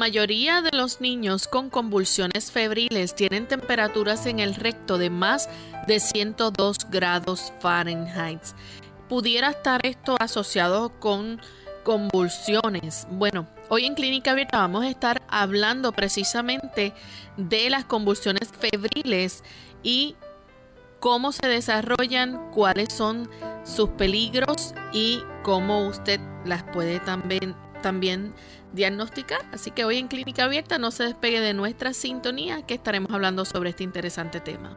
Mayoría 0.00 0.62
de 0.62 0.74
los 0.74 1.02
niños 1.02 1.46
con 1.46 1.68
convulsiones 1.68 2.50
febriles 2.50 3.14
tienen 3.14 3.46
temperaturas 3.46 4.24
en 4.24 4.38
el 4.38 4.54
recto 4.54 4.96
de 4.96 5.10
más 5.10 5.46
de 5.86 6.00
102 6.00 6.90
grados 6.90 7.52
Fahrenheit. 7.60 8.40
¿Pudiera 9.10 9.50
estar 9.50 9.84
esto 9.84 10.16
asociado 10.18 10.98
con 11.00 11.38
convulsiones? 11.84 13.06
Bueno, 13.10 13.46
hoy 13.68 13.84
en 13.84 13.94
Clínica 13.94 14.30
Abierta 14.30 14.56
vamos 14.60 14.86
a 14.86 14.88
estar 14.88 15.20
hablando 15.28 15.92
precisamente 15.92 16.94
de 17.36 17.68
las 17.68 17.84
convulsiones 17.84 18.48
febriles 18.58 19.44
y 19.82 20.16
cómo 20.98 21.30
se 21.30 21.46
desarrollan, 21.46 22.50
cuáles 22.52 22.90
son 22.90 23.28
sus 23.64 23.90
peligros 23.90 24.72
y 24.94 25.20
cómo 25.42 25.86
usted 25.86 26.20
las 26.46 26.62
puede 26.62 27.00
también, 27.00 27.54
también 27.82 28.32
diagnosticar. 28.72 29.40
Así 29.52 29.70
que 29.70 29.84
hoy 29.84 29.98
en 29.98 30.08
Clínica 30.08 30.44
Abierta 30.44 30.78
no 30.78 30.90
se 30.90 31.04
despegue 31.04 31.40
de 31.40 31.54
nuestra 31.54 31.92
sintonía 31.92 32.62
que 32.62 32.74
estaremos 32.74 33.10
hablando 33.12 33.44
sobre 33.44 33.70
este 33.70 33.84
interesante 33.84 34.40
tema. 34.40 34.76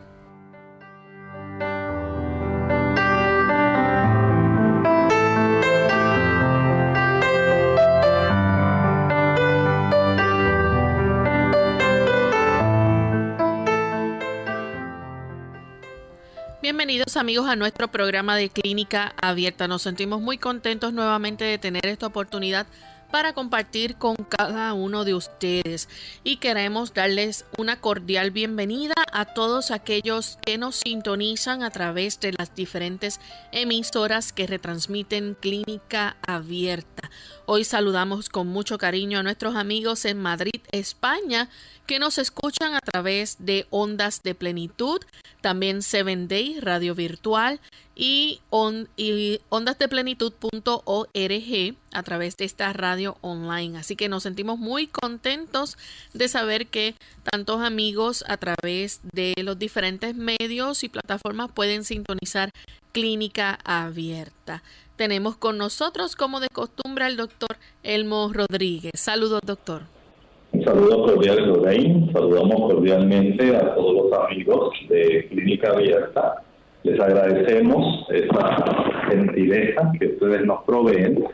Bienvenidos 16.62 17.18
amigos 17.18 17.50
a 17.50 17.58
nuestro 17.58 17.90
programa 17.90 18.38
de 18.38 18.50
Clínica 18.50 19.14
Abierta. 19.22 19.68
Nos 19.68 19.82
sentimos 19.82 20.22
muy 20.22 20.38
contentos 20.38 20.94
nuevamente 20.94 21.44
de 21.44 21.58
tener 21.58 21.86
esta 21.88 22.08
oportunidad 22.08 22.68
para 23.14 23.34
compartir 23.34 23.98
con 23.98 24.16
cada 24.16 24.74
uno 24.74 25.06
de 25.06 25.14
ustedes 25.14 25.88
y 26.24 26.38
queremos 26.38 26.96
darles 26.96 27.46
una 27.60 27.80
cordial 27.80 28.32
bienvenida 28.32 28.96
a 29.12 29.26
todos 29.26 29.70
aquellos 29.70 30.40
que 30.44 30.58
nos 30.58 30.78
sintonizan 30.78 31.62
a 31.62 31.70
través 31.70 32.20
de 32.20 32.34
las 32.36 32.56
diferentes 32.56 33.20
emisoras 33.52 34.34
que 34.34 34.48
retransmiten 34.48 35.38
Clínica 35.40 36.18
Abierta. 36.26 37.12
Hoy 37.46 37.66
saludamos 37.66 38.30
con 38.30 38.48
mucho 38.48 38.78
cariño 38.78 39.20
a 39.20 39.24
nuestros 39.24 39.56
amigos 39.56 40.06
en 40.06 40.18
Madrid, 40.18 40.62
España, 40.72 41.50
que 41.86 42.00
nos 42.00 42.18
escuchan 42.18 42.74
a 42.74 42.80
través 42.80 43.36
de 43.40 43.68
Ondas 43.70 44.24
de 44.24 44.34
Plenitud, 44.34 45.02
también 45.42 45.82
Seven 45.82 46.30
Day 46.30 46.62
Radio 46.62 46.96
Virtual 46.96 47.60
y, 47.96 48.40
on, 48.50 48.88
y 48.96 49.42
ondasdeplenitud.org 49.50 51.76
a 51.92 52.04
través 52.04 52.38
de 52.38 52.46
esta 52.46 52.72
radio 52.72 53.18
online. 53.20 53.78
Así 53.78 53.98
que 53.98 54.08
nos 54.08 54.24
sentimos 54.24 54.58
muy 54.58 54.88
contentos 54.88 55.78
de 56.14 56.30
saber 56.30 56.68
que 56.68 56.96
tantos 57.30 57.62
amigos 57.62 58.24
a 58.30 58.38
través 58.38 59.02
de 59.12 59.34
los 59.44 59.60
diferentes 59.60 60.16
medios 60.16 60.86
y 60.86 60.90
plataformas 60.90 61.52
pueden 61.52 61.84
sintonizar 61.84 62.52
Clínica 62.94 63.60
Abierta. 63.66 64.64
Tenemos 65.04 65.36
con 65.36 65.58
nosotros, 65.58 66.16
como 66.16 66.40
de 66.40 66.48
costumbre, 66.48 67.04
al 67.04 67.18
doctor 67.18 67.58
Elmo 67.84 68.32
Rodríguez. 68.32 68.94
Saludos, 68.96 69.42
doctor. 69.46 69.82
Un 70.54 70.64
saludo 70.64 71.04
cordial, 71.04 71.46
Lorraine. 71.46 72.10
Saludamos 72.14 72.72
cordialmente 72.72 73.54
a 73.54 73.76
todos 73.76 74.10
los 74.10 74.14
amigos 74.18 74.74
de 74.88 75.28
Clínica 75.30 75.72
Abierta. 75.72 76.36
Les 76.84 76.98
agradecemos 76.98 78.08
esa 78.12 79.10
gentileza 79.10 79.92
que 80.00 80.06
ustedes 80.08 80.46
nos 80.46 80.64
proveen 80.64 81.26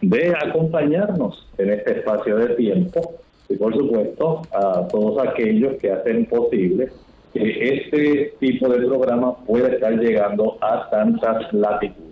de 0.00 0.34
acompañarnos 0.34 1.46
en 1.58 1.68
este 1.68 1.98
espacio 1.98 2.34
de 2.34 2.54
tiempo 2.54 3.16
y, 3.50 3.56
por 3.56 3.76
supuesto, 3.76 4.40
a 4.54 4.88
todos 4.88 5.22
aquellos 5.28 5.74
que 5.82 5.92
hacen 5.92 6.24
posible 6.24 6.88
que 7.34 7.74
este 7.76 8.32
tipo 8.40 8.70
de 8.70 8.86
programa 8.86 9.36
pueda 9.44 9.68
estar 9.68 9.92
llegando 9.98 10.56
a 10.62 10.88
tantas 10.88 11.52
latitudes. 11.52 12.07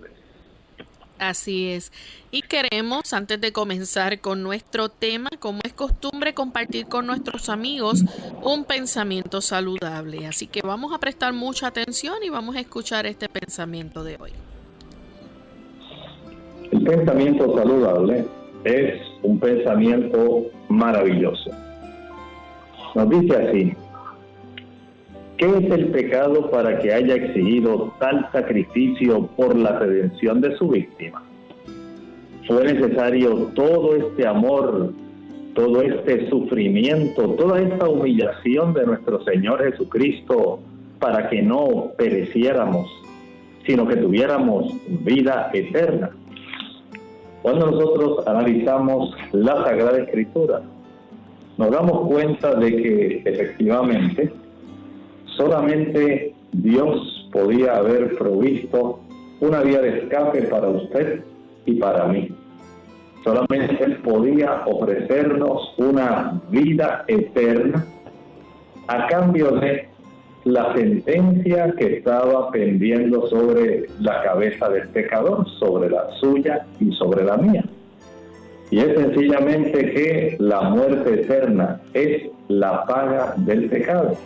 Así 1.19 1.71
es. 1.71 1.93
Y 2.31 2.43
queremos, 2.43 3.13
antes 3.13 3.41
de 3.41 3.53
comenzar 3.53 4.21
con 4.21 4.43
nuestro 4.43 4.91
tema, 4.91 5.31
como 5.39 5.61
es 5.65 5.73
costumbre, 5.73 6.35
compartir 6.35 6.87
con 6.87 7.07
nuestros 7.07 7.49
amigos 7.49 8.05
un 8.43 8.65
pensamiento 8.65 9.41
saludable. 9.41 10.27
Así 10.27 10.47
que 10.47 10.61
vamos 10.63 10.93
a 10.93 10.99
prestar 10.99 11.33
mucha 11.33 11.69
atención 11.69 12.17
y 12.23 12.29
vamos 12.29 12.57
a 12.57 12.61
escuchar 12.61 13.07
este 13.07 13.29
pensamiento 13.29 14.05
de 14.05 14.17
hoy. 14.21 14.33
El 16.71 16.83
pensamiento 16.83 17.57
saludable 17.57 18.27
es 18.65 19.01
un 19.23 19.39
pensamiento 19.39 20.51
maravilloso. 20.69 21.51
Nos 22.95 23.09
dice 23.09 23.37
así, 23.37 23.77
¿Qué 25.39 25.45
es 25.45 25.71
el 25.71 25.89
pecado 25.89 26.51
para 26.51 26.79
que 26.79 26.95
haya 26.95 27.15
exigido 27.15 27.93
tal 28.01 28.27
sacrificio 28.33 29.27
por 29.37 29.55
la 29.55 29.79
redención 29.79 30.41
de 30.41 30.57
su 30.57 30.69
víctima? 30.69 31.23
Fue 32.47 32.65
necesario 32.65 33.51
todo 33.55 33.97
este 33.97 34.27
amor, 34.27 34.95
todo 35.55 35.83
este 35.83 36.31
sufrimiento, 36.31 37.35
toda 37.35 37.61
esta 37.61 37.87
humillación 37.87 38.73
de 38.73 38.87
nuestro 38.87 39.23
Señor 39.25 39.63
Jesucristo 39.63 40.59
para 41.01 41.29
que 41.29 41.43
no 41.43 41.91
pereciéramos, 41.99 42.89
sino 43.67 43.87
que 43.87 43.97
tuviéramos 43.97 44.73
vida 45.05 45.51
eterna. 45.53 46.13
Cuando 47.43 47.73
nosotros 47.73 48.27
analizamos 48.27 49.15
la 49.33 49.65
Sagrada 49.65 49.99
Escritura, 49.99 50.63
nos 51.59 51.71
damos 51.71 52.09
cuenta 52.09 52.55
de 52.55 52.75
que 52.75 53.23
efectivamente 53.27 54.33
Solamente 55.37 56.35
Dios 56.53 57.29
podía 57.33 57.77
haber 57.77 58.17
provisto 58.17 59.01
una 59.41 59.61
vía 59.61 59.81
de 59.81 59.99
escape 59.99 60.43
para 60.43 60.69
usted 60.69 61.23
y 61.67 61.75
para 61.75 62.07
mí. 62.07 62.31
Solamente 63.23 63.83
Él 63.83 63.97
podía 63.99 64.63
ofrecernos 64.67 65.75
una 65.79 66.41
vida 66.51 67.05
eterna 67.09 67.85
a 68.87 69.07
cambio 69.09 69.51
de 69.53 69.89
la 70.45 70.73
sentencia 70.75 71.75
que 71.77 71.97
estaba 71.97 72.51
pendiendo 72.53 73.27
sobre 73.27 73.87
la 74.01 74.23
cabeza 74.23 74.69
del 74.69 74.89
pecador, 74.91 75.47
sobre 75.59 75.91
la 75.91 76.09
suya 76.21 76.65
y 76.79 76.93
sobre 76.93 77.25
la 77.25 77.37
mía. 77.37 77.65
Y 78.71 78.79
es 78.79 78.97
sencillamente 78.97 79.91
que 79.91 80.37
la 80.39 80.63
muerte 80.63 81.21
eterna 81.21 81.81
es 81.95 82.31
la 82.49 82.85
paga 82.85 83.35
del 83.39 83.69
pecado. 83.69 84.17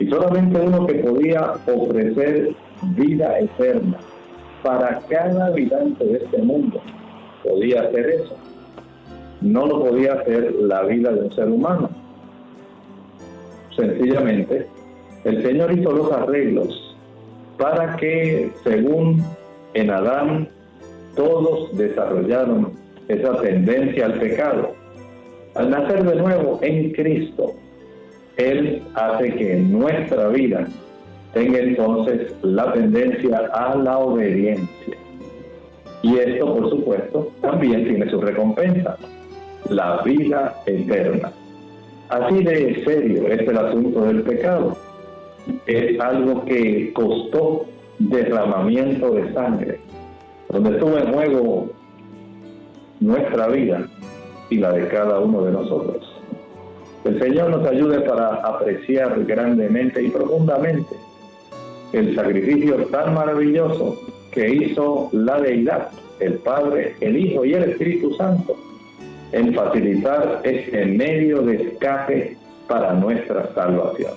Y 0.00 0.08
solamente 0.08 0.58
uno 0.58 0.86
que 0.86 0.94
podía 0.94 1.52
ofrecer 1.66 2.54
vida 2.96 3.38
eterna 3.38 3.98
para 4.62 4.98
cada 5.08 5.46
habitante 5.46 6.04
de 6.04 6.16
este 6.16 6.38
mundo 6.38 6.80
podía 7.44 7.82
hacer 7.82 8.08
eso. 8.10 8.36
No 9.42 9.66
lo 9.66 9.84
podía 9.84 10.14
hacer 10.14 10.54
la 10.54 10.82
vida 10.82 11.12
de 11.12 11.20
un 11.20 11.32
ser 11.32 11.48
humano. 11.48 11.90
Sencillamente, 13.76 14.66
el 15.24 15.42
Señor 15.42 15.72
hizo 15.72 15.92
los 15.92 16.10
arreglos 16.12 16.96
para 17.58 17.96
que, 17.96 18.50
según 18.64 19.22
en 19.74 19.90
Adán 19.90 20.48
todos 21.14 21.76
desarrollaron 21.76 22.72
esa 23.08 23.40
tendencia 23.42 24.06
al 24.06 24.18
pecado. 24.18 24.72
Al 25.54 25.70
nacer 25.70 26.04
de 26.04 26.16
nuevo 26.16 26.58
en 26.62 26.92
Cristo, 26.92 27.54
Él 28.36 28.82
hace 28.94 29.34
que 29.34 29.56
nuestra 29.56 30.28
vida 30.28 30.66
tenga 31.32 31.58
entonces 31.58 32.34
la 32.42 32.72
tendencia 32.72 33.38
a 33.52 33.76
la 33.76 33.98
obediencia. 33.98 34.96
Y 36.02 36.16
esto, 36.16 36.54
por 36.54 36.70
supuesto, 36.70 37.32
también 37.42 37.84
tiene 37.84 38.10
su 38.10 38.20
recompensa, 38.20 38.96
la 39.68 40.02
vida 40.02 40.54
eterna. 40.66 41.32
Así 42.08 42.42
de 42.42 42.82
serio 42.84 43.28
es 43.28 43.40
el 43.40 43.56
asunto 43.56 44.02
del 44.02 44.22
pecado. 44.22 44.76
Es 45.66 46.00
algo 46.00 46.44
que 46.44 46.92
costó 46.92 47.66
derramamiento 47.98 49.12
de 49.12 49.32
sangre, 49.32 49.80
donde 50.48 50.70
estuvo 50.70 50.98
en 50.98 51.12
juego 51.12 51.70
nuestra 53.00 53.48
vida 53.48 53.86
y 54.48 54.56
la 54.56 54.72
de 54.72 54.88
cada 54.88 55.20
uno 55.20 55.44
de 55.44 55.52
nosotros. 55.52 55.99
El 57.04 57.18
Señor 57.18 57.50
nos 57.50 57.66
ayude 57.66 58.00
para 58.00 58.34
apreciar 58.36 59.24
grandemente 59.24 60.02
y 60.02 60.10
profundamente 60.10 60.94
el 61.92 62.14
sacrificio 62.14 62.76
tan 62.86 63.14
maravilloso 63.14 63.98
que 64.30 64.48
hizo 64.48 65.08
la 65.12 65.40
deidad, 65.40 65.90
el 66.20 66.34
Padre, 66.34 66.94
el 67.00 67.16
Hijo 67.16 67.44
y 67.44 67.54
el 67.54 67.70
Espíritu 67.70 68.14
Santo, 68.14 68.56
en 69.32 69.54
facilitar 69.54 70.40
este 70.44 70.86
medio 70.86 71.42
de 71.42 71.56
escape 71.56 72.36
para 72.68 72.92
nuestra 72.94 73.52
salvación. 73.54 74.12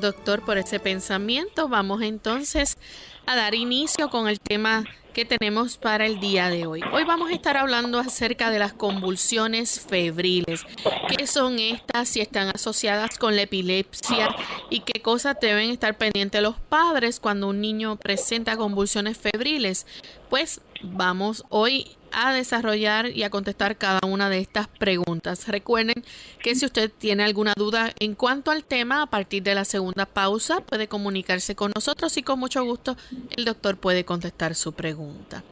Doctor, 0.00 0.44
por 0.44 0.58
ese 0.58 0.80
pensamiento. 0.80 1.68
Vamos 1.68 2.02
entonces 2.02 2.76
a 3.26 3.36
dar 3.36 3.54
inicio 3.54 4.08
con 4.08 4.28
el 4.28 4.40
tema 4.40 4.84
que 5.12 5.24
tenemos 5.24 5.78
para 5.78 6.04
el 6.04 6.20
día 6.20 6.50
de 6.50 6.66
hoy. 6.66 6.82
Hoy 6.92 7.04
vamos 7.04 7.30
a 7.30 7.34
estar 7.34 7.56
hablando 7.56 7.98
acerca 7.98 8.50
de 8.50 8.58
las 8.58 8.74
convulsiones 8.74 9.80
febriles. 9.80 10.64
¿Qué 11.08 11.26
son 11.26 11.58
estas? 11.58 12.10
Si 12.10 12.20
están 12.20 12.48
asociadas 12.54 13.18
con 13.18 13.34
la 13.34 13.42
epilepsia 13.42 14.28
y 14.68 14.80
qué 14.80 15.00
cosas 15.00 15.38
deben 15.40 15.70
estar 15.70 15.96
pendientes 15.96 16.42
los 16.42 16.56
padres 16.60 17.18
cuando 17.18 17.48
un 17.48 17.62
niño 17.62 17.96
presenta 17.96 18.58
convulsiones 18.58 19.16
febriles. 19.16 19.86
Pues 20.28 20.60
vamos 20.82 21.44
hoy 21.48 21.86
a 22.12 22.32
desarrollar 22.32 23.10
y 23.10 23.24
a 23.24 23.30
contestar 23.30 23.76
cada 23.76 24.00
una 24.06 24.30
de 24.30 24.38
estas 24.38 24.68
preguntas. 24.68 25.48
Recuerden 25.48 26.02
que 26.42 26.54
si 26.54 26.64
usted 26.64 26.90
tiene 26.96 27.24
alguna 27.24 27.52
duda 27.56 27.90
en 27.98 28.14
cuanto 28.14 28.50
al 28.50 28.64
tema, 28.64 29.02
a 29.02 29.06
partir 29.06 29.42
de 29.42 29.54
la 29.54 29.64
segunda 29.64 30.06
pausa 30.06 30.60
puede 30.60 30.88
comunicarse 30.88 31.54
con 31.54 31.72
nosotros 31.74 32.16
y 32.16 32.22
con 32.22 32.38
mucho 32.38 32.64
gusto 32.64 32.96
el 33.36 33.44
doctor 33.44 33.76
puede 33.76 34.04
contestar 34.04 34.54
su 34.54 34.72
pregunta. 34.72 35.42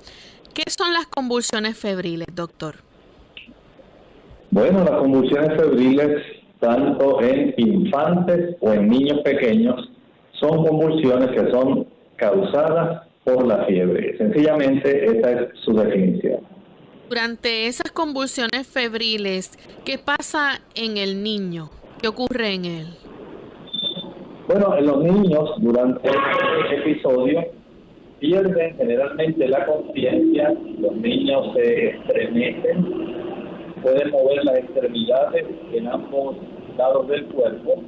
¿Qué 0.55 0.71
son 0.71 0.93
las 0.93 1.07
convulsiones 1.07 1.77
febriles, 1.77 2.29
doctor? 2.33 2.77
Bueno, 4.51 4.85
las 4.85 5.01
convulsiones 5.01 5.61
febriles, 5.61 6.23
tanto 6.61 7.21
en 7.21 7.55
infantes 7.57 8.57
o 8.61 8.73
en 8.73 8.89
niños 8.89 9.21
pequeños, 9.25 9.91
son 10.39 10.65
convulsiones 10.65 11.31
que 11.31 11.51
son 11.51 11.89
causadas 12.17 13.09
por 13.25 13.47
la 13.47 13.65
fiebre. 13.65 14.17
Sencillamente 14.19 15.07
esa 15.07 15.31
es 15.33 15.49
su 15.65 15.73
definición. 15.73 16.41
Durante 17.09 17.67
esas 17.67 17.91
convulsiones 17.93 18.67
febriles, 18.67 19.53
¿qué 19.85 19.99
pasa 19.99 20.61
en 20.75 20.97
el 20.97 21.23
niño? 21.23 21.71
¿Qué 22.01 22.09
ocurre 22.09 22.55
en 22.55 22.65
él? 22.65 22.87
Bueno, 24.47 24.77
en 24.77 24.87
los 24.87 25.03
niños 25.03 25.51
durante 25.59 26.09
este 26.09 26.77
episodio 26.91 27.45
pierden 28.21 28.77
generalmente 28.77 29.49
la 29.49 29.65
conciencia, 29.67 30.55
los 30.79 30.97
niños 30.97 31.55
se 31.55 31.89
estremecen, 31.91 32.85
pueden 33.83 34.11
mover 34.11 34.45
las 34.45 34.59
extremidades 34.59 35.45
en 35.73 35.89
ambos 35.89 36.37
lados 36.77 37.09
del 37.09 37.25
cuerpo, 37.27 37.83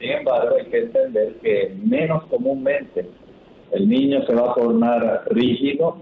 sin 0.00 0.10
embargo 0.10 0.56
hay 0.56 0.66
que 0.66 0.78
entender 0.78 1.34
que 1.42 1.74
menos 1.84 2.24
comúnmente 2.26 3.08
el 3.72 3.88
niño 3.88 4.24
se 4.26 4.34
va 4.34 4.50
a 4.50 4.54
tornar 4.54 5.24
rígido 5.30 5.96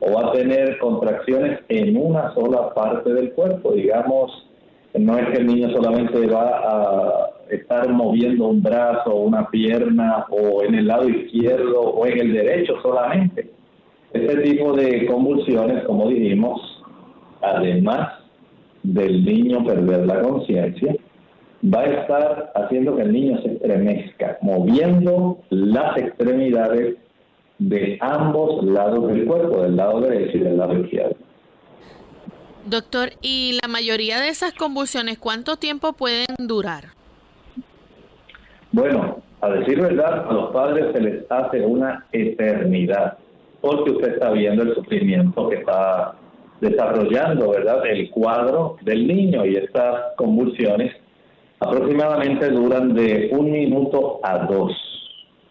o 0.00 0.12
va 0.12 0.28
a 0.28 0.32
tener 0.32 0.78
contracciones 0.78 1.60
en 1.68 1.96
una 1.96 2.34
sola 2.34 2.74
parte 2.74 3.12
del 3.12 3.32
cuerpo. 3.32 3.72
Digamos, 3.72 4.46
no 4.94 5.18
es 5.18 5.28
que 5.28 5.38
el 5.38 5.46
niño 5.46 5.70
solamente 5.70 6.26
va 6.26 6.48
a 6.48 7.30
estar 7.50 7.88
moviendo 7.90 8.48
un 8.48 8.62
brazo 8.62 9.14
una 9.14 9.48
pierna 9.50 10.26
o 10.30 10.62
en 10.62 10.74
el 10.74 10.86
lado 10.86 11.08
izquierdo 11.08 11.80
o 11.80 12.06
en 12.06 12.20
el 12.20 12.32
derecho 12.32 12.74
solamente. 12.82 13.50
Este 14.12 14.36
tipo 14.38 14.72
de 14.72 15.06
convulsiones, 15.06 15.84
como 15.84 16.08
dijimos, 16.08 16.82
además 17.42 18.14
del 18.82 19.24
niño 19.24 19.64
perder 19.64 20.06
la 20.06 20.20
conciencia, 20.22 20.94
va 21.62 21.80
a 21.80 21.86
estar 21.86 22.52
haciendo 22.54 22.96
que 22.96 23.02
el 23.02 23.12
niño 23.12 23.40
se 23.42 23.52
estremezca, 23.52 24.38
moviendo 24.40 25.38
las 25.50 25.98
extremidades 25.98 26.96
de 27.58 27.98
ambos 28.00 28.64
lados 28.64 29.06
del 29.08 29.24
cuerpo, 29.24 29.62
del 29.62 29.76
lado 29.76 30.00
derecho 30.00 30.36
y 30.36 30.40
del 30.40 30.58
lado 30.58 30.78
izquierdo. 30.78 31.16
Doctor, 32.66 33.10
¿y 33.22 33.58
la 33.62 33.68
mayoría 33.68 34.20
de 34.20 34.28
esas 34.28 34.52
convulsiones 34.52 35.18
cuánto 35.18 35.56
tiempo 35.56 35.92
pueden 35.92 36.26
durar? 36.38 36.86
Bueno, 38.72 39.22
a 39.40 39.48
decir 39.50 39.80
verdad, 39.80 40.28
a 40.28 40.32
los 40.32 40.52
padres 40.52 40.86
se 40.92 41.00
les 41.00 41.30
hace 41.30 41.60
una 41.60 42.04
eternidad, 42.12 43.18
porque 43.60 43.92
usted 43.92 44.14
está 44.14 44.32
viendo 44.32 44.64
el 44.64 44.74
sufrimiento 44.74 45.48
que 45.48 45.56
está 45.56 46.16
desarrollando, 46.60 47.50
¿verdad? 47.50 47.86
El 47.86 48.10
cuadro 48.10 48.76
del 48.82 49.06
niño 49.06 49.46
y 49.46 49.56
estas 49.56 50.14
convulsiones 50.16 50.92
aproximadamente 51.60 52.50
duran 52.50 52.94
de 52.94 53.30
un 53.32 53.50
minuto 53.50 54.20
a 54.22 54.38
dos 54.46 54.72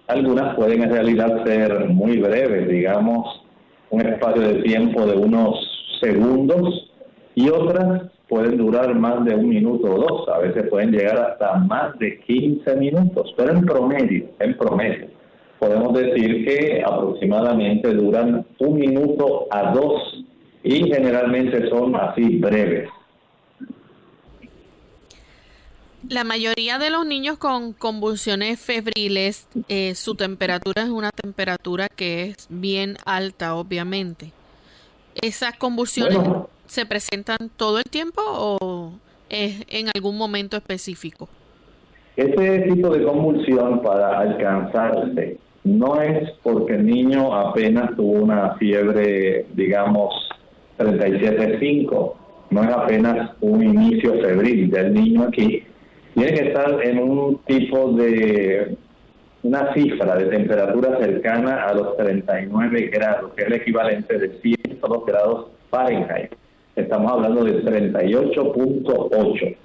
algunas 0.07 0.55
pueden 0.55 0.83
en 0.83 0.91
realidad 0.91 1.43
ser 1.45 1.89
muy 1.89 2.17
breves, 2.19 2.67
digamos, 2.67 3.43
un 3.89 4.01
espacio 4.01 4.41
de 4.41 4.61
tiempo 4.61 5.05
de 5.05 5.15
unos 5.17 5.55
segundos, 6.01 6.91
y 7.35 7.49
otras 7.49 8.03
pueden 8.29 8.57
durar 8.57 8.95
más 8.95 9.23
de 9.25 9.35
un 9.35 9.49
minuto 9.49 9.93
o 9.93 9.97
dos, 9.97 10.29
a 10.29 10.39
veces 10.39 10.67
pueden 10.69 10.91
llegar 10.91 11.17
hasta 11.17 11.55
más 11.55 11.97
de 11.99 12.19
15 12.21 12.75
minutos, 12.77 13.33
pero 13.37 13.51
en 13.51 13.65
promedio, 13.65 14.25
en 14.39 14.57
promedio, 14.57 15.07
podemos 15.59 15.93
decir 15.93 16.45
que 16.45 16.83
aproximadamente 16.83 17.93
duran 17.93 18.45
un 18.59 18.79
minuto 18.79 19.47
a 19.51 19.73
dos 19.73 20.23
y 20.63 20.91
generalmente 20.91 21.69
son 21.69 21.95
así 21.95 22.37
breves. 22.37 22.89
La 26.09 26.23
mayoría 26.23 26.77
de 26.77 26.91
los 26.91 27.05
niños 27.05 27.37
con 27.37 27.73
convulsiones 27.73 28.59
febriles, 28.59 29.47
eh, 29.69 29.95
su 29.95 30.15
temperatura 30.15 30.83
es 30.83 30.89
una 30.89 31.09
temperatura 31.11 31.87
que 31.87 32.25
es 32.25 32.47
bien 32.49 32.97
alta, 33.05 33.55
obviamente. 33.55 34.31
¿Esas 35.21 35.57
convulsiones 35.57 36.19
se 36.67 36.85
presentan 36.85 37.49
todo 37.55 37.79
el 37.79 37.85
tiempo 37.85 38.21
o 38.23 38.93
es 39.29 39.63
en 39.67 39.87
algún 39.95 40.17
momento 40.17 40.57
específico? 40.57 41.27
Ese 42.15 42.59
tipo 42.69 42.89
de 42.89 43.03
convulsión 43.03 43.81
para 43.81 44.19
alcanzarse 44.19 45.37
no 45.63 45.99
es 46.01 46.29
porque 46.43 46.75
el 46.75 46.85
niño 46.85 47.33
apenas 47.33 47.95
tuvo 47.95 48.23
una 48.23 48.55
fiebre, 48.55 49.47
digamos, 49.53 50.13
37.5, 50.77 52.13
no 52.51 52.63
es 52.63 52.69
apenas 52.69 53.31
un 53.41 53.63
inicio 53.63 54.13
febril 54.21 54.69
del 54.69 54.93
niño 54.93 55.23
aquí, 55.23 55.63
tiene 56.15 56.33
que 56.33 56.47
estar 56.47 56.81
en 56.81 56.97
un 56.97 57.37
tipo 57.45 57.91
de 57.91 58.77
una 59.43 59.73
cifra 59.73 60.15
de 60.15 60.25
temperatura 60.25 60.97
cercana 60.97 61.65
a 61.65 61.73
los 61.73 61.97
39 61.97 62.87
grados, 62.87 63.33
que 63.33 63.43
es 63.43 63.47
el 63.47 63.53
equivalente 63.53 64.17
de 64.17 64.39
102 64.41 65.05
grados 65.05 65.47
Fahrenheit. 65.69 66.31
Estamos 66.75 67.11
hablando 67.11 67.43
de 67.43 67.63
38.8. 67.63 69.55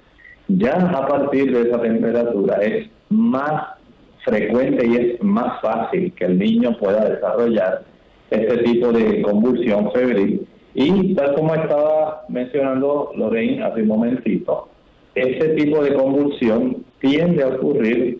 Ya 0.49 0.73
a 0.73 1.07
partir 1.07 1.51
de 1.55 1.69
esa 1.69 1.81
temperatura 1.81 2.57
es 2.57 2.89
más 3.09 3.77
frecuente 4.25 4.85
y 4.85 4.95
es 4.97 5.23
más 5.23 5.59
fácil 5.61 6.13
que 6.13 6.25
el 6.25 6.37
niño 6.37 6.77
pueda 6.77 7.05
desarrollar 7.05 7.83
este 8.29 8.57
tipo 8.57 8.91
de 8.91 9.21
convulsión 9.21 9.91
febril. 9.93 10.45
Y 10.73 11.15
tal 11.15 11.33
como 11.33 11.55
estaba 11.55 12.25
mencionando 12.29 13.11
Lorraine 13.15 13.63
hace 13.63 13.81
un 13.81 13.87
momentito, 13.87 14.70
ese 15.15 15.49
tipo 15.55 15.83
de 15.83 15.93
convulsión 15.93 16.85
tiende 16.99 17.43
a 17.43 17.49
ocurrir 17.49 18.19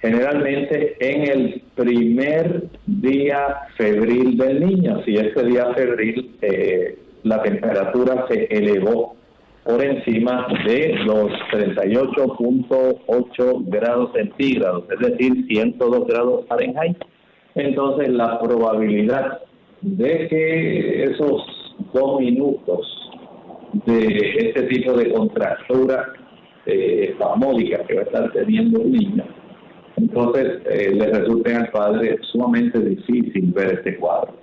generalmente 0.00 0.96
en 0.98 1.30
el 1.30 1.62
primer 1.76 2.64
día 2.86 3.68
febril 3.76 4.36
del 4.36 4.66
niño. 4.66 5.00
Si 5.04 5.14
ese 5.14 5.44
día 5.44 5.72
febril 5.74 6.34
eh, 6.42 6.98
la 7.22 7.40
temperatura 7.42 8.26
se 8.28 8.48
elevó 8.50 9.14
por 9.64 9.80
encima 9.84 10.48
de 10.66 10.96
los 11.04 11.30
38.8 11.52 13.64
grados 13.66 14.10
centígrados, 14.12 14.86
es 14.90 14.98
decir, 15.08 15.46
102 15.46 16.06
grados 16.08 16.44
Fahrenheit, 16.48 16.96
entonces 17.54 18.08
la 18.08 18.40
probabilidad 18.40 19.38
de 19.82 20.26
que 20.28 21.04
esos 21.04 21.44
dos 21.92 22.20
minutos 22.20 23.12
de 23.86 24.34
este 24.36 24.62
tipo 24.64 24.94
de 24.94 25.12
contractura 25.12 26.12
eh, 26.66 27.14
que 27.16 27.94
va 27.94 28.00
a 28.00 28.04
estar 28.04 28.32
teniendo 28.32 28.80
un 28.80 28.92
niño, 28.92 29.24
entonces 29.96 30.62
eh, 30.66 30.90
le 30.94 31.06
resulta 31.06 31.58
al 31.58 31.70
padre 31.70 32.18
sumamente 32.30 32.78
difícil 32.78 33.52
ver 33.52 33.74
este 33.74 33.96
cuadro. 33.96 34.34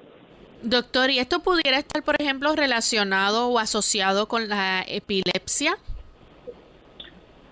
Doctor, 0.62 1.10
¿y 1.10 1.20
esto 1.20 1.40
pudiera 1.40 1.78
estar, 1.78 2.04
por 2.04 2.16
ejemplo, 2.20 2.54
relacionado 2.56 3.48
o 3.48 3.60
asociado 3.60 4.28
con 4.28 4.50
la 4.50 4.84
epilepsia? 4.88 5.78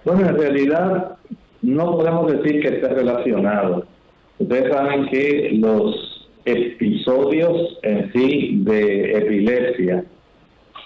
Bueno, 0.04 0.28
en 0.28 0.38
realidad 0.38 1.18
no 1.62 1.92
podemos 1.92 2.32
decir 2.32 2.62
que 2.62 2.68
esté 2.68 2.88
relacionado. 2.90 3.86
Ustedes 4.40 4.74
saben 4.74 5.08
que 5.08 5.52
los 5.54 6.28
episodios 6.46 7.78
en 7.84 8.12
sí 8.14 8.60
de 8.64 9.12
epilepsia 9.18 10.06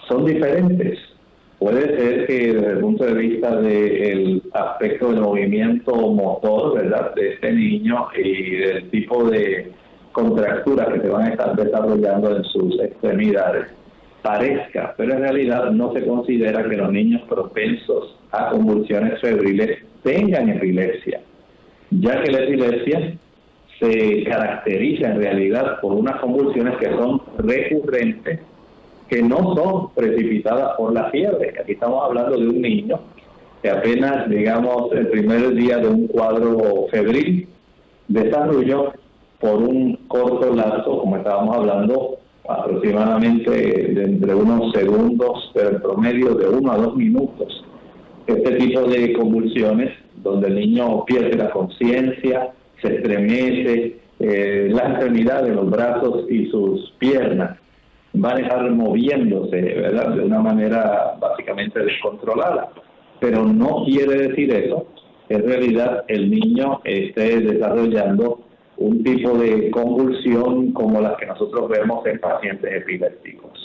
son 0.08 0.24
diferentes. 0.24 0.98
Puede 1.62 1.96
ser 1.96 2.26
que 2.26 2.54
desde 2.54 2.72
el 2.72 2.78
punto 2.78 3.04
de 3.04 3.14
vista 3.14 3.54
del 3.54 4.42
aspecto 4.52 5.12
del 5.12 5.20
movimiento 5.20 5.94
motor, 5.94 6.74
¿verdad?, 6.74 7.14
de 7.14 7.34
este 7.34 7.52
niño 7.52 8.08
y 8.18 8.56
del 8.56 8.90
tipo 8.90 9.30
de 9.30 9.70
contracturas 10.10 10.88
que 10.92 11.02
se 11.02 11.08
van 11.08 11.22
a 11.22 11.28
estar 11.28 11.54
desarrollando 11.54 12.36
en 12.36 12.42
sus 12.46 12.80
extremidades, 12.80 13.68
parezca, 14.22 14.92
pero 14.96 15.14
en 15.14 15.20
realidad 15.20 15.70
no 15.70 15.92
se 15.92 16.04
considera 16.04 16.68
que 16.68 16.76
los 16.76 16.90
niños 16.90 17.22
propensos 17.28 18.18
a 18.32 18.50
convulsiones 18.50 19.20
febriles 19.20 19.78
tengan 20.02 20.48
epilepsia, 20.48 21.20
ya 21.90 22.22
que 22.24 22.32
la 22.32 22.40
epilepsia 22.40 23.14
se 23.78 24.24
caracteriza 24.24 25.12
en 25.12 25.22
realidad 25.22 25.80
por 25.80 25.92
unas 25.92 26.20
convulsiones 26.20 26.76
que 26.78 26.88
son 26.88 27.22
recurrentes 27.38 28.40
que 29.12 29.20
no 29.22 29.54
son 29.54 29.90
precipitadas 29.94 30.74
por 30.78 30.94
la 30.94 31.10
fiebre. 31.10 31.52
Aquí 31.60 31.72
estamos 31.72 32.02
hablando 32.02 32.38
de 32.38 32.48
un 32.48 32.62
niño 32.62 32.98
que 33.60 33.68
apenas, 33.68 34.26
digamos, 34.30 34.90
el 34.92 35.08
primer 35.08 35.52
día 35.54 35.76
de 35.76 35.88
un 35.88 36.06
cuadro 36.06 36.86
febril 36.90 37.46
desarrolló 38.08 38.94
por 39.38 39.56
un 39.56 39.96
corto 40.08 40.54
lapso, 40.54 41.00
como 41.00 41.18
estábamos 41.18 41.58
hablando, 41.58 42.20
aproximadamente 42.48 43.50
de 43.50 44.02
entre 44.02 44.34
unos 44.34 44.72
segundos, 44.72 45.50
pero 45.52 45.68
en 45.68 45.82
promedio 45.82 46.34
de 46.34 46.48
uno 46.48 46.72
a 46.72 46.78
dos 46.78 46.96
minutos, 46.96 47.66
este 48.26 48.52
tipo 48.52 48.80
de 48.84 49.12
convulsiones, 49.12 49.90
donde 50.22 50.48
el 50.48 50.54
niño 50.54 51.04
pierde 51.04 51.36
la 51.36 51.50
conciencia, 51.50 52.54
se 52.80 52.96
estremece, 52.96 53.98
eh, 54.20 54.70
la 54.72 54.88
extremidad 54.88 55.42
de 55.42 55.54
los 55.54 55.68
brazos 55.68 56.24
y 56.30 56.46
sus 56.46 56.92
piernas 56.98 57.58
van 58.14 58.36
a 58.36 58.40
estar 58.40 58.70
moviéndose, 58.70 59.60
¿verdad? 59.60 60.14
De 60.14 60.24
una 60.24 60.40
manera 60.40 61.14
básicamente 61.18 61.80
descontrolada. 61.80 62.70
Pero 63.20 63.44
no 63.44 63.84
quiere 63.84 64.28
decir 64.28 64.52
eso, 64.52 64.86
en 65.28 65.46
realidad 65.46 66.04
el 66.08 66.30
niño 66.30 66.80
esté 66.84 67.40
desarrollando 67.40 68.40
un 68.76 69.02
tipo 69.04 69.38
de 69.38 69.70
convulsión 69.70 70.72
como 70.72 71.00
las 71.00 71.16
que 71.16 71.26
nosotros 71.26 71.68
vemos 71.68 72.04
en 72.06 72.18
pacientes 72.18 72.72
epilépticos. 72.72 73.61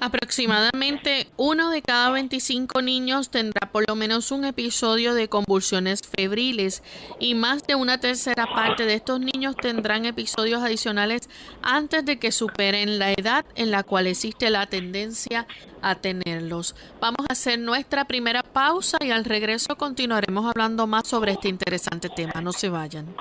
Aproximadamente 0.00 1.28
uno 1.36 1.70
de 1.70 1.82
cada 1.82 2.10
25 2.10 2.82
niños 2.82 3.30
tendrá 3.30 3.70
por 3.70 3.84
lo 3.88 3.96
menos 3.96 4.30
un 4.30 4.44
episodio 4.44 5.14
de 5.14 5.28
convulsiones 5.28 6.02
febriles 6.02 6.82
y 7.18 7.34
más 7.34 7.66
de 7.66 7.74
una 7.74 7.98
tercera 7.98 8.46
parte 8.46 8.86
de 8.86 8.94
estos 8.94 9.20
niños 9.20 9.56
tendrán 9.56 10.04
episodios 10.04 10.62
adicionales 10.62 11.28
antes 11.62 12.04
de 12.04 12.18
que 12.18 12.30
superen 12.30 12.98
la 12.98 13.12
edad 13.12 13.44
en 13.56 13.70
la 13.70 13.82
cual 13.82 14.06
existe 14.06 14.50
la 14.50 14.66
tendencia 14.66 15.46
a 15.82 15.96
tenerlos. 15.96 16.76
Vamos 17.00 17.26
a 17.28 17.32
hacer 17.32 17.58
nuestra 17.58 18.06
primera 18.06 18.42
pausa 18.42 18.98
y 19.00 19.10
al 19.10 19.24
regreso 19.24 19.76
continuaremos 19.76 20.46
hablando 20.46 20.86
más 20.86 21.08
sobre 21.08 21.32
este 21.32 21.48
interesante 21.48 22.08
tema. 22.08 22.40
No 22.40 22.52
se 22.52 22.68
vayan 22.68 23.14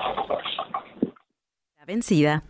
vencida. 1.87 2.43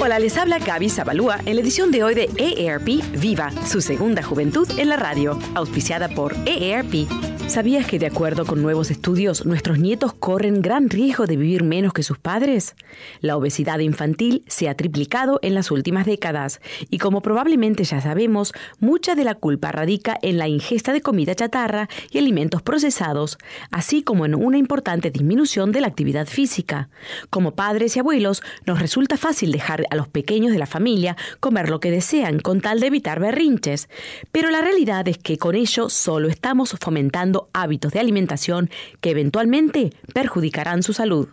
Hola, 0.00 0.20
les 0.20 0.36
habla 0.36 0.60
Gaby 0.60 0.90
Zabalúa 0.90 1.40
en 1.44 1.56
la 1.56 1.60
edición 1.60 1.90
de 1.90 2.04
hoy 2.04 2.14
de 2.14 2.30
EARP 2.38 3.02
Viva, 3.18 3.50
su 3.66 3.80
segunda 3.80 4.22
juventud 4.22 4.68
en 4.78 4.90
la 4.90 4.96
radio, 4.96 5.36
auspiciada 5.56 6.08
por 6.08 6.36
EARP. 6.46 7.08
¿Sabías 7.48 7.86
que 7.86 7.98
de 7.98 8.04
acuerdo 8.04 8.44
con 8.44 8.60
nuevos 8.60 8.90
estudios, 8.90 9.46
nuestros 9.46 9.78
nietos 9.78 10.12
corren 10.12 10.60
gran 10.60 10.90
riesgo 10.90 11.24
de 11.24 11.38
vivir 11.38 11.64
menos 11.64 11.94
que 11.94 12.02
sus 12.02 12.18
padres? 12.18 12.76
La 13.22 13.38
obesidad 13.38 13.78
infantil 13.78 14.44
se 14.48 14.68
ha 14.68 14.74
triplicado 14.74 15.38
en 15.40 15.54
las 15.54 15.70
últimas 15.70 16.04
décadas 16.04 16.60
y 16.90 16.98
como 16.98 17.22
probablemente 17.22 17.84
ya 17.84 18.02
sabemos, 18.02 18.52
mucha 18.80 19.14
de 19.14 19.24
la 19.24 19.34
culpa 19.34 19.72
radica 19.72 20.18
en 20.20 20.36
la 20.36 20.46
ingesta 20.46 20.92
de 20.92 21.00
comida 21.00 21.34
chatarra 21.34 21.88
y 22.10 22.18
alimentos 22.18 22.60
procesados, 22.60 23.38
así 23.70 24.02
como 24.02 24.26
en 24.26 24.34
una 24.34 24.58
importante 24.58 25.10
disminución 25.10 25.72
de 25.72 25.80
la 25.80 25.86
actividad 25.86 26.26
física. 26.26 26.90
Como 27.30 27.54
padres 27.54 27.96
y 27.96 28.00
abuelos, 28.00 28.42
nos 28.66 28.78
resulta 28.78 29.16
fácil 29.16 29.52
dejar 29.52 29.86
a 29.90 29.96
los 29.96 30.08
pequeños 30.08 30.52
de 30.52 30.58
la 30.58 30.66
familia 30.66 31.16
comer 31.40 31.68
lo 31.68 31.80
que 31.80 31.90
desean 31.90 32.40
con 32.40 32.60
tal 32.60 32.80
de 32.80 32.88
evitar 32.88 33.20
berrinches, 33.20 33.88
pero 34.32 34.50
la 34.50 34.60
realidad 34.60 35.06
es 35.08 35.18
que 35.18 35.38
con 35.38 35.54
ello 35.54 35.88
solo 35.88 36.28
estamos 36.28 36.76
fomentando 36.80 37.48
hábitos 37.52 37.92
de 37.92 38.00
alimentación 38.00 38.70
que 39.00 39.10
eventualmente 39.10 39.92
perjudicarán 40.12 40.82
su 40.82 40.92
salud. 40.92 41.28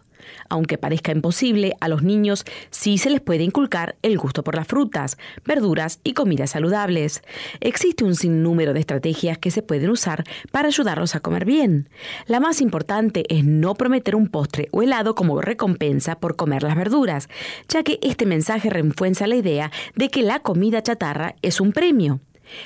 Aunque 0.49 0.77
parezca 0.77 1.11
imposible, 1.11 1.73
a 1.79 1.87
los 1.87 2.03
niños 2.03 2.45
sí 2.69 2.97
se 2.97 3.09
les 3.09 3.21
puede 3.21 3.43
inculcar 3.43 3.95
el 4.01 4.17
gusto 4.17 4.43
por 4.43 4.55
las 4.55 4.67
frutas, 4.67 5.17
verduras 5.45 5.99
y 6.03 6.13
comidas 6.13 6.51
saludables. 6.51 7.21
Existe 7.59 8.03
un 8.03 8.15
sinnúmero 8.15 8.73
de 8.73 8.79
estrategias 8.79 9.37
que 9.37 9.51
se 9.51 9.61
pueden 9.61 9.89
usar 9.89 10.23
para 10.51 10.67
ayudarlos 10.67 11.15
a 11.15 11.19
comer 11.19 11.45
bien. 11.45 11.89
La 12.27 12.39
más 12.39 12.61
importante 12.61 13.25
es 13.29 13.43
no 13.43 13.75
prometer 13.75 14.15
un 14.15 14.27
postre 14.27 14.67
o 14.71 14.81
helado 14.81 15.15
como 15.15 15.41
recompensa 15.41 16.19
por 16.19 16.35
comer 16.35 16.63
las 16.63 16.75
verduras, 16.75 17.29
ya 17.67 17.83
que 17.83 17.99
este 18.01 18.25
mensaje 18.25 18.69
refuerza 18.69 19.27
la 19.27 19.35
idea 19.35 19.71
de 19.95 20.09
que 20.09 20.21
la 20.21 20.39
comida 20.39 20.81
chatarra 20.81 21.35
es 21.41 21.59
un 21.61 21.71
premio. 21.71 22.19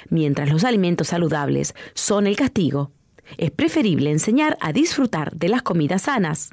Mientras 0.09 0.49
los 0.49 0.63
alimentos 0.63 1.07
saludables 1.07 1.73
son 1.93 2.27
el 2.27 2.35
castigo, 2.35 2.91
es 3.37 3.51
preferible 3.51 4.11
enseñar 4.11 4.57
a 4.59 4.73
disfrutar 4.73 5.33
de 5.33 5.49
las 5.49 5.61
comidas 5.61 6.03
sanas. 6.03 6.51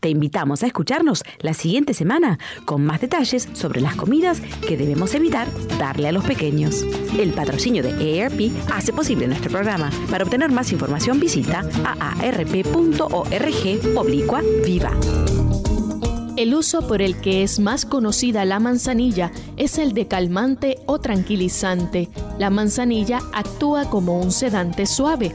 Te 0.00 0.08
invitamos 0.08 0.62
a 0.62 0.66
escucharnos 0.66 1.22
la 1.40 1.54
siguiente 1.54 1.94
semana 1.94 2.38
con 2.64 2.84
más 2.84 3.00
detalles 3.00 3.48
sobre 3.52 3.80
las 3.80 3.96
comidas 3.96 4.40
que 4.66 4.76
debemos 4.76 5.14
evitar 5.14 5.48
darle 5.78 6.08
a 6.08 6.12
los 6.12 6.24
pequeños. 6.24 6.84
El 7.18 7.32
patrocinio 7.32 7.82
de 7.82 8.18
EARP 8.18 8.52
hace 8.72 8.92
posible 8.92 9.26
nuestro 9.26 9.50
programa. 9.50 9.90
Para 10.10 10.24
obtener 10.24 10.50
más 10.50 10.72
información 10.72 11.20
visita 11.20 11.64
aarp.org 11.84 13.06
oblicua 13.96 14.42
viva. 14.64 14.92
El 16.36 16.54
uso 16.54 16.86
por 16.86 17.00
el 17.00 17.18
que 17.22 17.42
es 17.42 17.58
más 17.58 17.86
conocida 17.86 18.44
la 18.44 18.60
manzanilla 18.60 19.32
es 19.56 19.78
el 19.78 19.94
de 19.94 20.06
calmante 20.06 20.76
o 20.84 20.98
tranquilizante. 20.98 22.10
La 22.38 22.50
manzanilla 22.50 23.20
actúa 23.32 23.88
como 23.88 24.20
un 24.20 24.30
sedante 24.30 24.84
suave 24.84 25.34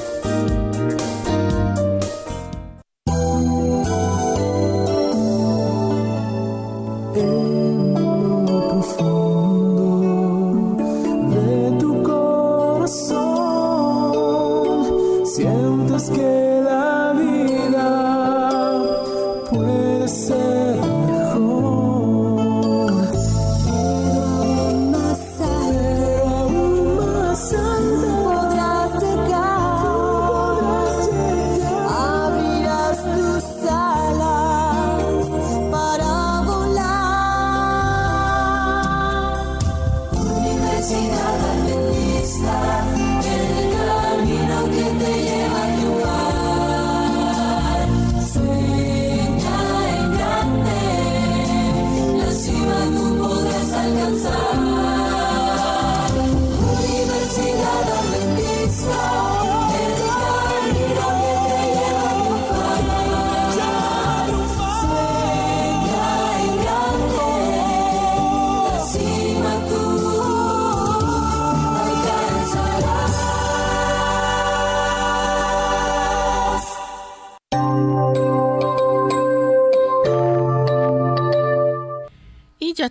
Música 0.00 0.69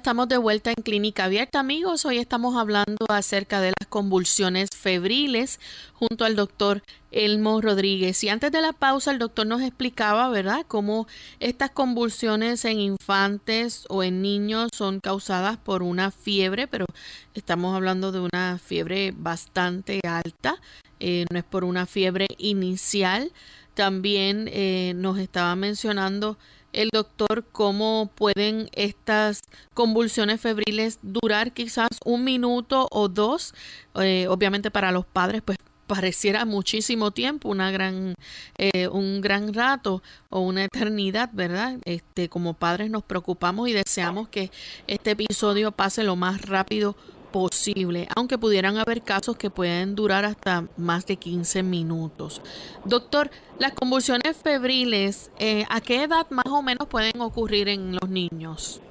estamos 0.10 0.28
de 0.28 0.38
vuelta 0.38 0.72
en 0.72 0.82
Clínica 0.82 1.26
Abierta, 1.26 1.60
amigos. 1.60 2.04
Hoy 2.04 2.18
estamos 2.18 2.56
hablando 2.58 3.06
acerca 3.10 3.62
de 3.62 3.74
las 3.80 3.88
convulsiones 3.88 4.70
febriles 4.76 5.60
junto 5.94 6.26
al 6.26 6.36
doctor 6.36 6.82
Elmo 7.12 7.62
Rodríguez. 7.62 8.24
Y 8.24 8.30
antes 8.30 8.52
de 8.52 8.60
la 8.60 8.74
pausa, 8.74 9.12
el 9.12 9.20
doctor 9.20 9.46
nos 9.46 9.62
explicaba, 9.62 10.28
¿verdad?, 10.30 10.66
cómo 10.68 11.06
estas 11.40 11.70
convulsiones 11.70 12.66
en 12.66 12.80
infantes 12.80 13.86
o 13.88 14.02
en 14.02 14.24
niños 14.24 14.72
son 14.74 15.00
causadas 15.00 15.58
por 15.58 15.84
una 15.84 16.10
fiebre, 16.10 16.66
pero 16.66 16.88
estamos 17.36 17.76
hablando 17.76 18.12
de 18.12 18.22
una 18.22 18.58
fiebre 18.58 19.14
bastante 19.16 20.00
alta, 20.08 20.60
eh, 21.00 21.26
no 21.30 21.38
es 21.38 21.46
por 21.46 21.64
una 21.64 21.86
fiebre 21.86 22.26
inicial. 22.40 23.32
También 23.76 24.50
eh, 24.52 24.94
nos 24.96 25.20
estaba 25.20 25.56
mencionando 25.56 26.40
el 26.74 26.90
doctor 26.92 27.46
cómo 27.52 28.12
pueden 28.16 28.70
estas 28.74 29.42
convulsiones 29.74 30.42
febriles 30.42 31.00
durar 31.02 31.54
quizás 31.54 31.90
un 32.06 32.24
minuto 32.24 32.88
o 32.92 33.08
dos. 33.08 33.54
Eh, 33.96 34.28
obviamente 34.30 34.72
para 34.72 34.92
los 34.92 35.06
padres 35.06 35.42
pues 35.44 35.58
pareciera 35.90 36.46
muchísimo 36.46 37.10
tiempo, 37.10 37.50
una 37.50 37.72
gran, 37.72 38.14
eh, 38.60 38.88
un 38.90 39.22
gran 39.22 39.56
rato 39.56 40.04
o 40.30 40.42
una 40.42 40.64
eternidad, 40.66 41.32
¿verdad? 41.34 41.80
Este, 41.84 42.30
como 42.30 42.54
padres 42.54 42.92
nos 42.92 43.04
preocupamos 43.04 43.68
y 43.68 43.74
deseamos 43.74 44.30
que 44.30 44.52
este 44.86 45.12
episodio 45.12 45.72
pase 45.72 46.04
lo 46.04 46.16
más 46.16 46.44
rápido 46.44 46.96
posible, 47.32 48.08
aunque 48.16 48.38
pudieran 48.38 48.78
haber 48.78 49.02
casos 49.02 49.38
que 49.38 49.50
pueden 49.50 49.96
durar 49.96 50.26
hasta 50.26 50.66
más 50.78 51.06
de 51.06 51.18
15 51.18 51.64
minutos. 51.64 52.42
Doctor, 52.86 53.30
las 53.60 53.74
convulsiones 53.74 54.38
febriles, 54.38 55.32
eh, 55.40 55.66
¿a 55.70 55.82
qué 55.82 56.04
edad 56.04 56.26
más 56.30 56.48
o 56.48 56.62
menos 56.62 56.88
pueden 56.88 57.22
ocurrir 57.22 57.70
en 57.70 57.94
los 57.94 58.10
niños? 58.10 58.82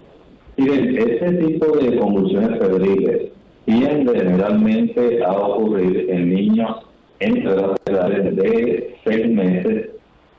Miren, 0.57 0.99
este 0.99 1.33
tipo 1.35 1.77
de 1.77 1.97
convulsiones 1.99 2.59
febriles 2.59 3.33
tiende 3.65 4.19
generalmente 4.19 5.23
a 5.25 5.33
ocurrir 5.33 6.11
en 6.11 6.35
niños 6.35 6.77
entre 7.21 7.55
las 7.55 7.79
edades 7.87 8.37
de 8.37 8.97
6 9.05 9.29
meses 9.31 9.91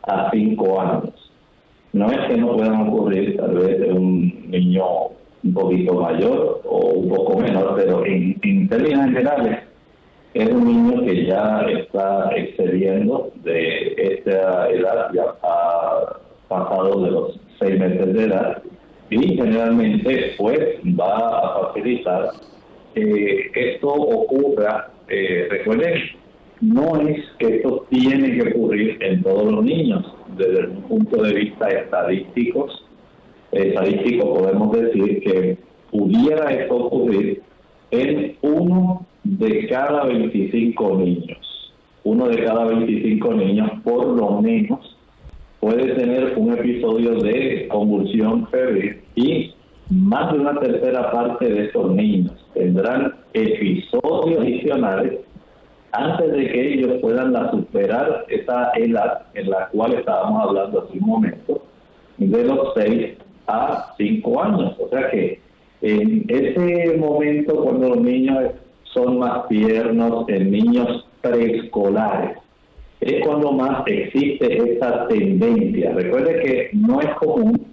a 0.04 0.30
5 0.32 0.82
años. 0.82 1.32
No 1.94 2.12
es 2.12 2.20
que 2.28 2.38
no 2.38 2.56
puedan 2.56 2.88
ocurrir 2.88 3.38
tal 3.38 3.56
vez 3.56 3.82
en 3.82 3.98
un 3.98 4.52
niño 4.52 4.84
un 5.44 5.54
poquito 5.54 5.94
mayor 5.94 6.62
o 6.66 6.78
un 6.90 7.10
poco 7.10 7.40
menor, 7.40 7.76
pero 7.78 8.06
en, 8.06 8.68
términos 8.68 9.06
generales 9.06 9.60
es 10.34 10.50
un 10.50 10.66
niño 10.66 11.06
que 11.06 11.26
ya 11.26 11.62
está 11.62 12.30
excediendo 12.36 13.32
de 13.44 13.96
esta 13.98 14.70
edad, 14.70 15.12
ya 15.14 15.24
ha 15.44 16.18
pasado 16.48 17.04
de 17.04 17.12
los 17.12 17.40
seis 17.60 17.80
meses 17.80 18.14
de 18.14 18.24
edad 18.26 18.62
y 19.10 19.36
generalmente 19.36 20.34
pues 20.38 20.60
va 21.00 21.18
a 21.18 21.60
facilitar 21.64 22.30
que 22.94 23.52
esto 23.56 23.88
ocurra. 23.88 24.92
Eh, 25.08 25.48
recuerden, 25.50 26.00
no 26.62 26.96
es 27.02 27.26
que 27.40 27.56
esto 27.56 27.88
tiene 27.90 28.36
que 28.36 28.52
ocurrir 28.52 28.98
en 29.02 29.24
todos 29.24 29.52
los 29.52 29.64
niños, 29.64 30.06
desde 30.38 30.68
un 30.68 30.84
punto 30.84 31.24
de 31.24 31.34
vista 31.34 31.68
estadístico 31.70 32.68
estadístico 33.52 34.34
podemos 34.34 34.72
decir 34.72 35.22
que 35.22 35.58
pudiera 35.92 36.52
esto 36.52 36.76
ocurrir 36.76 37.42
en 37.92 38.38
uno 38.42 39.06
de 39.24 39.68
cada 39.68 40.06
25 40.06 40.98
niños. 40.98 41.74
Uno 42.04 42.28
de 42.30 42.44
cada 42.44 42.66
25 42.66 43.34
niños, 43.34 43.72
por 43.84 44.06
lo 44.06 44.42
menos, 44.42 44.98
puede 45.60 45.94
tener 45.96 46.34
un 46.38 46.54
episodio 46.54 47.16
de 47.20 47.68
convulsión 47.68 48.48
febril 48.48 49.02
y 49.16 49.54
más 49.90 50.32
de 50.32 50.40
una 50.40 50.60
tercera 50.60 51.12
parte 51.12 51.50
de 51.50 51.66
estos 51.66 51.92
niños 51.94 52.34
tendrán 52.54 53.16
episodios 53.34 54.40
adicionales 54.40 55.20
antes 55.92 56.32
de 56.32 56.48
que 56.48 56.74
ellos 56.74 57.00
puedan 57.02 57.34
superar 57.52 58.26
esa 58.30 58.72
edad 58.76 59.24
en 59.34 59.50
la 59.50 59.68
cual 59.70 59.94
estábamos 59.94 60.48
hablando 60.48 60.84
hace 60.84 61.00
un 61.00 61.08
momento, 61.08 61.64
de 62.18 62.44
los 62.44 62.74
6 62.76 63.18
a 63.50 63.94
5 63.98 64.44
años. 64.44 64.76
O 64.80 64.90
sea 64.90 65.10
que 65.10 65.40
en 65.82 66.26
ese 66.28 66.98
momento 66.98 67.64
cuando 67.64 67.90
los 67.90 68.02
niños 68.02 68.52
son 68.84 69.20
más 69.20 69.48
tiernos, 69.48 70.28
en 70.30 70.52
niños 70.52 71.08
preescolares, 71.22 72.38
es 73.02 73.26
cuando 73.26 73.52
más 73.52 73.84
existe 73.88 74.72
esta 74.74 75.08
tendencia. 75.08 75.94
Recuerde 75.94 76.42
que 76.42 76.70
no 76.74 77.00
es 77.02 77.10
común 77.16 77.66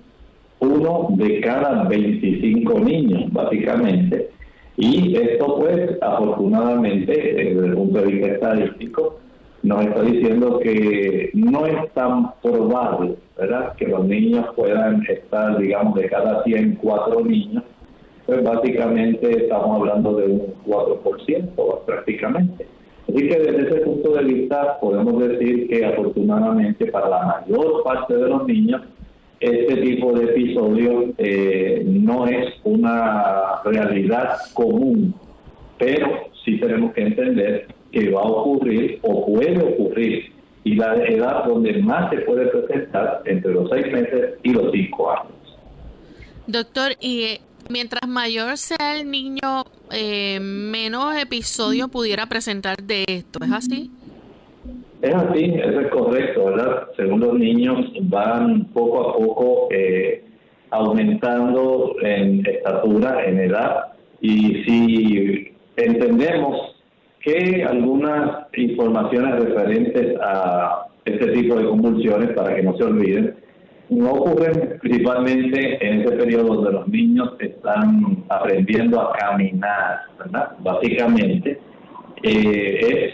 uno 0.60 1.08
de 1.16 1.40
cada 1.40 1.84
25 1.84 2.80
niños, 2.80 3.32
básicamente. 3.32 4.30
Y 4.76 5.16
esto 5.16 5.58
pues, 5.58 5.90
afortunadamente, 6.00 7.12
desde 7.12 7.66
el 7.66 7.74
punto 7.74 8.00
de 8.00 8.06
vista 8.06 8.28
estadístico, 8.28 9.18
nos 9.66 9.84
está 9.84 10.02
diciendo 10.02 10.60
que 10.60 11.30
no 11.34 11.66
es 11.66 11.92
tan 11.92 12.30
probable, 12.40 13.16
¿verdad?, 13.36 13.74
que 13.74 13.88
los 13.88 14.06
niños 14.06 14.46
puedan 14.54 15.04
estar, 15.08 15.58
digamos, 15.58 15.96
de 15.96 16.08
cada 16.08 16.44
100, 16.44 16.76
cuatro 16.76 17.24
niños, 17.24 17.64
pues 18.26 18.44
básicamente 18.44 19.28
estamos 19.28 19.80
hablando 19.80 20.18
de 20.18 20.26
un 20.26 20.54
4% 20.64 21.84
prácticamente. 21.84 22.64
Así 23.08 23.28
que 23.28 23.38
desde 23.40 23.68
ese 23.68 23.80
punto 23.80 24.12
de 24.12 24.22
vista 24.22 24.78
podemos 24.80 25.18
decir 25.26 25.68
que 25.68 25.84
afortunadamente 25.84 26.86
para 26.86 27.08
la 27.08 27.42
mayor 27.48 27.82
parte 27.82 28.14
de 28.14 28.28
los 28.28 28.46
niños 28.46 28.82
este 29.40 29.76
tipo 29.78 30.12
de 30.12 30.24
episodio 30.26 31.12
eh, 31.18 31.82
no 31.84 32.26
es 32.28 32.54
una 32.62 33.62
realidad 33.64 34.36
común, 34.54 35.12
pero 35.76 36.06
sí 36.44 36.58
tenemos 36.58 36.92
que 36.94 37.02
entender 37.02 37.75
que 37.92 38.10
va 38.10 38.22
a 38.22 38.24
ocurrir 38.24 38.98
o 39.02 39.26
puede 39.26 39.62
ocurrir 39.62 40.32
y 40.64 40.74
la 40.74 40.96
edad 40.96 41.44
donde 41.44 41.80
más 41.82 42.10
se 42.10 42.18
puede 42.22 42.46
presentar 42.46 43.22
entre 43.24 43.52
los 43.52 43.70
seis 43.70 43.86
meses 43.92 44.34
y 44.42 44.52
los 44.52 44.72
cinco 44.72 45.12
años. 45.12 45.32
Doctor, 46.48 46.92
y 47.00 47.22
eh, 47.22 47.40
mientras 47.68 48.08
mayor 48.08 48.56
sea 48.56 48.96
el 48.96 49.08
niño, 49.10 49.64
eh, 49.92 50.40
menos 50.40 51.16
episodio 51.16 51.86
pudiera 51.88 52.26
presentar 52.26 52.76
de 52.82 53.04
esto, 53.06 53.44
¿es 53.44 53.52
así? 53.52 53.90
Es 55.02 55.14
así, 55.14 55.44
eso 55.44 55.80
es 55.80 55.88
correcto, 55.88 56.46
¿verdad? 56.46 56.88
Según 56.96 57.20
los 57.20 57.34
niños 57.34 57.78
van 58.02 58.64
poco 58.72 59.08
a 59.08 59.16
poco 59.16 59.68
eh, 59.70 60.24
aumentando 60.70 61.94
en 62.02 62.44
estatura, 62.44 63.24
en 63.24 63.38
edad, 63.38 63.92
y 64.20 64.64
si 64.64 65.52
entendemos 65.76 66.75
que 67.26 67.64
algunas 67.64 68.46
informaciones 68.56 69.42
referentes 69.42 70.16
a 70.22 70.86
este 71.04 71.26
tipo 71.32 71.56
de 71.56 71.66
convulsiones, 71.66 72.30
para 72.36 72.54
que 72.54 72.62
no 72.62 72.76
se 72.76 72.84
olviden, 72.84 73.34
no 73.90 74.12
ocurren 74.12 74.78
principalmente 74.80 75.84
en 75.84 76.02
ese 76.02 76.12
periodo 76.12 76.54
donde 76.54 76.72
los 76.72 76.88
niños 76.88 77.32
están 77.40 78.24
aprendiendo 78.28 79.00
a 79.00 79.12
caminar, 79.14 80.02
¿verdad? 80.18 80.52
Básicamente, 80.60 81.58
eh, 82.22 82.78
es, 82.80 83.12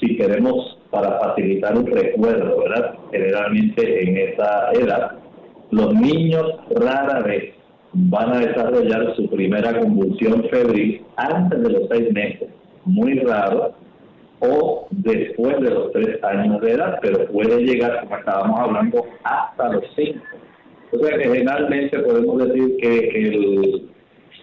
si 0.00 0.16
queremos, 0.16 0.78
para 0.90 1.18
facilitar 1.20 1.76
un 1.76 1.86
recuerdo, 1.86 2.60
¿verdad? 2.60 2.94
Generalmente 3.12 4.08
en 4.08 4.16
esa 4.16 4.70
edad, 4.72 5.12
los 5.70 5.94
niños 5.94 6.46
rara 6.76 7.20
vez 7.20 7.52
van 7.92 8.32
a 8.32 8.38
desarrollar 8.38 9.14
su 9.16 9.28
primera 9.28 9.78
convulsión 9.78 10.44
febril 10.48 11.02
antes 11.16 11.62
de 11.62 11.70
los 11.70 11.88
seis 11.90 12.10
meses 12.12 12.48
muy 12.84 13.18
raro 13.20 13.74
o 14.40 14.86
después 14.90 15.60
de 15.60 15.70
los 15.70 15.92
tres 15.92 16.22
años 16.22 16.60
de 16.60 16.72
edad, 16.72 16.98
pero 17.00 17.26
puede 17.26 17.62
llegar, 17.62 18.00
como 18.00 18.16
estábamos 18.16 18.60
hablando, 18.60 19.04
hasta 19.22 19.72
los 19.72 19.84
cinco. 19.96 20.20
O 20.92 20.98
generalmente 21.04 21.98
podemos 22.00 22.48
decir 22.48 22.76
que 22.80 22.98
el 23.08 23.90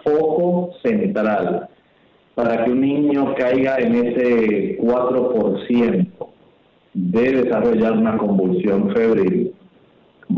foco 0.04 0.74
central 0.84 1.70
para 2.36 2.64
que 2.64 2.72
un 2.72 2.82
niño 2.82 3.36
caiga 3.36 3.78
en 3.78 3.96
ese 3.96 4.78
4% 4.80 6.08
de 6.94 7.32
desarrollar 7.32 7.94
una 7.94 8.18
convulsión 8.18 8.92
febril, 8.94 9.54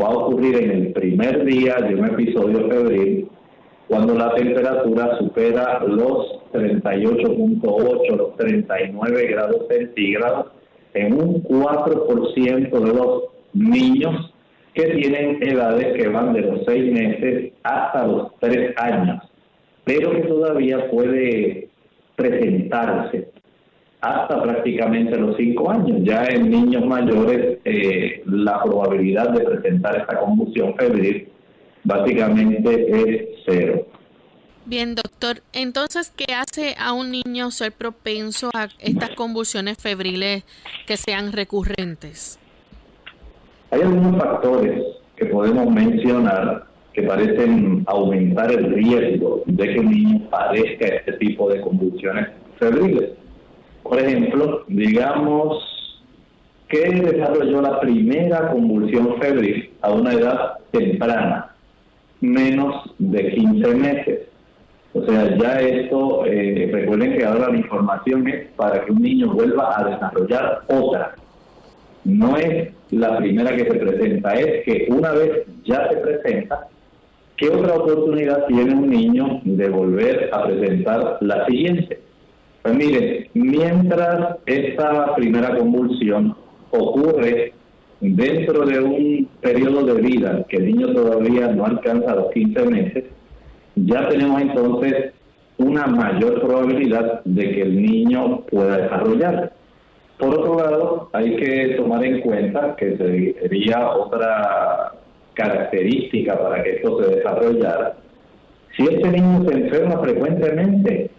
va 0.00 0.06
a 0.08 0.16
ocurrir 0.16 0.56
en 0.56 0.70
el 0.70 0.92
primer 0.92 1.44
día 1.44 1.76
de 1.76 1.94
un 1.94 2.04
episodio 2.06 2.68
febril 2.68 3.28
cuando 3.88 4.14
la 4.14 4.34
temperatura 4.34 5.18
supera 5.18 5.82
los 5.86 6.33
38.8, 6.54 8.16
los 8.16 8.36
39 8.36 9.26
grados 9.26 9.66
centígrados 9.68 10.46
en 10.94 11.12
un 11.14 11.42
4% 11.42 12.80
de 12.80 12.94
los 12.94 13.24
niños 13.52 14.32
que 14.72 14.86
tienen 14.86 15.42
edades 15.42 15.96
que 15.96 16.08
van 16.08 16.32
de 16.32 16.40
los 16.42 16.64
6 16.64 16.92
meses 16.92 17.52
hasta 17.62 18.06
los 18.06 18.32
3 18.40 18.74
años, 18.78 19.22
pero 19.84 20.12
que 20.12 20.22
todavía 20.22 20.90
puede 20.90 21.68
presentarse 22.16 23.28
hasta 24.00 24.42
prácticamente 24.42 25.18
los 25.18 25.36
5 25.36 25.70
años. 25.70 25.98
Ya 26.02 26.24
en 26.26 26.50
niños 26.50 26.86
mayores 26.86 27.58
eh, 27.64 28.22
la 28.26 28.62
probabilidad 28.62 29.30
de 29.30 29.44
presentar 29.44 29.96
esta 29.96 30.18
convulsión 30.18 30.74
febril 30.76 31.28
básicamente 31.84 32.90
es 32.90 33.28
cero. 33.46 33.86
Bien, 34.66 34.94
doctor. 34.94 35.42
Entonces, 35.52 36.12
¿qué 36.16 36.32
hace 36.34 36.74
a 36.78 36.94
un 36.94 37.10
niño 37.10 37.50
ser 37.50 37.72
propenso 37.72 38.50
a 38.54 38.68
estas 38.78 39.10
convulsiones 39.10 39.76
febriles 39.78 40.44
que 40.86 40.96
sean 40.96 41.32
recurrentes? 41.32 42.38
Hay 43.70 43.82
algunos 43.82 44.16
factores 44.16 44.82
que 45.16 45.26
podemos 45.26 45.70
mencionar 45.70 46.66
que 46.94 47.02
parecen 47.02 47.84
aumentar 47.86 48.50
el 48.52 48.72
riesgo 48.72 49.42
de 49.46 49.74
que 49.74 49.80
un 49.80 49.90
niño 49.90 50.30
padezca 50.30 50.86
este 50.86 51.12
tipo 51.14 51.50
de 51.50 51.60
convulsiones 51.60 52.28
febriles. 52.58 53.10
Por 53.82 54.00
ejemplo, 54.00 54.64
digamos 54.68 55.62
que 56.68 56.88
desarrolló 56.88 57.60
la 57.60 57.80
primera 57.80 58.50
convulsión 58.50 59.20
febril 59.20 59.70
a 59.82 59.92
una 59.92 60.12
edad 60.12 60.58
temprana, 60.70 61.54
menos 62.20 62.90
de 62.98 63.30
15 63.34 63.74
meses. 63.74 64.33
O 64.94 65.04
sea, 65.04 65.36
ya 65.36 65.60
esto, 65.60 66.24
eh, 66.24 66.70
recuerden 66.72 67.18
que 67.18 67.24
ahora 67.24 67.48
la 67.50 67.56
información 67.56 68.28
es 68.28 68.48
para 68.52 68.84
que 68.84 68.92
un 68.92 69.02
niño 69.02 69.32
vuelva 69.32 69.76
a 69.76 69.90
desarrollar 69.90 70.62
otra. 70.68 71.16
No 72.04 72.36
es 72.36 72.72
la 72.92 73.18
primera 73.18 73.56
que 73.56 73.64
se 73.64 73.74
presenta, 73.74 74.34
es 74.34 74.64
que 74.64 74.86
una 74.90 75.10
vez 75.12 75.46
ya 75.64 75.88
se 75.90 75.96
presenta, 75.96 76.68
¿qué 77.36 77.48
otra 77.48 77.74
oportunidad 77.74 78.46
tiene 78.46 78.72
un 78.72 78.88
niño 78.88 79.40
de 79.42 79.68
volver 79.68 80.30
a 80.32 80.44
presentar 80.44 81.18
la 81.20 81.44
siguiente? 81.46 82.00
Pues 82.62 82.76
miren, 82.76 83.26
mientras 83.34 84.36
esta 84.46 85.14
primera 85.16 85.56
convulsión 85.58 86.36
ocurre 86.70 87.52
dentro 88.00 88.64
de 88.64 88.78
un 88.78 89.28
periodo 89.40 89.84
de 89.86 90.00
vida 90.00 90.44
que 90.48 90.58
el 90.58 90.66
niño 90.66 90.92
todavía 90.94 91.48
no 91.48 91.66
alcanza 91.66 92.14
los 92.14 92.30
15 92.30 92.64
meses, 92.66 93.04
ya 93.76 94.08
tenemos 94.08 94.40
entonces 94.40 95.12
una 95.58 95.86
mayor 95.86 96.40
probabilidad 96.40 97.22
de 97.24 97.50
que 97.50 97.62
el 97.62 97.82
niño 97.82 98.40
pueda 98.50 98.78
desarrollar. 98.78 99.52
Por 100.18 100.38
otro 100.38 100.58
lado, 100.58 101.10
hay 101.12 101.36
que 101.36 101.74
tomar 101.76 102.04
en 102.04 102.20
cuenta 102.20 102.76
que 102.76 102.96
sería 102.96 103.88
otra 103.90 104.92
característica 105.34 106.38
para 106.38 106.62
que 106.62 106.76
esto 106.76 107.02
se 107.02 107.16
desarrollara. 107.16 107.96
Si 108.76 108.84
este 108.84 109.08
niño 109.08 109.44
se 109.48 109.54
enferma 109.54 109.98
frecuentemente, 110.00 111.10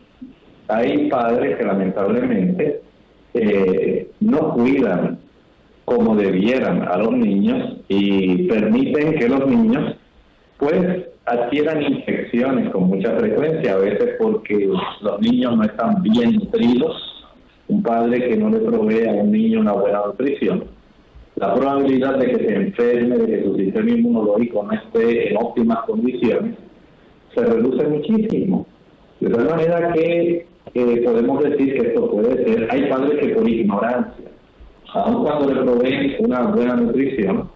hay 0.68 1.10
padres 1.10 1.58
que 1.58 1.63
lamentablemente 1.63 2.82
eh, 3.34 4.10
no 4.22 4.54
cuidan 4.54 5.20
como 5.86 6.15
debieran 6.15 6.88
a 6.88 6.98
los 6.98 7.12
niños 7.12 7.78
y 7.88 8.48
permiten 8.48 9.15
que 9.15 9.30
los 9.30 9.48
niños 9.48 9.96
pues 10.58 11.08
adquieran 11.26 11.82
infecciones 11.82 12.70
con 12.72 12.84
mucha 12.84 13.15
frecuencia, 13.18 13.74
a 13.74 13.78
veces 13.78 14.15
porque 14.20 14.70
los 15.02 15.22
niños 15.22 15.58
no 15.58 15.63
están 15.63 16.02
bien 16.04 16.36
nutridos, 16.36 17.26
un 17.68 17.82
padre 17.82 18.30
que 18.30 18.38
no 18.38 18.50
le 18.50 18.60
provee 18.60 19.08
a 19.08 19.12
un 19.12 19.32
niño 19.32 19.62
una 19.62 19.74
buena 19.74 20.02
nutrición, 20.06 20.65
la 21.36 21.54
probabilidad 21.54 22.18
de 22.18 22.28
que 22.28 22.38
se 22.38 22.56
enferme, 22.56 23.18
de 23.18 23.26
que 23.26 23.44
su 23.44 23.56
sistema 23.58 23.89
inmunológico 23.89 24.63
no 24.63 24.72
esté 24.72 25.32
en 25.32 25.38
óptimas 25.38 25.80
condiciones, 25.86 26.56
se 27.34 27.44
reduce 27.44 27.88
muchísimo. 27.88 28.65
De 29.20 29.30
tal 29.30 29.46
manera 29.50 29.91
que 29.94 30.48
podemos 30.74 31.44
decir 31.44 31.74
que 31.74 31.88
esto 31.88 32.10
puede 32.12 32.46
ser, 32.46 32.68
hay 32.72 32.89
padres 32.89 33.20
que 33.20 33.30
por 33.36 33.50
ignorancia, 33.50 34.26
aun 34.94 35.24
cuando 35.24 35.54
le 35.54 35.62
proveen 35.62 36.15
una 36.20 36.41
buena 36.44 36.76
nutrición, 36.76 37.50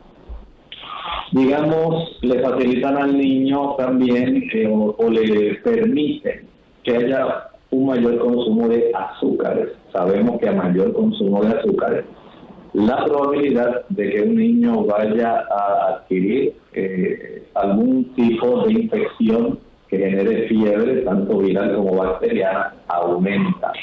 digamos, 1.32 2.18
le 2.22 2.40
facilitan 2.40 2.98
al 2.98 3.18
niño 3.18 3.76
también 3.76 4.50
eh, 4.54 4.68
o, 4.68 5.10
le 5.10 5.56
permiten 5.56 6.48
que 6.84 6.96
haya 6.96 7.50
un 7.72 7.88
mayor 7.88 8.18
consumo 8.20 8.68
de 8.68 8.92
azúcares. 8.94 9.70
Sabemos 9.92 10.40
que 10.40 10.50
a 10.50 10.54
mayor 10.54 10.94
consumo 10.94 11.44
de 11.44 11.58
azúcares, 11.60 12.06
la 12.74 13.04
probabilidad 13.06 13.88
de 13.90 14.10
que 14.10 14.22
un 14.22 14.36
niño 14.36 14.84
vaya 14.86 15.44
a 15.52 15.88
adquirir 15.90 16.54
eh, 16.74 17.44
algún 17.56 18.06
tipo 18.16 18.66
de 18.66 18.74
infección 18.74 19.60
que 19.88 19.98
genere 19.98 20.48
fiebre, 20.48 21.02
tanto 21.02 21.40
viral 21.40 21.76
como 21.76 21.96
bacteriana, 21.96 22.76
aumenta. 22.88 23.74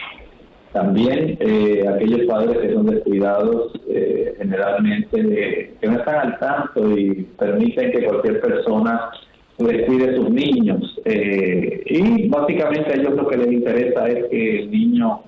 También 0.77 1.39
eh, 1.41 1.89
aquellos 1.89 2.27
padres 2.27 2.59
que 2.59 2.75
son 2.75 2.85
descuidados 2.85 3.73
eh, 3.89 4.35
generalmente, 4.37 5.73
que 5.81 5.89
no 5.89 5.97
están 5.97 6.17
al 6.17 6.39
tanto 6.39 6.99
y 6.99 7.27
permiten 7.39 7.93
que 7.93 8.05
cualquier 8.05 8.43
persona 8.43 9.09
descuide 9.57 10.11
a 10.11 10.17
sus 10.17 10.29
niños. 10.29 11.01
Eh, 11.07 11.83
y 11.87 12.29
básicamente 12.29 12.93
a 12.93 12.97
ellos 12.97 13.15
lo 13.15 13.27
que 13.27 13.39
les 13.39 13.53
interesa 13.53 14.07
es 14.07 14.27
que 14.27 14.59
el 14.65 14.71
niño 14.71 15.23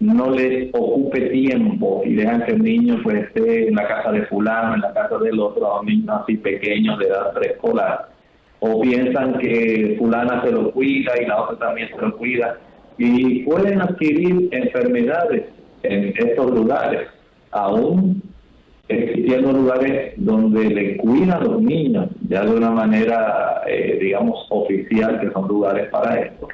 no 0.00 0.30
les 0.30 0.70
ocupe 0.72 1.20
tiempo 1.20 2.00
y 2.06 2.14
dejan 2.14 2.46
que 2.46 2.52
el 2.52 2.62
niño 2.62 2.98
pues 3.02 3.24
esté 3.24 3.68
en 3.68 3.74
la 3.74 3.86
casa 3.86 4.10
de 4.10 4.24
fulano, 4.24 4.76
en 4.76 4.80
la 4.80 4.94
casa 4.94 5.18
del 5.18 5.38
otro, 5.38 5.66
a 5.66 5.80
un 5.80 5.86
niño 5.86 6.14
así 6.14 6.38
pequeño 6.38 6.96
de 6.96 7.08
edad 7.08 7.34
preescolar 7.34 8.08
o 8.60 8.80
piensan 8.80 9.36
que 9.38 9.96
fulana 9.98 10.42
se 10.42 10.50
lo 10.50 10.70
cuida 10.70 11.12
y 11.20 11.26
la 11.26 11.42
otra 11.42 11.58
también 11.58 11.90
se 11.90 12.00
lo 12.00 12.16
cuida 12.16 12.58
y 12.98 13.42
pueden 13.44 13.80
adquirir 13.80 14.48
enfermedades 14.52 15.44
en 15.82 16.14
estos 16.16 16.50
lugares, 16.50 17.08
aún 17.50 18.22
existiendo 18.88 19.52
lugares 19.52 20.12
donde 20.16 20.64
le 20.64 20.96
cuidan 20.98 21.44
los 21.44 21.62
niños, 21.62 22.08
ya 22.28 22.44
de 22.44 22.54
una 22.54 22.70
manera, 22.70 23.62
eh, 23.66 23.98
digamos, 24.00 24.46
oficial, 24.50 25.20
que 25.20 25.30
son 25.30 25.48
lugares 25.48 25.88
para 25.90 26.20
esto. 26.20 26.48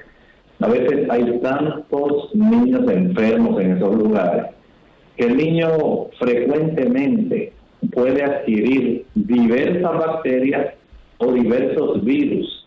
A 0.61 0.69
veces 0.69 1.09
hay 1.11 1.41
tantos 1.41 2.35
niños 2.35 2.83
enfermos 2.91 3.61
en 3.61 3.77
esos 3.77 3.95
lugares 3.95 4.47
que 5.17 5.27
el 5.27 5.37
niño 5.37 5.69
frecuentemente 6.19 7.53
puede 7.93 8.23
adquirir 8.23 9.07
diversas 9.15 9.93
bacterias 9.93 10.75
o 11.19 11.33
diversos 11.33 12.05
virus. 12.05 12.60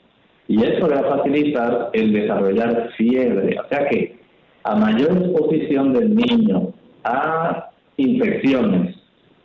Y 0.54 0.64
eso 0.64 0.88
le 0.88 1.02
va 1.02 1.02
a 1.02 1.18
facilitar 1.18 1.90
el 1.94 2.14
desarrollar 2.14 2.92
fiebre. 2.96 3.58
O 3.60 3.68
sea 3.70 3.88
que 3.88 4.16
a 4.64 4.76
mayor 4.76 5.18
exposición 5.18 5.94
del 5.94 6.16
niño 6.16 6.72
a 7.04 7.72
infecciones, 7.98 8.96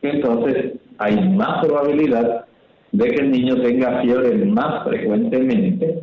entonces 0.03 0.75
hay 0.99 1.16
más 1.31 1.64
probabilidad 1.64 2.44
de 2.92 3.09
que 3.09 3.23
el 3.23 3.31
niño 3.31 3.57
tenga 3.62 4.03
fiebre 4.03 4.35
más 4.44 4.85
frecuentemente. 4.85 5.99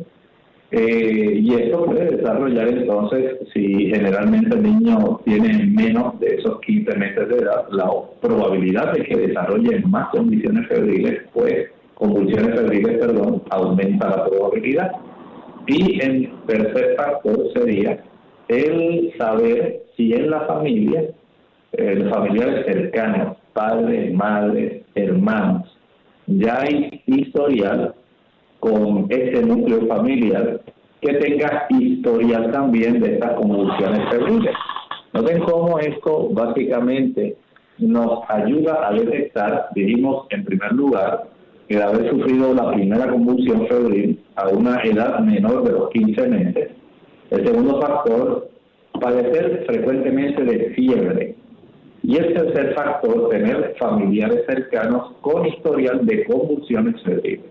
Eh, 0.72 1.38
y 1.40 1.54
esto 1.54 1.84
puede 1.84 2.16
desarrollar 2.16 2.66
entonces, 2.66 3.36
si 3.54 3.86
generalmente 3.86 4.56
el 4.56 4.64
niño 4.64 5.20
tiene 5.24 5.66
menos 5.66 6.18
de 6.18 6.34
esos 6.34 6.60
15 6.62 6.96
meses 6.96 7.28
de 7.28 7.36
edad, 7.36 7.68
la 7.70 7.88
probabilidad 8.20 8.92
de 8.92 9.04
que 9.04 9.16
desarrolle 9.16 9.78
más 9.86 10.08
condiciones 10.08 10.66
febriles, 10.66 11.20
pues 11.32 11.68
convulsiones 11.96 12.54
febriles, 12.54 12.98
perdón, 12.98 13.42
aumenta 13.50 14.08
la 14.08 14.26
probabilidad. 14.26 14.92
Y 15.66 16.00
el 16.00 16.32
tercer 16.46 16.94
factor 16.96 17.52
sería 17.54 18.04
el 18.48 19.12
saber 19.18 19.82
si 19.96 20.12
en 20.12 20.30
la 20.30 20.40
familia, 20.42 21.10
los 21.72 22.10
familiares 22.10 22.66
cercanos, 22.66 23.36
padres, 23.52 24.14
madres, 24.14 24.82
hermanos, 24.94 25.76
ya 26.26 26.60
hay 26.60 27.02
historial 27.06 27.94
con 28.60 29.06
ese 29.10 29.42
núcleo 29.42 29.86
familiar 29.86 30.60
que 31.00 31.14
tenga 31.14 31.66
historial 31.70 32.50
también 32.52 33.00
de 33.00 33.14
estas 33.14 33.32
convulsiones 33.34 34.08
febriles. 34.10 34.54
Noten 35.12 35.40
cómo 35.40 35.78
esto 35.78 36.28
básicamente 36.30 37.36
nos 37.78 38.20
ayuda 38.28 38.88
a 38.88 38.92
detectar, 38.92 39.68
dijimos 39.74 40.26
en 40.30 40.44
primer 40.44 40.72
lugar, 40.72 41.28
de 41.68 41.82
haber 41.82 42.10
sufrido 42.10 42.54
la 42.54 42.72
primera 42.72 43.10
convulsión 43.10 43.66
febril 43.66 44.24
a 44.36 44.48
una 44.48 44.82
edad 44.82 45.18
menor 45.20 45.64
de 45.64 45.72
los 45.72 45.90
15 45.90 46.28
meses. 46.28 46.70
El 47.30 47.44
segundo 47.44 47.80
factor, 47.80 48.50
padecer 49.00 49.64
frecuentemente 49.66 50.44
de 50.44 50.70
fiebre. 50.74 51.36
Y 52.02 52.16
el 52.16 52.34
tercer 52.34 52.74
factor, 52.74 53.30
tener 53.30 53.74
familiares 53.80 54.44
cercanos 54.46 55.12
con 55.22 55.46
historial 55.46 56.06
de 56.06 56.24
convulsiones 56.24 57.02
febriles. 57.02 57.46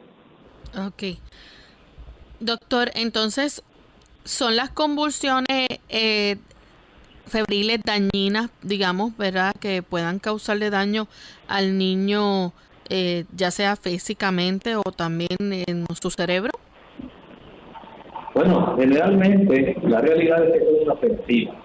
Ok. 0.88 1.18
Doctor, 2.40 2.90
entonces, 2.96 3.64
¿son 4.24 4.56
las 4.56 4.70
convulsiones 4.70 5.68
eh, 5.90 6.38
febriles 7.28 7.82
dañinas, 7.84 8.50
digamos, 8.62 9.18
¿verdad? 9.18 9.54
Que 9.60 9.84
puedan 9.84 10.20
causarle 10.20 10.70
daño 10.70 11.08
al 11.48 11.78
niño, 11.78 12.54
eh, 12.90 13.26
ya 13.36 13.52
sea 13.52 13.76
físicamente 13.76 14.76
o 14.76 14.84
también 14.84 15.38
en 15.40 15.86
su 16.02 16.10
cerebro? 16.10 16.52
Bueno, 18.34 18.76
generalmente 18.78 19.78
la 19.84 20.02
realidad 20.02 20.46
es 20.46 20.54
que 20.54 20.80
son 20.84 20.90
ofensivas, 20.90 21.56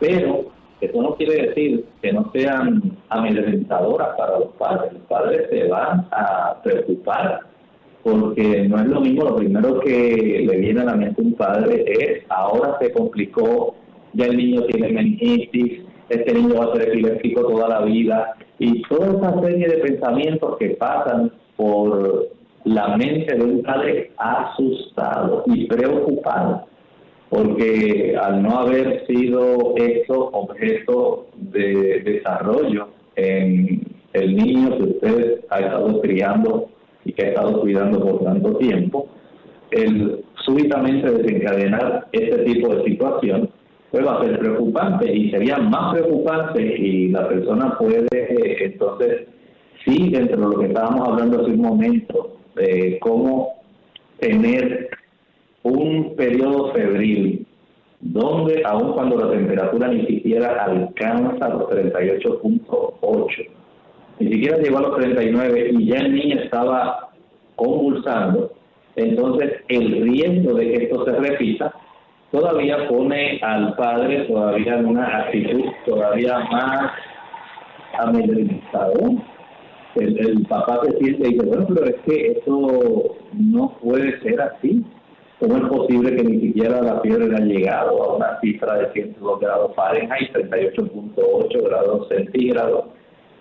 pero 0.00 0.46
eso 0.80 1.00
no 1.00 1.14
quiere 1.14 1.46
decir 1.46 1.84
que 2.02 2.12
no 2.12 2.28
sean 2.34 2.98
amedrentadoras 3.08 4.16
para 4.16 4.40
los 4.40 4.48
padres. 4.58 4.92
Los 4.94 5.02
padres 5.02 5.48
se 5.48 5.68
van 5.68 6.08
a 6.10 6.56
preocupar 6.64 7.40
porque 8.02 8.66
no 8.68 8.80
es 8.80 8.86
lo 8.86 9.00
mismo, 9.00 9.24
lo 9.24 9.36
primero 9.36 9.78
que 9.78 10.44
le 10.44 10.56
viene 10.56 10.80
a 10.80 10.84
la 10.86 10.96
mente 10.96 11.22
un 11.22 11.34
padre 11.34 11.84
es, 11.86 12.24
ahora 12.28 12.76
se 12.80 12.90
complicó, 12.90 13.76
ya 14.12 14.26
el 14.26 14.36
niño 14.36 14.62
tiene 14.64 14.88
meningitis, 14.88 15.82
este 16.08 16.34
niño 16.34 16.56
va 16.58 16.66
a 16.66 16.76
ser 16.76 16.88
epiléptico 16.88 17.46
toda 17.46 17.68
la 17.68 17.80
vida, 17.82 18.34
y 18.58 18.80
toda 18.82 19.08
esa 19.08 19.40
serie 19.40 19.66
de 19.66 19.78
pensamientos 19.78 20.56
que 20.58 20.70
pasan 20.70 21.32
por 21.56 22.28
la 22.64 22.96
mente 22.96 23.34
de 23.34 23.42
un 23.42 23.62
padre 23.62 24.12
asustado 24.16 25.42
y 25.46 25.66
preocupado, 25.66 26.66
porque 27.28 28.16
al 28.22 28.40
no 28.40 28.60
haber 28.60 29.04
sido 29.08 29.74
esto 29.76 30.30
objeto 30.32 31.26
de 31.34 32.02
desarrollo 32.04 32.90
en 33.16 33.80
el 34.12 34.36
niño 34.36 34.76
que 34.76 34.82
usted 34.84 35.40
ha 35.50 35.58
estado 35.58 36.00
criando 36.00 36.68
y 37.04 37.12
que 37.14 37.26
ha 37.26 37.28
estado 37.30 37.60
cuidando 37.62 38.00
por 38.00 38.22
tanto 38.22 38.58
tiempo, 38.58 39.08
el 39.72 40.24
súbitamente 40.44 41.10
desencadenar 41.10 42.06
este 42.12 42.44
tipo 42.44 42.74
de 42.76 42.84
situación 42.84 43.50
pues 43.92 44.06
va 44.06 44.16
a 44.16 44.24
ser 44.24 44.38
preocupante 44.38 45.14
y 45.14 45.30
sería 45.30 45.58
más 45.58 45.94
preocupante 45.94 46.60
y 46.62 47.08
la 47.08 47.28
persona 47.28 47.78
puede 47.78 48.08
entonces 48.64 49.28
sí 49.84 50.10
dentro 50.10 50.36
de 50.36 50.56
lo 50.56 50.60
que 50.60 50.66
estábamos 50.66 51.08
hablando 51.08 51.42
hace 51.42 51.50
un 51.52 51.60
momento 51.60 52.36
de 52.56 52.98
cómo 53.00 53.62
tener 54.18 54.88
un 55.62 56.16
periodo 56.16 56.72
febril 56.72 57.46
donde 58.00 58.62
aun 58.64 58.94
cuando 58.94 59.16
la 59.16 59.30
temperatura 59.30 59.88
ni 59.88 60.06
siquiera 60.06 60.64
alcanza 60.64 61.50
los 61.50 61.68
38.8 61.68 63.48
ni 64.22 64.32
siquiera 64.32 64.58
llegó 64.58 64.78
a 64.78 64.82
los 64.82 64.96
39 64.96 65.70
y 65.72 65.86
ya 65.86 65.98
el 65.98 66.14
niño 66.14 66.40
estaba 66.40 67.10
convulsando, 67.56 68.52
entonces 68.96 69.52
el 69.68 70.02
riesgo 70.02 70.54
de 70.54 70.70
que 70.70 70.84
esto 70.84 71.04
se 71.04 71.12
repita 71.12 71.74
todavía 72.32 72.88
pone 72.88 73.38
al 73.42 73.74
padre 73.76 74.24
todavía 74.24 74.74
en 74.74 74.86
una 74.86 75.18
actitud 75.18 75.62
todavía 75.86 76.38
más 76.50 76.92
amedrentado. 78.00 78.94
El, 79.94 80.18
el 80.18 80.46
papá 80.46 80.80
se 80.84 80.96
siente 80.98 81.28
y 81.28 81.32
dice, 81.34 81.46
bueno, 81.46 81.66
pero 81.68 81.86
es 81.86 81.96
que 82.06 82.32
eso 82.32 83.16
no 83.34 83.78
puede 83.82 84.18
ser 84.22 84.40
así. 84.40 84.84
¿Cómo 85.38 85.56
es 85.56 85.64
posible 85.64 86.16
que 86.16 86.24
ni 86.24 86.40
siquiera 86.40 86.80
la 86.80 87.00
fiebre 87.00 87.24
haya 87.26 87.44
llegado 87.44 88.02
a 88.02 88.16
una 88.16 88.40
cifra 88.40 88.74
de 88.78 88.92
102 88.92 89.40
grados 89.40 89.74
Fahrenheit, 89.76 90.32
38.8 90.32 91.62
grados 91.62 92.08
centígrados? 92.08 92.84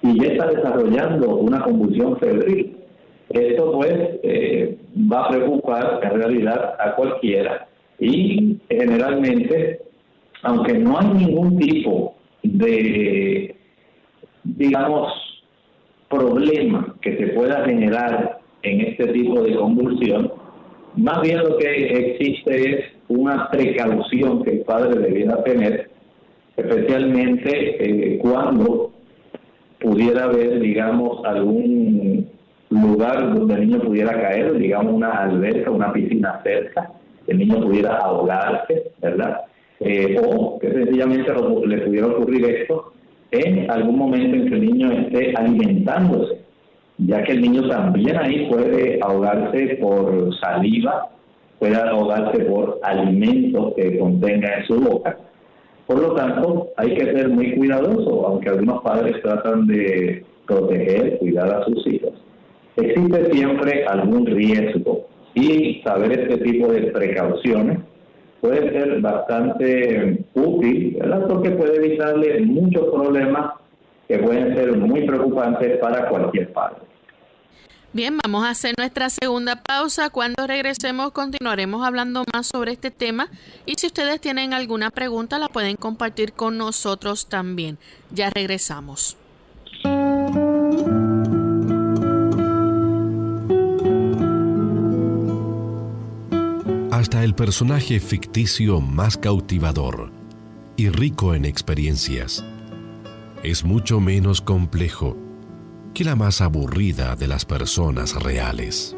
y 0.03 0.19
ya 0.19 0.33
está 0.33 0.47
desarrollando 0.47 1.35
una 1.35 1.61
convulsión 1.61 2.17
febril. 2.17 2.77
Esto 3.29 3.71
pues 3.71 3.93
eh, 4.23 4.77
va 5.11 5.25
a 5.25 5.29
preocupar 5.29 5.99
en 6.03 6.21
realidad 6.21 6.75
a 6.79 6.95
cualquiera 6.95 7.67
y 8.01 8.57
generalmente, 8.67 9.79
aunque 10.41 10.73
no 10.73 10.99
hay 10.99 11.07
ningún 11.09 11.59
tipo 11.59 12.15
de, 12.41 13.55
digamos, 14.43 15.13
problema 16.09 16.95
que 17.01 17.15
se 17.15 17.27
pueda 17.27 17.63
generar 17.63 18.39
en 18.63 18.81
este 18.81 19.05
tipo 19.13 19.43
de 19.43 19.55
convulsión, 19.55 20.33
más 20.95 21.21
bien 21.21 21.37
lo 21.37 21.57
que 21.57 22.15
existe 22.15 22.71
es 22.71 22.85
una 23.07 23.49
precaución 23.51 24.43
que 24.43 24.51
el 24.51 24.59
padre 24.61 24.99
debiera 24.99 25.43
tener, 25.43 25.91
especialmente 26.57 28.15
eh, 28.15 28.17
cuando 28.17 28.93
pudiera 29.79 30.23
haber, 30.23 30.59
digamos, 30.59 31.23
algún 31.23 32.27
lugar 32.71 33.35
donde 33.35 33.53
el 33.53 33.67
niño 33.67 33.79
pudiera 33.79 34.19
caer, 34.19 34.57
digamos 34.57 34.91
una 34.91 35.11
alberca, 35.11 35.69
una 35.69 35.93
piscina 35.93 36.41
cerca, 36.43 36.91
el 37.27 37.37
niño 37.37 37.61
pudiera 37.61 37.97
ahogarse, 37.97 38.91
¿verdad? 39.01 39.41
Eh, 39.79 40.19
o 40.23 40.59
que 40.59 40.71
sencillamente 40.71 41.31
le 41.65 41.77
pudiera 41.79 42.07
ocurrir 42.07 42.45
esto 42.45 42.93
en 43.31 43.69
algún 43.71 43.97
momento 43.97 44.35
en 44.35 44.49
que 44.49 44.55
el 44.55 44.65
niño 44.65 44.91
esté 44.91 45.33
alimentándose, 45.35 46.41
ya 46.97 47.23
que 47.23 47.31
el 47.31 47.41
niño 47.41 47.67
también 47.67 48.17
ahí 48.17 48.47
puede 48.49 48.99
ahogarse 49.01 49.77
por 49.81 50.35
saliva, 50.39 51.09
puede 51.59 51.75
ahogarse 51.75 52.43
por 52.45 52.79
alimentos 52.83 53.73
que 53.75 53.97
contenga 53.97 54.57
en 54.57 54.65
su 54.65 54.79
boca 54.79 55.17
por 55.91 56.01
lo 56.01 56.13
tanto, 56.13 56.69
hay 56.77 56.95
que 56.95 57.03
ser 57.03 57.27
muy 57.27 57.53
cuidadoso, 57.53 58.25
aunque 58.25 58.47
algunos 58.47 58.81
padres 58.81 59.21
tratan 59.21 59.67
de 59.67 60.23
proteger, 60.47 61.17
cuidar 61.17 61.53
a 61.53 61.65
sus 61.65 61.85
hijos. 61.85 62.13
Existe 62.77 63.29
siempre 63.33 63.83
algún 63.83 64.25
riesgo 64.25 65.05
y 65.33 65.81
saber 65.83 66.19
este 66.19 66.37
tipo 66.37 66.67
de 66.67 66.83
precauciones 66.91 67.79
puede 68.41 68.71
ser 68.71 68.99
bastante 69.01 70.25
útil, 70.33 70.97
¿verdad? 70.99 71.27
Porque 71.27 71.51
puede 71.51 71.75
evitarle 71.77 72.41
muchos 72.41 72.87
problemas 72.91 73.53
que 74.07 74.17
pueden 74.17 74.55
ser 74.55 74.75
muy 74.77 75.05
preocupantes 75.05 75.77
para 75.79 76.09
cualquier 76.09 76.51
padre. 76.51 76.81
Bien, 77.93 78.17
vamos 78.23 78.45
a 78.45 78.51
hacer 78.51 78.73
nuestra 78.77 79.09
segunda 79.09 79.61
pausa. 79.61 80.09
Cuando 80.09 80.47
regresemos 80.47 81.11
continuaremos 81.11 81.85
hablando 81.85 82.23
más 82.33 82.47
sobre 82.47 82.71
este 82.71 82.89
tema 82.89 83.27
y 83.65 83.73
si 83.75 83.87
ustedes 83.87 84.21
tienen 84.21 84.53
alguna 84.53 84.91
pregunta 84.91 85.37
la 85.37 85.49
pueden 85.49 85.75
compartir 85.75 86.31
con 86.31 86.57
nosotros 86.57 87.27
también. 87.27 87.77
Ya 88.09 88.29
regresamos. 88.29 89.17
Hasta 97.01 97.23
el 97.23 97.33
personaje 97.33 97.99
ficticio 97.99 98.79
más 98.79 99.17
cautivador 99.17 100.11
y 100.77 100.89
rico 100.89 101.33
en 101.33 101.45
experiencias 101.45 102.45
es 103.41 103.63
mucho 103.65 103.99
menos 103.99 104.39
complejo 104.39 105.17
que 105.95 106.03
la 106.03 106.15
más 106.15 106.41
aburrida 106.41 107.15
de 107.15 107.27
las 107.27 107.43
personas 107.43 108.13
reales. 108.21 108.95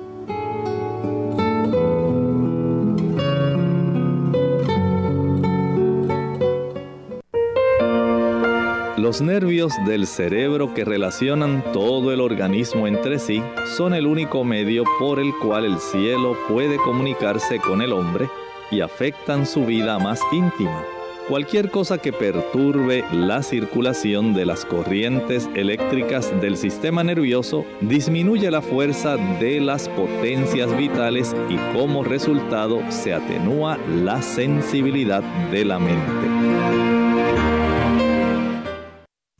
Los 9.13 9.21
nervios 9.21 9.71
del 9.85 10.07
cerebro 10.07 10.73
que 10.73 10.83
relacionan 10.83 11.63
todo 11.71 12.11
el 12.11 12.19
organismo 12.19 12.87
entre 12.87 13.19
sí 13.19 13.43
son 13.77 13.93
el 13.93 14.07
único 14.07 14.43
medio 14.43 14.85
por 14.97 15.19
el 15.19 15.31
cual 15.39 15.65
el 15.65 15.77
cielo 15.77 16.35
puede 16.49 16.77
comunicarse 16.77 17.59
con 17.59 17.83
el 17.83 17.93
hombre 17.93 18.27
y 18.71 18.81
afectan 18.81 19.45
su 19.45 19.67
vida 19.67 19.99
más 19.99 20.19
íntima. 20.31 20.83
Cualquier 21.29 21.69
cosa 21.69 21.99
que 21.99 22.11
perturbe 22.11 23.05
la 23.11 23.43
circulación 23.43 24.33
de 24.33 24.47
las 24.47 24.65
corrientes 24.65 25.47
eléctricas 25.53 26.33
del 26.41 26.57
sistema 26.57 27.03
nervioso 27.03 27.65
disminuye 27.81 28.49
la 28.49 28.63
fuerza 28.63 29.17
de 29.17 29.61
las 29.61 29.89
potencias 29.89 30.75
vitales 30.75 31.35
y 31.49 31.57
como 31.77 32.03
resultado 32.03 32.81
se 32.89 33.13
atenúa 33.13 33.77
la 33.77 34.23
sensibilidad 34.23 35.21
de 35.51 35.65
la 35.65 35.77
mente. 35.77 36.92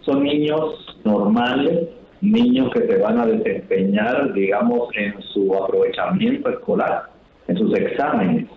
son 0.00 0.22
niños 0.24 0.96
normales, 1.04 1.88
niños 2.20 2.70
que 2.72 2.86
se 2.86 2.98
van 2.98 3.18
a 3.18 3.26
desempeñar, 3.26 4.32
digamos, 4.32 4.88
en 4.96 5.20
su 5.32 5.54
aprovechamiento 5.54 6.48
escolar, 6.50 7.10
en 7.48 7.56
sus 7.56 7.74
exámenes 7.74 8.48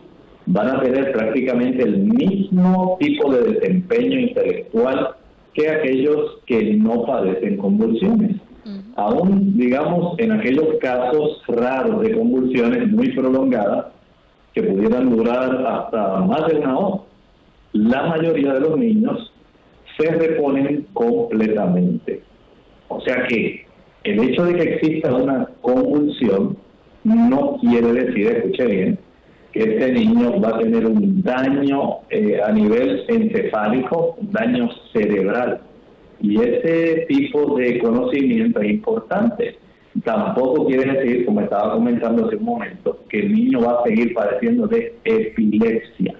van 0.47 0.69
a 0.69 0.81
tener 0.81 1.11
prácticamente 1.11 1.83
el 1.83 1.97
mismo 1.97 2.97
tipo 2.99 3.33
de 3.33 3.53
desempeño 3.53 4.19
intelectual 4.19 5.09
que 5.53 5.69
aquellos 5.69 6.39
que 6.45 6.73
no 6.75 7.05
padecen 7.05 7.57
convulsiones. 7.57 8.37
Aún, 8.95 9.57
digamos, 9.57 10.17
en 10.19 10.31
aquellos 10.31 10.75
casos 10.81 11.41
raros 11.47 12.01
de 12.01 12.17
convulsiones 12.17 12.91
muy 12.91 13.11
prolongadas, 13.11 13.87
que 14.53 14.63
pudieran 14.63 15.15
durar 15.15 15.65
hasta 15.65 16.21
más 16.21 16.47
de 16.47 16.57
una 16.57 16.77
hora, 16.77 17.01
la 17.73 18.07
mayoría 18.07 18.53
de 18.53 18.59
los 18.61 18.77
niños 18.77 19.31
se 19.97 20.09
reponen 20.11 20.87
completamente. 20.93 22.23
O 22.87 22.99
sea 23.01 23.27
que 23.27 23.65
el 24.03 24.19
hecho 24.23 24.45
de 24.45 24.55
que 24.55 24.63
exista 24.75 25.13
una 25.13 25.47
convulsión 25.61 26.57
no 27.03 27.57
quiere 27.61 27.93
decir, 27.93 28.27
escuche 28.27 28.65
bien, 28.65 28.99
este 29.53 29.91
niño 29.91 30.39
va 30.39 30.49
a 30.49 30.59
tener 30.59 30.85
un 30.85 31.21
daño 31.23 31.99
eh, 32.09 32.39
a 32.43 32.51
nivel 32.51 33.05
encefálico, 33.07 34.17
un 34.19 34.31
daño 34.31 34.69
cerebral. 34.93 35.61
Y 36.19 36.39
ese 36.41 37.05
tipo 37.07 37.57
de 37.57 37.79
conocimiento 37.79 38.59
es 38.61 38.71
importante. 38.71 39.57
Tampoco 40.03 40.67
quiere 40.67 40.91
decir, 40.93 41.25
como 41.25 41.41
estaba 41.41 41.73
comentando 41.73 42.27
hace 42.27 42.35
un 42.35 42.45
momento, 42.45 42.99
que 43.09 43.19
el 43.19 43.33
niño 43.33 43.61
va 43.61 43.79
a 43.79 43.83
seguir 43.83 44.13
padeciendo 44.13 44.67
de 44.67 44.95
epilepsia. 45.05 46.15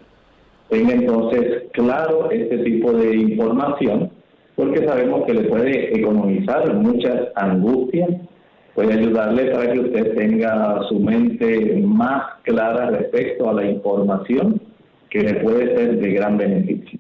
Tenga 0.70 0.94
entonces 0.94 1.64
claro 1.74 2.30
este 2.32 2.58
tipo 2.60 2.92
de 2.92 3.16
información, 3.16 4.10
porque 4.56 4.86
sabemos 4.86 5.26
que 5.26 5.34
le 5.34 5.44
puede 5.44 5.98
economizar 5.98 6.74
muchas 6.74 7.28
angustias 7.36 8.10
puede 8.78 8.94
ayudarle 8.94 9.50
para 9.50 9.74
que 9.74 9.80
usted 9.80 10.16
tenga 10.16 10.84
su 10.88 11.00
mente 11.00 11.82
más 11.84 12.36
clara 12.44 12.92
respecto 12.92 13.50
a 13.50 13.54
la 13.54 13.66
información 13.66 14.62
que 15.10 15.22
le 15.22 15.34
puede 15.40 15.76
ser 15.76 15.98
de 15.98 16.12
gran 16.12 16.38
beneficio. 16.38 17.00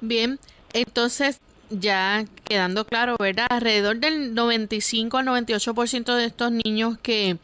Bien, 0.00 0.38
entonces 0.72 1.40
ya 1.70 2.24
quedando 2.44 2.84
claro, 2.84 3.16
¿verdad? 3.18 3.48
Alrededor 3.50 3.96
del 3.96 4.32
95 4.32 5.18
al 5.18 5.26
98% 5.26 6.14
de 6.14 6.24
estos 6.26 6.52
niños 6.52 6.98
que 6.98 7.38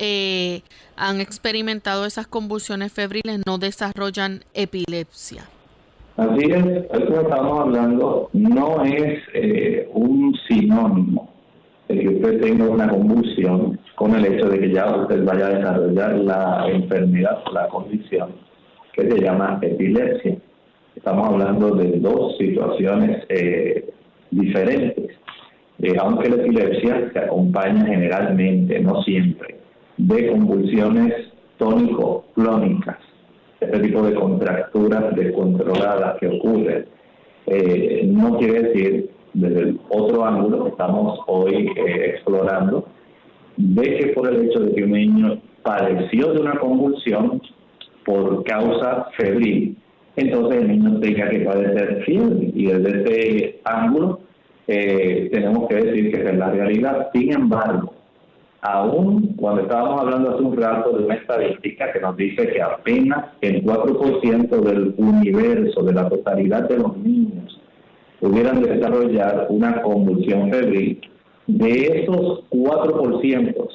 eh, 0.00 0.62
han 0.96 1.20
experimentado 1.20 2.06
esas 2.06 2.26
convulsiones 2.26 2.92
febriles 2.92 3.40
no 3.46 3.58
desarrollan 3.58 4.42
epilepsia. 4.52 5.44
Así 6.16 6.44
es, 6.46 6.66
esto 6.66 7.06
que 7.06 7.20
estamos 7.20 7.60
hablando 7.60 8.30
no 8.32 8.82
es 8.82 9.20
eh, 9.32 9.88
un 9.92 10.36
sinónimo 10.48 11.31
que 11.98 12.08
usted 12.08 12.40
tenga 12.40 12.68
una 12.68 12.88
convulsión 12.88 13.78
con 13.94 14.14
el 14.14 14.26
hecho 14.26 14.48
de 14.48 14.58
que 14.58 14.72
ya 14.72 14.94
usted 14.96 15.24
vaya 15.24 15.46
a 15.46 15.50
desarrollar 15.50 16.14
la 16.18 16.66
enfermedad, 16.68 17.38
la 17.52 17.68
condición 17.68 18.30
que 18.92 19.10
se 19.10 19.20
llama 19.20 19.58
epilepsia. 19.62 20.36
Estamos 20.94 21.28
hablando 21.28 21.74
de 21.74 21.98
dos 21.98 22.36
situaciones 22.38 23.24
eh, 23.28 23.90
diferentes, 24.30 25.16
eh, 25.80 25.96
aunque 25.98 26.28
la 26.28 26.36
epilepsia 26.36 27.10
se 27.12 27.18
acompaña 27.18 27.84
generalmente, 27.86 28.80
no 28.80 29.02
siempre, 29.02 29.56
de 29.96 30.26
convulsiones 30.28 31.14
tónico-clónicas, 31.58 32.98
este 33.60 33.78
tipo 33.80 34.02
de 34.02 34.14
contracturas 34.14 35.14
descontroladas 35.14 36.18
que 36.18 36.28
ocurren. 36.28 36.86
Eh, 37.46 38.02
no 38.06 38.36
quiere 38.38 38.62
decir 38.62 39.10
desde 39.34 39.60
el 39.60 39.80
otro 39.88 40.24
ángulo 40.24 40.64
que 40.64 40.70
estamos 40.70 41.20
hoy 41.26 41.72
eh, 41.76 42.10
explorando, 42.14 42.86
de 43.56 43.96
que 43.96 44.06
por 44.08 44.32
el 44.32 44.46
hecho 44.46 44.60
de 44.60 44.74
que 44.74 44.84
un 44.84 44.92
niño 44.92 45.40
padeció 45.62 46.32
de 46.32 46.40
una 46.40 46.58
convulsión 46.58 47.40
por 48.04 48.44
causa 48.44 49.06
febril, 49.16 49.76
entonces 50.16 50.62
el 50.62 50.68
niño 50.68 51.00
tenga 51.00 51.28
que 51.30 51.40
padecer 51.40 52.02
fiebre. 52.04 52.50
Y 52.54 52.66
desde 52.66 52.98
este 52.98 53.60
ángulo 53.64 54.20
eh, 54.66 55.28
tenemos 55.32 55.68
que 55.68 55.76
decir 55.76 56.10
que 56.10 56.22
es 56.22 56.36
la 56.36 56.50
realidad. 56.50 57.08
Sin 57.14 57.32
embargo, 57.32 57.94
aún 58.60 59.34
cuando 59.36 59.62
estábamos 59.62 60.00
hablando 60.00 60.34
hace 60.34 60.42
un 60.42 60.56
rato 60.56 60.96
de 60.96 61.04
una 61.04 61.14
estadística 61.14 61.92
que 61.92 62.00
nos 62.00 62.16
dice 62.16 62.48
que 62.48 62.60
apenas 62.60 63.26
el 63.40 63.64
4% 63.64 64.60
del 64.60 64.94
universo, 64.98 65.82
de 65.82 65.92
la 65.92 66.08
totalidad 66.08 66.68
de 66.68 66.78
los 66.78 66.96
niños 66.98 67.61
pudieran 68.22 68.62
desarrollar 68.62 69.48
una 69.50 69.82
convulsión 69.82 70.48
febril, 70.48 71.00
de 71.48 72.02
esos 72.02 72.48
4%, 72.50 73.68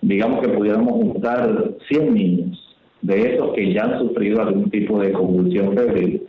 digamos 0.00 0.40
que 0.40 0.48
pudiéramos 0.48 0.92
juntar 0.92 1.72
100 1.86 2.14
niños, 2.14 2.76
de 3.02 3.34
esos 3.34 3.52
que 3.52 3.74
ya 3.74 3.84
han 3.84 3.98
sufrido 3.98 4.40
algún 4.40 4.70
tipo 4.70 4.98
de 4.98 5.12
convulsión 5.12 5.74
febril, 5.76 6.22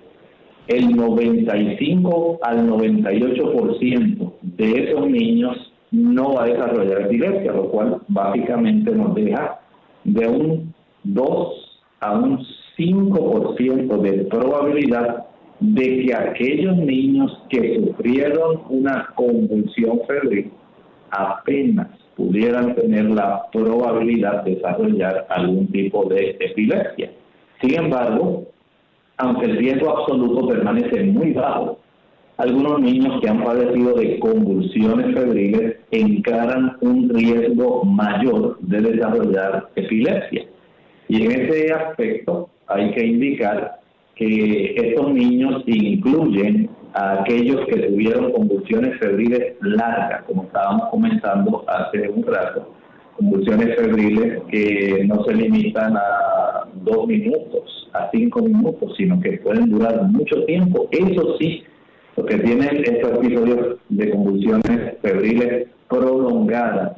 el 0.68 0.94
95 0.94 2.40
al 2.42 2.68
98% 2.68 4.34
de 4.42 4.84
esos 4.84 5.10
niños 5.10 5.72
no 5.92 6.34
va 6.34 6.44
a 6.44 6.48
desarrollar 6.48 7.04
epilepsia, 7.04 7.54
lo 7.54 7.70
cual 7.70 8.02
básicamente 8.10 8.92
nos 8.92 9.16
deja 9.16 9.62
de 10.04 10.28
un 10.28 10.74
2 11.06 11.82
a 12.02 12.12
un 12.12 12.46
5% 12.78 14.02
de 14.02 14.12
probabilidad 14.26 15.27
de 15.60 16.06
que 16.06 16.14
aquellos 16.14 16.78
niños 16.78 17.38
que 17.50 17.80
sufrieron 17.80 18.62
una 18.70 19.10
convulsión 19.16 20.02
febril 20.08 20.52
apenas 21.10 21.88
pudieran 22.16 22.76
tener 22.76 23.06
la 23.06 23.44
probabilidad 23.52 24.44
de 24.44 24.56
desarrollar 24.56 25.26
algún 25.30 25.68
tipo 25.68 26.06
de 26.06 26.38
epilepsia. 26.40 27.12
Sin 27.62 27.76
embargo, 27.76 28.48
aunque 29.18 29.46
el 29.46 29.58
riesgo 29.58 29.98
absoluto 29.98 30.48
permanece 30.48 31.04
muy 31.04 31.34
bajo, 31.34 31.80
algunos 32.38 32.80
niños 32.80 33.20
que 33.20 33.30
han 33.30 33.44
padecido 33.44 33.96
de 33.96 34.20
convulsiones 34.20 35.16
febriles 35.16 35.78
encaran 35.90 36.78
un 36.82 37.10
riesgo 37.10 37.84
mayor 37.84 38.60
de 38.62 38.82
desarrollar 38.82 39.70
epilepsia. 39.76 40.46
Y 41.08 41.24
en 41.24 41.32
ese 41.32 41.74
aspecto 41.74 42.50
hay 42.68 42.92
que 42.92 43.06
indicar 43.08 43.80
que 44.18 44.74
estos 44.76 45.14
niños 45.14 45.64
incluyen 45.66 46.70
a 46.94 47.22
aquellos 47.22 47.66
que 47.68 47.80
tuvieron 47.88 48.32
convulsiones 48.32 48.98
febriles 49.00 49.56
largas, 49.62 50.24
como 50.24 50.44
estábamos 50.44 50.90
comentando 50.90 51.64
hace 51.68 52.10
un 52.10 52.24
rato, 52.24 52.74
convulsiones 53.18 53.76
febriles 53.76 54.42
que 54.50 55.06
no 55.08 55.24
se 55.24 55.34
limitan 55.34 55.96
a 55.98 56.68
dos 56.84 57.08
minutos, 57.08 57.90
a 57.94 58.10
cinco 58.12 58.42
minutos, 58.42 58.94
sino 58.98 59.20
que 59.20 59.38
pueden 59.38 59.70
durar 59.70 60.04
mucho 60.04 60.44
tiempo. 60.46 60.88
Eso 60.92 61.38
sí, 61.40 61.64
los 62.16 62.26
que 62.26 62.38
tienen 62.38 62.84
estos 62.84 63.14
episodios 63.14 63.78
de 63.90 64.10
convulsiones 64.10 64.98
febriles 65.02 65.68
prolongadas 65.90 66.94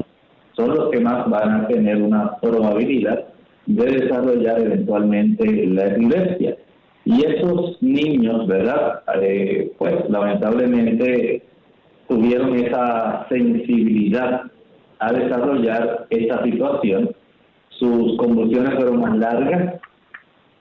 son 0.54 0.76
los 0.76 0.90
que 0.92 1.00
más 1.00 1.30
van 1.30 1.52
a 1.52 1.68
tener 1.68 2.02
una 2.02 2.38
probabilidad 2.38 3.26
de 3.66 3.86
desarrollar 3.86 4.60
eventualmente 4.60 5.68
la 5.68 5.88
epilepsia. 5.88 6.58
Y 7.10 7.26
esos 7.26 7.82
niños, 7.82 8.46
¿verdad? 8.46 9.02
Eh, 9.20 9.72
pues 9.80 9.96
lamentablemente 10.10 11.42
tuvieron 12.08 12.56
esa 12.56 13.26
sensibilidad 13.30 14.44
a 15.00 15.14
desarrollar 15.14 16.06
esta 16.12 16.44
situación. 16.44 17.10
Sus 17.70 18.16
convulsiones 18.18 18.76
fueron 18.76 19.00
más 19.00 19.18
largas, 19.18 19.82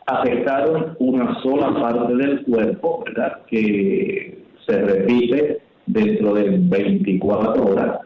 afectaron 0.07 0.97
una 1.01 1.39
sola 1.43 1.75
parte 1.83 2.15
del 2.15 2.43
cuerpo, 2.45 3.05
¿verdad? 3.05 3.43
Que 3.49 4.43
se 4.67 4.81
repite 4.81 5.59
dentro 5.85 6.33
de 6.33 6.61
24 6.63 7.63
horas. 7.63 7.99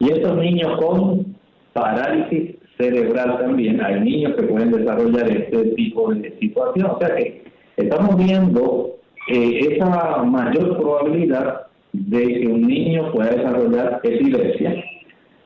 Y 0.00 0.10
estos 0.10 0.36
niños 0.36 0.80
con 0.80 1.36
parálisis 1.72 2.56
cerebral 2.76 3.38
también, 3.38 3.80
hay 3.84 4.00
niños 4.00 4.34
que 4.34 4.42
pueden 4.42 4.72
desarrollar 4.72 5.30
este 5.30 5.64
tipo 5.76 6.12
de 6.12 6.36
situación. 6.40 6.90
O 6.90 6.98
sea 6.98 7.14
que 7.14 7.53
estamos 7.76 8.16
viendo 8.16 8.96
eh, 9.28 9.68
esa 9.70 10.22
mayor 10.22 10.76
probabilidad 10.76 11.66
de 11.92 12.40
que 12.40 12.46
un 12.46 12.62
niño 12.62 13.12
pueda 13.12 13.30
desarrollar 13.30 14.00
epilepsia. 14.02 14.84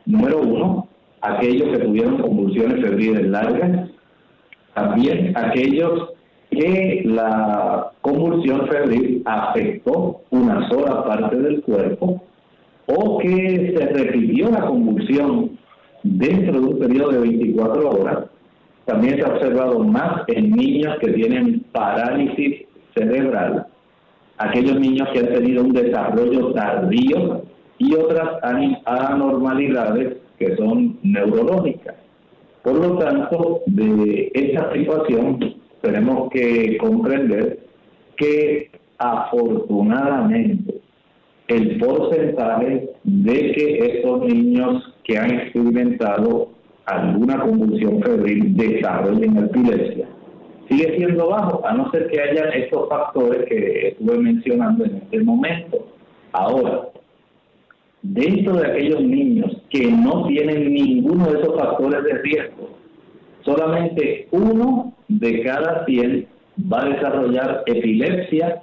Número 0.07 0.41
uno, 0.41 0.89
aquellos 1.21 1.69
que 1.71 1.85
tuvieron 1.85 2.23
convulsiones 2.23 2.81
febriles 2.81 3.27
largas, 3.27 3.91
también 4.75 5.37
aquellos 5.37 6.11
que 6.51 7.03
la 7.05 7.93
convulsión 8.01 8.67
febril 8.69 9.23
afectó 9.27 10.23
una 10.31 10.67
sola 10.69 11.05
parte 11.05 11.37
del 11.37 11.61
cuerpo 11.63 12.23
o 12.87 13.19
que 13.19 13.75
se 13.77 13.87
repitió 13.87 14.51
la 14.51 14.63
convulsión 14.67 15.59
dentro 16.03 16.61
de 16.61 16.67
un 16.67 16.79
periodo 16.79 17.11
de 17.11 17.19
24 17.19 17.91
horas. 17.91 18.19
También 18.89 19.17
se 19.17 19.23
ha 19.23 19.35
observado 19.35 19.81
más 19.81 20.23
en 20.29 20.51
niños 20.53 20.97
que 21.01 21.13
tienen 21.13 21.61
parálisis 21.73 22.65
cerebral, 22.97 23.67
aquellos 24.39 24.81
niños 24.81 25.07
que 25.13 25.19
han 25.19 25.35
tenido 25.35 25.63
un 25.63 25.75
desarrollo 25.75 26.55
tardío 26.55 27.43
y 27.77 27.95
otras 27.95 28.41
anormalidades 28.87 30.17
que 30.39 30.57
son 30.57 30.99
neurológicas. 31.03 31.97
Por 32.63 32.77
lo 32.77 32.97
tanto, 32.97 33.61
de 33.67 34.33
esta 34.33 34.73
situación 34.73 35.57
tenemos 35.83 36.31
que 36.31 36.79
comprender 36.79 37.59
que 38.17 38.71
afortunadamente 38.97 40.81
el 41.49 41.79
porcentaje 41.79 42.89
de 43.05 43.53
que 43.53 43.99
estos 43.99 44.25
niños 44.25 44.95
que 45.05 45.19
han 45.19 45.31
experimentado 45.31 46.58
alguna 46.89 47.41
convulsión 47.41 48.03
febril 48.03 48.57
desarrollen 48.57 49.37
epilepsia 49.39 50.09
sigue 50.69 50.97
siendo 50.97 51.29
bajo, 51.29 51.67
a 51.67 51.73
no 51.73 51.91
ser 51.91 52.09
que 52.09 52.21
haya 52.21 52.45
estos 52.51 52.89
factores 52.89 53.47
que 53.49 53.89
estuve 53.89 54.19
mencionando 54.19 54.85
en 54.85 54.97
este 54.97 55.21
momento. 55.21 55.87
Ahora, 56.33 56.89
dentro 58.03 58.55
de 58.55 58.67
aquellos 58.67 59.01
niños 59.01 59.57
que 59.71 59.91
no 59.91 60.27
tienen 60.27 60.73
ninguno 60.73 61.31
de 61.31 61.41
esos 61.41 61.59
factores 61.59 62.05
de 62.05 62.19
riesgo, 62.19 62.71
solamente 63.45 64.29
uno 64.31 64.93
de 65.09 65.43
cada 65.43 65.87
100 65.87 66.27
va 66.71 66.83
a 66.83 66.89
desarrollar 66.91 67.63
epilepsia 67.67 68.63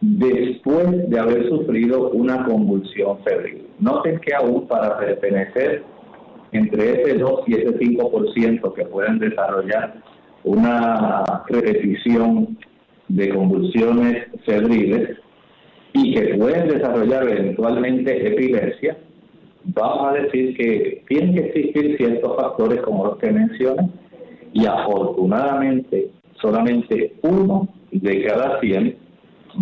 después 0.00 1.08
de 1.10 1.18
haber 1.18 1.48
sufrido 1.48 2.10
una 2.10 2.44
convulsión 2.44 3.18
febril. 3.24 3.66
Noten 3.80 4.18
que 4.20 4.34
aún 4.34 4.66
para 4.66 4.98
pertenecer 4.98 5.82
entre 6.54 7.02
ese 7.02 7.18
2 7.18 7.40
y 7.48 7.54
ese 7.54 7.78
5% 7.78 8.74
que 8.74 8.84
pueden 8.86 9.18
desarrollar 9.18 9.96
una 10.44 11.24
repetición 11.48 12.56
de 13.08 13.28
convulsiones 13.30 14.26
febriles 14.46 15.18
y 15.92 16.14
que 16.14 16.34
pueden 16.34 16.68
desarrollar 16.68 17.28
eventualmente 17.28 18.28
epilepsia, 18.28 18.96
vamos 19.64 20.08
a 20.08 20.22
decir 20.22 20.56
que 20.56 21.02
tienen 21.08 21.34
que 21.34 21.40
existir 21.40 21.96
ciertos 21.96 22.36
factores 22.36 22.80
como 22.82 23.06
los 23.06 23.18
que 23.18 23.32
mencioné 23.32 23.90
y 24.52 24.66
afortunadamente 24.66 26.10
solamente 26.40 27.14
uno 27.22 27.68
de 27.90 28.24
cada 28.24 28.60
100 28.60 28.96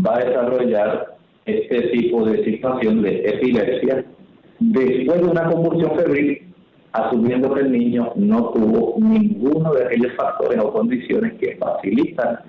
va 0.06 0.16
a 0.16 0.24
desarrollar 0.24 1.16
este 1.46 1.88
tipo 1.88 2.24
de 2.24 2.44
situación 2.44 3.02
de 3.02 3.20
epilepsia 3.28 4.04
después 4.60 5.20
de 5.20 5.28
una 5.28 5.50
convulsión 5.50 5.96
febril, 5.96 6.41
asumiendo 6.92 7.52
que 7.54 7.60
el 7.60 7.72
niño 7.72 8.12
no 8.16 8.50
tuvo 8.50 8.96
ninguno 8.98 9.72
de 9.72 9.86
aquellos 9.86 10.12
factores 10.14 10.58
o 10.60 10.72
condiciones 10.72 11.34
que 11.34 11.56
facilitan 11.56 12.40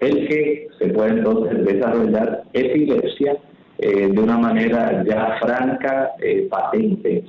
el 0.00 0.28
que 0.28 0.68
se 0.78 0.88
pueda 0.88 1.08
entonces 1.08 1.64
desarrollar 1.64 2.44
epilepsia 2.52 3.38
eh, 3.78 4.08
de 4.08 4.20
una 4.20 4.38
manera 4.38 5.02
ya 5.04 5.38
franca, 5.40 6.12
eh, 6.20 6.46
patente. 6.50 7.24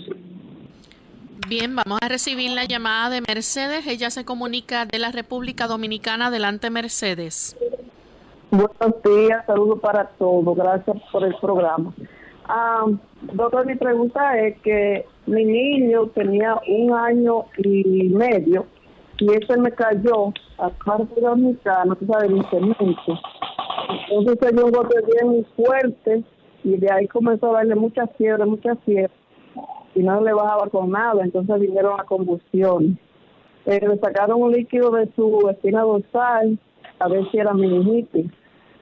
Bien, 1.47 1.74
vamos 1.76 1.99
a 2.01 2.09
recibir 2.09 2.51
la 2.51 2.65
llamada 2.65 3.09
de 3.09 3.22
Mercedes. 3.22 3.88
Ella 3.88 4.09
se 4.09 4.26
comunica 4.26 4.86
de 4.86 4.99
la 4.99 5.11
República 5.11 5.68
Dominicana. 5.68 6.28
Adelante, 6.28 6.70
Mercedes. 6.70 7.55
Buenos 8.51 9.03
días, 9.03 9.45
saludos 9.45 9.80
para 9.80 10.05
todos. 10.18 10.57
Gracias 10.57 10.97
por 11.11 11.24
el 11.24 11.36
programa. 11.36 11.93
Ah, 12.50 12.86
doctor, 13.34 13.66
mi 13.66 13.76
pregunta 13.76 14.38
es 14.39 14.58
que 14.62 15.06
mi 15.26 15.43
niño 15.43 16.08
tenía 16.16 16.56
un 16.68 16.93
año 16.93 17.45
y 17.58 18.10
medio 18.10 18.66
y 19.20 19.34
ese 19.34 19.58
me 19.58 19.72
cayó 19.72 20.34
a 20.58 20.70
parte 20.70 21.20
de 21.20 21.36
mitad, 21.36 21.84
no 21.86 21.95
se 21.95 22.06
sabe, 22.06 22.28
cemento. 22.50 23.20
Entonces 24.10 24.38
se 24.39 24.56
dio 24.56 24.66
un 24.66 24.72
golpe 24.72 24.95
bien 25.02 25.45
fuerte 25.58 26.24
y 26.64 26.78
de 26.78 26.91
ahí 26.91 27.08
comenzó 27.08 27.50
a 27.50 27.58
darle 27.58 27.76
mucha 27.76 28.08
fiebre, 28.08 28.45
mucha 28.45 28.76
fiebre 28.78 29.12
y 29.93 30.04
no 30.04 30.22
le 30.22 30.34
bajaba 30.34 30.68
con 30.70 30.91
nada, 30.91 31.24
entonces 31.24 31.60
vinieron 31.60 32.00
a 32.00 32.04
combustión. 32.04 32.98
Eh, 33.66 33.86
le 33.86 33.98
sacaron 33.98 34.41
un 34.41 34.54
líquido 34.54 34.91
de 34.91 35.10
su 35.16 35.50
espina 35.50 35.82
dorsal 35.82 36.58
a 37.00 37.08
ver 37.10 37.30
si 37.30 37.39
era 37.39 37.54
meningitis 37.54 38.32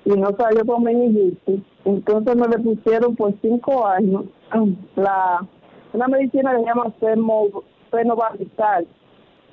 y 0.05 0.11
no 0.11 0.35
salió 0.37 0.65
con 0.65 0.83
meningitis. 0.83 1.61
Entonces 1.83 2.35
me 2.35 2.47
le 2.47 2.59
pusieron 2.59 3.15
por 3.15 3.33
cinco 3.41 3.85
años 3.85 4.25
la 4.95 5.45
una 5.93 6.07
medicina 6.07 6.51
que 6.51 6.59
se 6.59 6.65
llama 6.65 6.93
fenobarbital. 7.89 8.87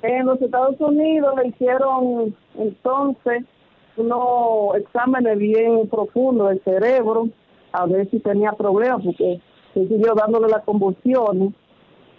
En 0.01 0.25
los 0.25 0.41
Estados 0.41 0.79
Unidos 0.79 1.33
le 1.37 1.47
hicieron 1.47 2.35
entonces 2.55 3.45
unos 3.95 4.75
exámenes 4.75 5.37
bien 5.37 5.87
profundos 5.87 6.49
del 6.49 6.63
cerebro 6.63 7.29
a 7.71 7.85
ver 7.85 8.09
si 8.09 8.19
tenía 8.19 8.51
problemas 8.51 9.03
porque 9.03 9.39
siguió 9.73 10.13
dándole 10.15 10.49
las 10.49 10.63
convulsiones 10.63 11.53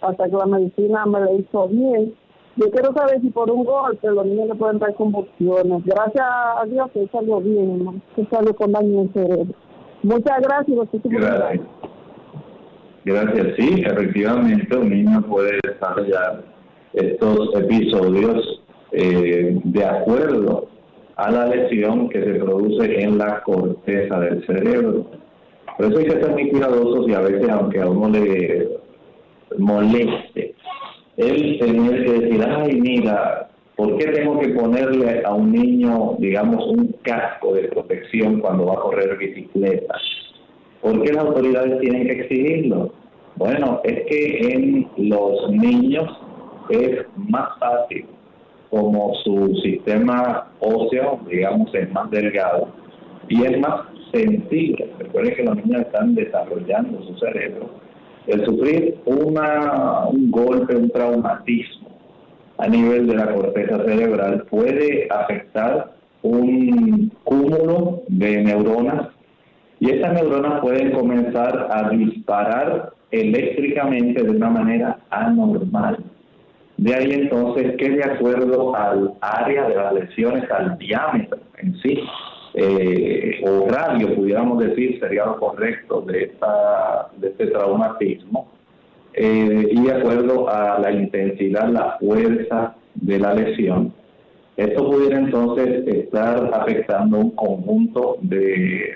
hasta 0.01 0.27
que 0.27 0.35
la 0.35 0.45
medicina 0.45 1.05
me 1.05 1.19
la 1.19 1.31
hizo 1.33 1.67
bien 1.67 2.15
yo 2.57 2.71
quiero 2.71 2.93
saber 2.93 3.19
si 3.21 3.29
por 3.31 3.51
un 3.51 3.65
golpe 3.65 4.07
los 4.07 4.25
niños 4.25 4.47
le 4.47 4.55
pueden 4.55 4.79
dar 4.79 4.93
convulsiones. 4.95 5.83
Gracias 5.83 6.25
a 6.25 6.63
Dios 6.65 6.89
que 6.93 7.07
salió 7.11 7.41
bien, 7.41 8.01
que 8.15 8.25
salió 8.25 8.55
con 8.55 8.71
daño 8.71 8.87
en 8.87 8.99
el 8.99 9.13
cerebro. 9.13 9.55
Muchas 10.03 10.41
gracias. 10.41 10.87
Gracias. 11.03 11.61
Gracias. 13.03 13.47
Sí, 13.57 13.83
efectivamente 13.85 14.77
un 14.77 14.89
niño 14.89 15.21
puede 15.23 15.59
desarrollar 15.63 16.43
estos 16.93 17.49
episodios 17.55 18.63
eh, 18.93 19.59
de 19.63 19.85
acuerdo 19.85 20.69
a 21.17 21.31
la 21.31 21.47
lesión 21.47 22.07
que 22.09 22.23
se 22.23 22.33
produce 22.35 23.01
en 23.01 23.17
la 23.17 23.41
corteza 23.43 24.19
del 24.19 24.45
cerebro. 24.45 25.05
Por 25.77 25.87
eso 25.87 25.97
hay 25.97 26.05
que 26.05 26.11
ser 26.11 26.31
muy 26.31 26.49
cuidadosos 26.49 27.07
y 27.09 27.13
a 27.13 27.19
veces, 27.19 27.49
aunque 27.49 27.81
a 27.81 27.89
uno 27.89 28.09
le 28.09 28.69
moleste 29.57 30.55
él 31.17 31.57
tenía 31.59 31.91
que 31.91 32.11
decir, 32.11 32.45
ay, 32.47 32.79
mira, 32.81 33.49
¿por 33.75 33.97
qué 33.97 34.07
tengo 34.07 34.39
que 34.39 34.49
ponerle 34.49 35.23
a 35.25 35.33
un 35.33 35.51
niño, 35.51 36.15
digamos, 36.19 36.65
un 36.67 36.95
casco 37.03 37.53
de 37.53 37.63
protección 37.69 38.41
cuando 38.41 38.65
va 38.65 38.73
a 38.73 38.81
correr 38.81 39.17
bicicleta? 39.17 39.95
¿Por 40.81 41.01
qué 41.01 41.13
las 41.13 41.25
autoridades 41.25 41.79
tienen 41.79 42.05
que 42.05 42.21
exigirlo? 42.21 42.93
Bueno, 43.37 43.81
es 43.83 44.05
que 44.05 44.53
en 44.53 44.87
los 44.97 45.51
niños 45.51 46.09
es 46.69 47.05
más 47.15 47.57
fácil, 47.59 48.05
como 48.69 49.13
su 49.23 49.55
sistema 49.63 50.47
óseo, 50.59 51.19
digamos, 51.29 51.73
es 51.73 51.91
más 51.91 52.09
delgado 52.11 52.67
y 53.29 53.43
es 53.43 53.59
más 53.59 53.81
sensible. 54.13 54.89
Recuerden 54.99 55.35
que 55.35 55.43
los 55.43 55.55
niños 55.57 55.81
están 55.81 56.15
desarrollando 56.15 57.01
su 57.03 57.17
cerebro. 57.17 57.69
El 58.27 58.45
sufrir 58.45 58.97
una, 59.05 60.07
un 60.07 60.31
golpe, 60.31 60.75
un 60.75 60.89
traumatismo 60.89 61.89
a 62.57 62.67
nivel 62.67 63.07
de 63.07 63.15
la 63.15 63.33
corteza 63.33 63.83
cerebral 63.83 64.45
puede 64.49 65.07
afectar 65.11 65.93
un 66.21 67.11
cúmulo 67.23 68.03
de 68.07 68.43
neuronas 68.43 69.09
y 69.79 69.91
esas 69.91 70.13
neuronas 70.13 70.61
pueden 70.61 70.91
comenzar 70.91 71.67
a 71.69 71.89
disparar 71.89 72.93
eléctricamente 73.11 74.23
de 74.23 74.29
una 74.29 74.49
manera 74.49 74.99
anormal. 75.09 76.03
De 76.77 76.93
ahí 76.93 77.11
entonces 77.11 77.75
que 77.77 77.89
de 77.89 78.03
acuerdo 78.03 78.75
al 78.75 79.13
área 79.21 79.67
de 79.67 79.75
las 79.75 79.93
lesiones, 79.93 80.49
al 80.51 80.77
diámetro 80.77 81.39
en 81.57 81.75
sí, 81.81 81.99
eh, 82.55 83.41
o 83.45 83.67
radio, 83.67 84.15
pudiéramos 84.15 84.59
decir, 84.59 84.99
sería 84.99 85.25
lo 85.25 85.37
correcto 85.37 86.01
de, 86.01 86.23
esta, 86.23 87.09
de 87.17 87.29
este 87.29 87.47
traumatismo, 87.47 88.51
eh, 89.13 89.69
y 89.71 89.81
de 89.81 89.93
acuerdo 89.93 90.49
a 90.49 90.79
la 90.79 90.91
intensidad, 90.91 91.69
la 91.69 91.97
fuerza 91.99 92.75
de 92.95 93.19
la 93.19 93.33
lesión, 93.33 93.93
esto 94.57 94.89
pudiera 94.89 95.19
entonces 95.19 95.85
estar 95.85 96.49
afectando 96.53 97.17
un 97.19 97.31
conjunto 97.31 98.17
de 98.21 98.95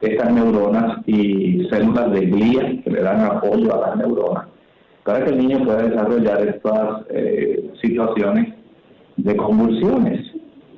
estas 0.00 0.32
neuronas 0.32 0.98
y 1.06 1.66
células 1.70 2.12
de 2.12 2.20
glía 2.26 2.82
que 2.82 2.90
le 2.90 3.02
dan 3.02 3.20
apoyo 3.22 3.74
a 3.74 3.88
las 3.88 3.96
neuronas 3.96 4.46
para 5.04 5.24
que 5.24 5.30
el 5.30 5.38
niño 5.38 5.64
pueda 5.64 5.82
desarrollar 5.82 6.46
estas 6.46 7.06
eh, 7.10 7.70
situaciones 7.80 8.54
de 9.16 9.36
convulsiones. 9.36 10.20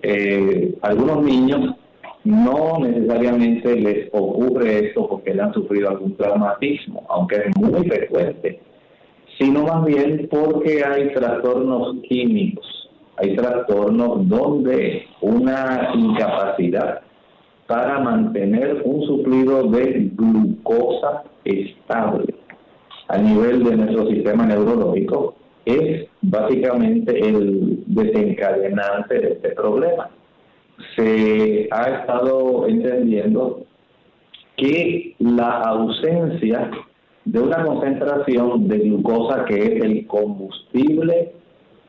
Eh, 0.03 0.75
algunos 0.83 1.23
niños 1.23 1.74
no 2.25 2.79
necesariamente 2.81 3.77
les 3.77 4.09
ocurre 4.13 4.89
esto 4.89 5.09
porque 5.09 5.35
le 5.35 5.43
han 5.43 5.53
sufrido 5.53 5.91
algún 5.91 6.17
traumatismo, 6.17 7.05
aunque 7.09 7.37
es 7.37 7.57
muy 7.57 7.87
frecuente, 7.89 8.61
sino 9.39 9.65
más 9.65 9.85
bien 9.85 10.29
porque 10.31 10.83
hay 10.85 11.13
trastornos 11.13 11.97
químicos, 12.09 12.91
hay 13.17 13.37
trastornos 13.37 14.27
donde 14.29 15.07
una 15.21 15.91
incapacidad 15.95 17.03
para 17.67 17.99
mantener 18.01 18.83
un 18.85 19.07
suplido 19.07 19.65
de 19.65 20.11
glucosa 20.15 21.25
estable 21.45 22.35
a 23.09 23.19
nivel 23.19 23.65
de 23.65 23.77
nuestro 23.77 24.07
sistema 24.09 24.47
neurológico 24.47 25.35
es 25.65 26.07
básicamente 26.23 27.19
el 27.19 27.83
desencadenante 27.87 29.19
de 29.19 29.29
este 29.33 29.51
problema. 29.51 30.11
Se 30.97 31.69
ha 31.71 31.83
estado 32.01 32.67
entendiendo 32.67 33.65
que 34.57 35.15
la 35.19 35.61
ausencia 35.61 36.71
de 37.25 37.41
una 37.41 37.65
concentración 37.65 38.69
de 38.69 38.79
glucosa 38.79 39.45
que 39.47 39.55
es 39.55 39.83
el 39.83 40.07
combustible 40.07 41.33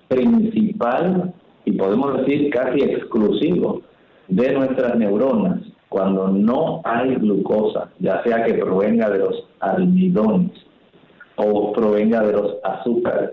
principal 0.08 1.34
y 1.66 1.72
podemos 1.74 2.20
decir 2.20 2.50
casi 2.52 2.82
exclusivo 2.84 3.82
de 4.28 4.54
nuestras 4.54 4.96
neuronas 4.98 5.62
cuando 5.90 6.28
no 6.30 6.82
hay 6.84 7.16
glucosa, 7.16 7.92
ya 8.00 8.22
sea 8.24 8.44
que 8.44 8.54
provenga 8.56 9.10
de 9.10 9.20
los 9.20 9.48
almidones 9.60 10.52
o 11.36 11.72
provenga 11.74 12.22
de 12.22 12.34
los 12.34 12.56
azúcares. 12.64 13.32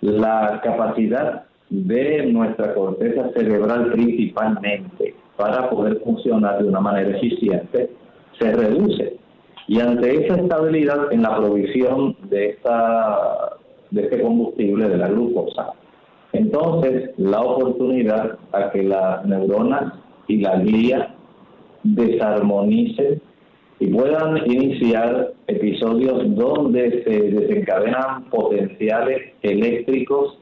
La 0.00 0.60
capacidad 0.62 1.44
de 1.72 2.26
nuestra 2.26 2.74
corteza 2.74 3.30
cerebral 3.34 3.92
principalmente 3.92 5.14
para 5.38 5.70
poder 5.70 6.00
funcionar 6.04 6.62
de 6.62 6.68
una 6.68 6.80
manera 6.80 7.16
eficiente 7.16 7.88
se 8.38 8.52
reduce. 8.52 9.16
Y 9.68 9.80
ante 9.80 10.26
esa 10.26 10.36
estabilidad 10.36 11.10
en 11.12 11.22
la 11.22 11.34
provisión 11.38 12.14
de, 12.28 12.50
esta, 12.50 13.56
de 13.90 14.02
este 14.02 14.20
combustible, 14.20 14.86
de 14.86 14.98
la 14.98 15.08
glucosa, 15.08 15.72
entonces 16.34 17.10
la 17.16 17.40
oportunidad 17.40 18.38
a 18.52 18.70
que 18.70 18.82
las 18.82 19.24
neuronas 19.24 19.94
y 20.28 20.42
la 20.42 20.56
glía 20.56 21.14
desarmonicen 21.84 23.22
y 23.80 23.86
puedan 23.86 24.38
iniciar 24.44 25.32
episodios 25.46 26.36
donde 26.36 27.02
se 27.04 27.30
desencadenan 27.30 28.24
potenciales 28.24 29.32
eléctricos 29.40 30.38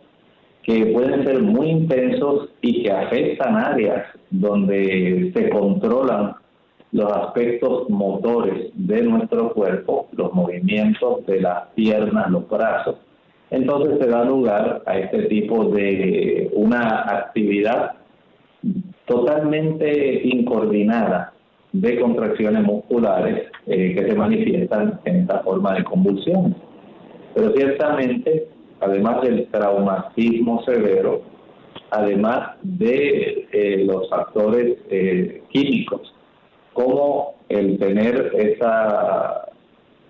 que 0.62 0.86
pueden 0.86 1.24
ser 1.24 1.42
muy 1.42 1.68
intensos 1.70 2.50
y 2.60 2.82
que 2.82 2.92
afectan 2.92 3.56
áreas 3.56 4.06
donde 4.30 5.32
se 5.34 5.48
controlan 5.50 6.34
los 6.92 7.10
aspectos 7.12 7.88
motores 7.88 8.70
de 8.74 9.02
nuestro 9.02 9.52
cuerpo, 9.52 10.08
los 10.12 10.32
movimientos 10.34 11.24
de 11.26 11.40
las 11.40 11.68
piernas, 11.74 12.30
los 12.30 12.48
brazos. 12.48 12.96
Entonces 13.50 13.98
se 14.00 14.06
da 14.06 14.24
lugar 14.24 14.82
a 14.86 14.98
este 14.98 15.24
tipo 15.24 15.64
de 15.66 16.50
una 16.54 17.02
actividad 17.10 17.92
totalmente 19.06 20.20
incoordinada 20.24 21.32
de 21.72 22.00
contracciones 22.00 22.62
musculares 22.62 23.48
eh, 23.66 23.94
que 23.94 24.08
se 24.08 24.14
manifiestan 24.14 25.00
en 25.04 25.16
esta 25.22 25.40
forma 25.40 25.74
de 25.74 25.84
convulsiones. 25.84 26.56
Pero 27.34 27.52
ciertamente, 27.52 28.48
además 28.80 29.22
del 29.22 29.46
traumatismo 29.48 30.62
severo, 30.64 31.22
además 31.90 32.56
de 32.62 33.48
eh, 33.52 33.84
los 33.84 34.08
factores 34.08 34.78
eh, 34.90 35.42
químicos, 35.50 36.14
como 36.72 37.34
el 37.48 37.78
tener 37.78 38.32
esa 38.34 39.46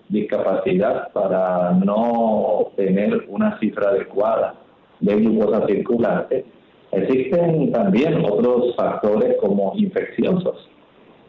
discapacidad 0.08 1.12
para 1.12 1.72
no 1.72 2.72
tener 2.76 3.24
una 3.28 3.58
cifra 3.60 3.90
adecuada 3.90 4.54
de 5.00 5.16
glucosa 5.16 5.66
circulante, 5.66 6.44
existen 6.92 7.72
también 7.72 8.24
otros 8.24 8.74
factores 8.76 9.36
como 9.40 9.72
infecciosos. 9.76 10.68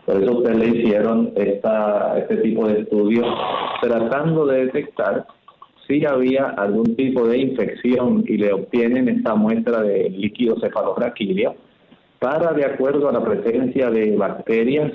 Por 0.06 0.22
eso 0.22 0.40
ustedes 0.40 0.58
le 0.58 0.68
hicieron 0.68 1.32
esta, 1.36 2.18
este 2.18 2.38
tipo 2.38 2.68
de 2.68 2.82
estudios 2.82 3.28
tratando 3.82 4.48
de 4.48 4.66
detectar 4.66 5.28
si 5.88 6.06
había 6.06 6.46
algún 6.50 6.96
tipo 6.96 7.28
de 7.28 7.38
infección 7.38 8.24
y 8.28 8.38
le 8.38 8.54
obtienen 8.54 9.10
esta 9.10 9.36
muestra 9.36 9.82
de 9.82 10.10
líquido 10.10 10.60
cefalorraquídeo 10.60 11.56
para, 12.20 12.54
de 12.54 12.66
acuerdo 12.66 13.10
a 13.10 13.14
la 13.14 13.24
presencia 13.24 13.90
de 13.90 14.16
bacterias 14.16 14.92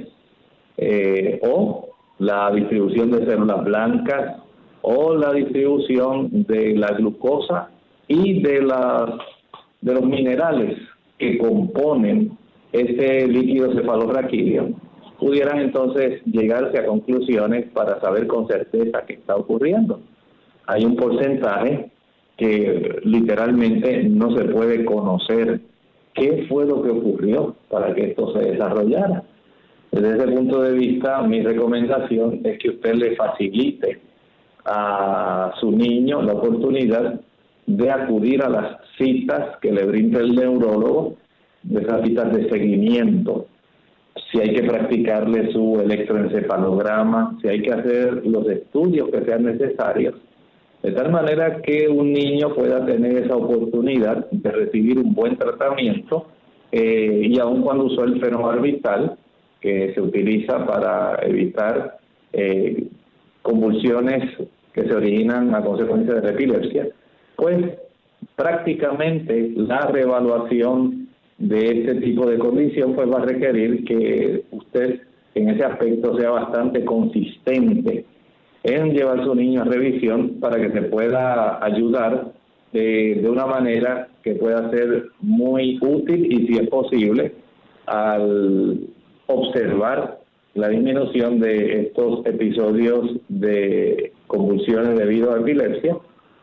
eh, 0.77 1.41
o 1.43 1.89
la 2.19 2.51
distribución 2.53 3.11
de 3.11 3.27
células 3.27 3.65
blancas 3.65 4.43
o 4.83 5.15
la 5.17 5.33
distribución 5.33 6.29
de 6.45 6.77
la 6.77 6.93
glucosa 6.93 7.71
y 8.09 8.41
de, 8.43 8.61
los 8.61 10.05
minerales 10.05 10.79
que 11.19 11.39
componen 11.39 12.39
ese 12.73 13.27
líquido 13.27 13.73
cefalorraquídeo 13.73 14.71
pudieran 15.19 15.61
entonces 15.61 16.23
llegarse 16.27 16.79
a 16.79 16.87
conclusiones 16.87 17.67
para 17.73 18.01
saber 18.01 18.27
con 18.27 18.47
certeza 18.47 19.05
qué 19.07 19.15
está 19.15 19.35
ocurriendo. 19.35 20.01
Hay 20.67 20.85
un 20.85 20.97
porcentaje 20.97 21.91
que 22.37 23.01
literalmente 23.05 24.05
no 24.05 24.37
se 24.37 24.45
puede 24.47 24.85
conocer 24.85 25.61
qué 26.15 26.47
fue 26.49 26.67
lo 26.67 26.83
que 26.83 26.91
ocurrió 26.91 27.57
para 27.71 27.95
que 27.95 28.11
esto 28.11 28.33
se 28.33 28.51
desarrollara. 28.51 29.23
Desde 29.93 30.17
ese 30.17 30.29
punto 30.29 30.63
de 30.63 30.73
vista, 30.73 31.23
mi 31.23 31.43
recomendación 31.43 32.41
es 32.45 32.59
que 32.59 32.71
usted 32.71 32.95
le 32.95 33.17
facilite 33.17 34.01
a 34.65 35.53
su 35.61 35.71
niño 35.71 36.23
la 36.23 36.35
oportunidad 36.35 37.21
de 37.67 37.91
acudir 37.91 38.43
a 38.43 38.49
las 38.49 38.79
citas 38.99 39.57
que 39.61 39.73
le 39.73 39.85
brinda 39.85 40.21
el 40.21 40.35
neurólogo, 40.35 41.17
de 41.63 41.83
esas 41.83 42.03
citas 42.03 42.33
de 42.33 42.49
seguimiento 42.49 43.47
si 44.31 44.41
hay 44.41 44.55
que 44.55 44.63
practicarle 44.63 45.53
su 45.53 45.81
electroencefalograma, 45.81 47.39
si 47.41 47.49
hay 47.49 47.63
que 47.63 47.73
hacer 47.73 48.27
los 48.27 48.49
estudios 48.49 49.11
que 49.11 49.25
sean 49.25 49.45
necesarios, 49.45 50.15
de 50.83 50.93
tal 50.93 51.11
manera 51.11 51.61
que 51.63 51.89
un 51.89 52.13
niño 52.13 52.55
pueda 52.55 52.85
tener 52.85 53.25
esa 53.25 53.37
oportunidad 53.37 54.31
de 54.31 54.51
recibir 54.51 54.99
un 54.99 55.15
buen 55.15 55.37
tratamiento 55.37 56.27
eh, 56.73 57.23
y 57.25 57.39
aun 57.39 57.63
cuando 57.63 57.85
usó 57.85 58.05
el 58.05 58.21
fenobarbital, 58.21 59.17
que 59.61 59.95
se 59.95 60.01
utiliza 60.01 60.65
para 60.67 61.19
evitar 61.23 61.99
eh, 62.33 62.87
convulsiones 63.43 64.37
que 64.73 64.85
se 64.85 64.95
originan 64.95 65.55
a 65.55 65.65
consecuencia 65.65 66.15
de 66.15 66.23
la 66.23 66.31
epilepsia, 66.31 66.89
pues 67.37 67.65
prácticamente 68.35 69.53
la 69.57 69.81
reevaluación 69.87 71.09
de 71.39 71.67
este 71.67 71.95
tipo 71.97 72.27
de 72.27 72.39
condición, 72.39 72.95
pues 72.95 73.11
va 73.11 73.19
a 73.19 73.25
requerir 73.25 73.85
que 73.85 74.45
usted 74.51 75.01
en 75.35 75.51
ese 75.51 75.65
aspecto 75.65 76.17
sea 76.19 76.31
bastante 76.31 76.85
consistente 76.85 78.05
en 78.67 78.93
llevar 78.93 79.21
a 79.21 79.25
su 79.25 79.35
niño 79.35 79.63
a 79.63 79.65
revisión 79.65 80.41
para 80.41 80.57
que 80.57 80.71
se 80.71 80.83
pueda 80.83 81.65
ayudar 81.65 82.33
de, 82.73 83.21
de 83.23 83.31
una 83.31 83.47
manera 83.47 84.09
que 84.23 84.35
pueda 84.35 84.71
ser 84.71 85.07
muy 85.21 85.79
útil 85.81 86.33
y 86.33 86.47
si 86.47 86.59
es 86.59 86.69
posible 86.69 87.33
al 87.87 88.81
observar 89.27 90.19
la 90.55 90.69
disminución 90.69 91.39
de 91.39 91.83
estos 91.83 92.25
episodios 92.27 93.17
de 93.29 94.13
convulsiones 94.27 94.99
debido 94.99 95.33
a 95.33 95.41
epilepsia, 95.41 95.97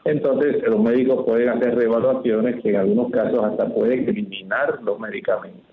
entonces 0.05 0.61
los 0.67 0.81
médicos 0.81 1.25
pueden 1.25 1.49
hacer 1.49 1.75
reevaluaciones 1.75 2.61
que 2.61 2.69
en 2.69 2.75
algunos 2.75 3.11
casos 3.11 3.43
hasta 3.43 3.73
pueden 3.73 4.07
eliminar 4.07 4.79
los 4.83 4.99
medicamentos. 4.99 5.72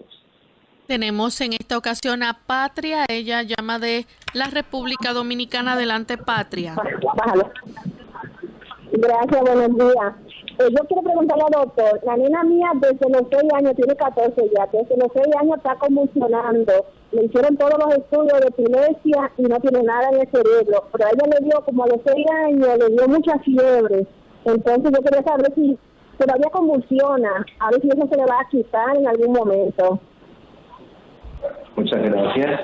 Tenemos 0.91 1.41
en 1.41 1.53
esta 1.53 1.79
ocasión 1.79 2.25
a 2.25 2.37
Patria, 2.49 3.05
ella 3.09 3.43
llama 3.43 3.79
de 3.79 4.07
la 4.35 4.47
República 4.47 5.13
Dominicana. 5.13 5.75
Adelante, 5.75 6.19
Patria. 6.19 6.75
Gracias, 8.91 9.41
buenos 9.41 9.77
días. 9.77 10.15
Eh, 10.59 10.65
yo 10.69 10.85
quiero 10.89 11.03
preguntarle 11.05 11.45
al 11.45 11.65
doctor, 11.65 12.01
la 12.05 12.17
nena 12.17 12.43
mía 12.43 12.73
desde 12.75 13.09
los 13.09 13.23
6 13.31 13.53
años, 13.55 13.77
tiene 13.77 13.95
14 13.95 14.35
ya, 14.53 14.67
desde 14.73 14.97
los 14.97 15.13
6 15.15 15.27
años 15.41 15.59
está 15.59 15.77
convulsionando, 15.77 16.73
le 17.13 17.25
hicieron 17.27 17.57
todos 17.57 17.79
los 17.79 17.95
estudios 17.95 18.41
de 18.41 18.49
epilepsia 18.49 19.31
y 19.39 19.43
no 19.43 19.61
tiene 19.61 19.85
nada 19.85 20.09
en 20.11 20.23
el 20.23 20.29
cerebro, 20.33 20.89
pero 20.91 21.07
a 21.07 21.11
ella 21.11 21.39
le 21.39 21.47
dio 21.47 21.65
como 21.67 21.85
a 21.85 21.87
los 21.87 22.01
6 22.05 22.27
años, 22.47 22.79
le 22.81 22.89
dio 22.89 23.07
mucha 23.07 23.39
fiebre, 23.39 24.09
entonces 24.45 24.91
yo 24.93 25.03
quería 25.05 25.23
saber 25.23 25.55
si 25.55 25.79
todavía 26.19 26.51
convulsiona, 26.51 27.47
a 27.61 27.71
ver 27.71 27.81
si 27.81 27.89
eso 27.91 28.09
se 28.11 28.17
le 28.17 28.27
va 28.27 28.41
a 28.41 28.49
quitar 28.49 28.97
en 28.97 29.07
algún 29.07 29.33
momento. 29.35 30.01
Muchas 31.77 32.03
gracias. 32.03 32.61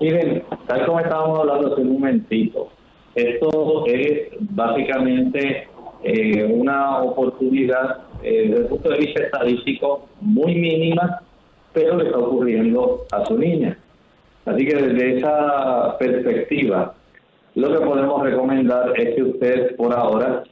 Miren, 0.00 0.42
tal 0.66 0.86
como 0.86 1.00
estábamos 1.00 1.40
hablando 1.40 1.72
hace 1.72 1.82
un 1.82 1.94
momentito, 1.94 2.68
esto 3.14 3.86
es 3.86 4.28
básicamente 4.40 5.68
eh, 6.02 6.44
una 6.44 7.02
oportunidad 7.02 7.98
eh, 8.22 8.48
desde 8.48 8.62
el 8.62 8.66
punto 8.66 8.90
de 8.90 8.98
vista 8.98 9.22
estadístico 9.22 10.08
muy 10.20 10.54
mínima, 10.54 11.22
pero 11.72 11.96
le 11.96 12.06
está 12.06 12.18
ocurriendo 12.18 13.04
a 13.12 13.24
su 13.24 13.38
niña. 13.38 13.78
Así 14.44 14.66
que 14.66 14.74
desde 14.74 15.18
esa 15.18 15.96
perspectiva, 15.98 16.94
lo 17.54 17.72
que 17.72 17.86
podemos 17.86 18.22
recomendar 18.22 18.92
es 18.98 19.14
que 19.14 19.22
usted 19.22 19.76
por 19.76 19.94
ahora 19.94 20.42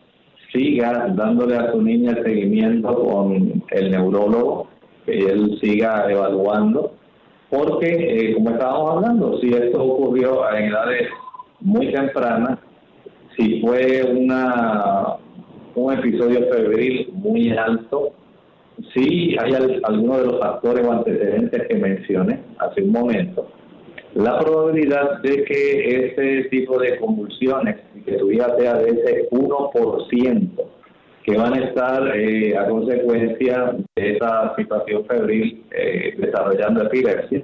siga 0.52 1.08
dándole 1.14 1.56
a 1.56 1.72
su 1.72 1.82
niña 1.82 2.12
el 2.12 2.24
seguimiento 2.24 2.94
con 2.94 3.62
el 3.70 3.90
neurólogo, 3.90 4.68
que 5.04 5.18
él 5.18 5.58
siga 5.60 6.10
evaluando 6.10 6.94
porque, 7.52 7.90
eh, 7.90 8.34
como 8.34 8.50
estábamos 8.50 8.96
hablando, 8.96 9.38
si 9.38 9.50
esto 9.50 9.84
ocurrió 9.84 10.50
en 10.54 10.70
edades 10.70 11.08
muy 11.60 11.92
tempranas, 11.92 12.58
si 13.36 13.60
fue 13.60 14.02
una 14.10 15.18
un 15.74 15.92
episodio 15.92 16.46
febril 16.50 17.10
muy 17.12 17.50
alto, 17.50 18.12
si 18.94 19.36
hay 19.38 19.52
algunos 19.84 20.18
de 20.18 20.26
los 20.26 20.40
factores 20.40 20.86
o 20.86 20.92
antecedentes 20.92 21.68
que 21.68 21.74
mencioné 21.74 22.40
hace 22.58 22.82
un 22.82 22.92
momento, 22.92 23.46
la 24.14 24.38
probabilidad 24.38 25.20
de 25.20 25.44
que 25.44 26.06
ese 26.06 26.48
tipo 26.48 26.78
de 26.78 26.98
convulsiones, 26.98 27.76
que 28.04 28.18
su 28.18 28.28
vida 28.28 28.54
sea 28.58 28.78
de 28.78 28.90
ese 28.90 29.28
1%, 29.30 30.48
que 31.24 31.36
van 31.36 31.54
a 31.54 31.64
estar 31.64 32.16
eh, 32.16 32.56
a 32.56 32.66
consecuencia 32.66 33.76
de 33.96 34.16
esa 34.16 34.54
situación 34.56 35.04
febril 35.06 35.64
eh, 35.70 36.14
desarrollando 36.18 36.82
epilepsia, 36.82 37.42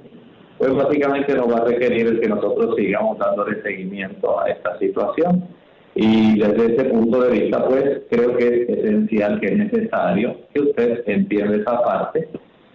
pues 0.57 0.73
básicamente 0.73 1.33
nos 1.35 1.51
va 1.53 1.59
a 1.59 1.65
requerir 1.65 2.07
el 2.07 2.19
que 2.19 2.27
nosotros 2.27 2.75
sigamos 2.75 3.17
dándole 3.17 3.61
seguimiento 3.61 4.39
a 4.39 4.49
esta 4.49 4.77
situación. 4.79 5.47
Y 5.95 6.39
desde 6.39 6.75
ese 6.75 6.85
punto 6.85 7.21
de 7.21 7.39
vista, 7.39 7.65
pues 7.65 8.01
creo 8.09 8.35
que 8.35 8.47
es 8.47 8.69
esencial, 8.69 9.39
que 9.39 9.47
es 9.47 9.57
necesario 9.57 10.35
que 10.53 10.61
usted 10.61 11.03
entienda 11.07 11.57
esa 11.57 11.81
parte, 11.81 12.27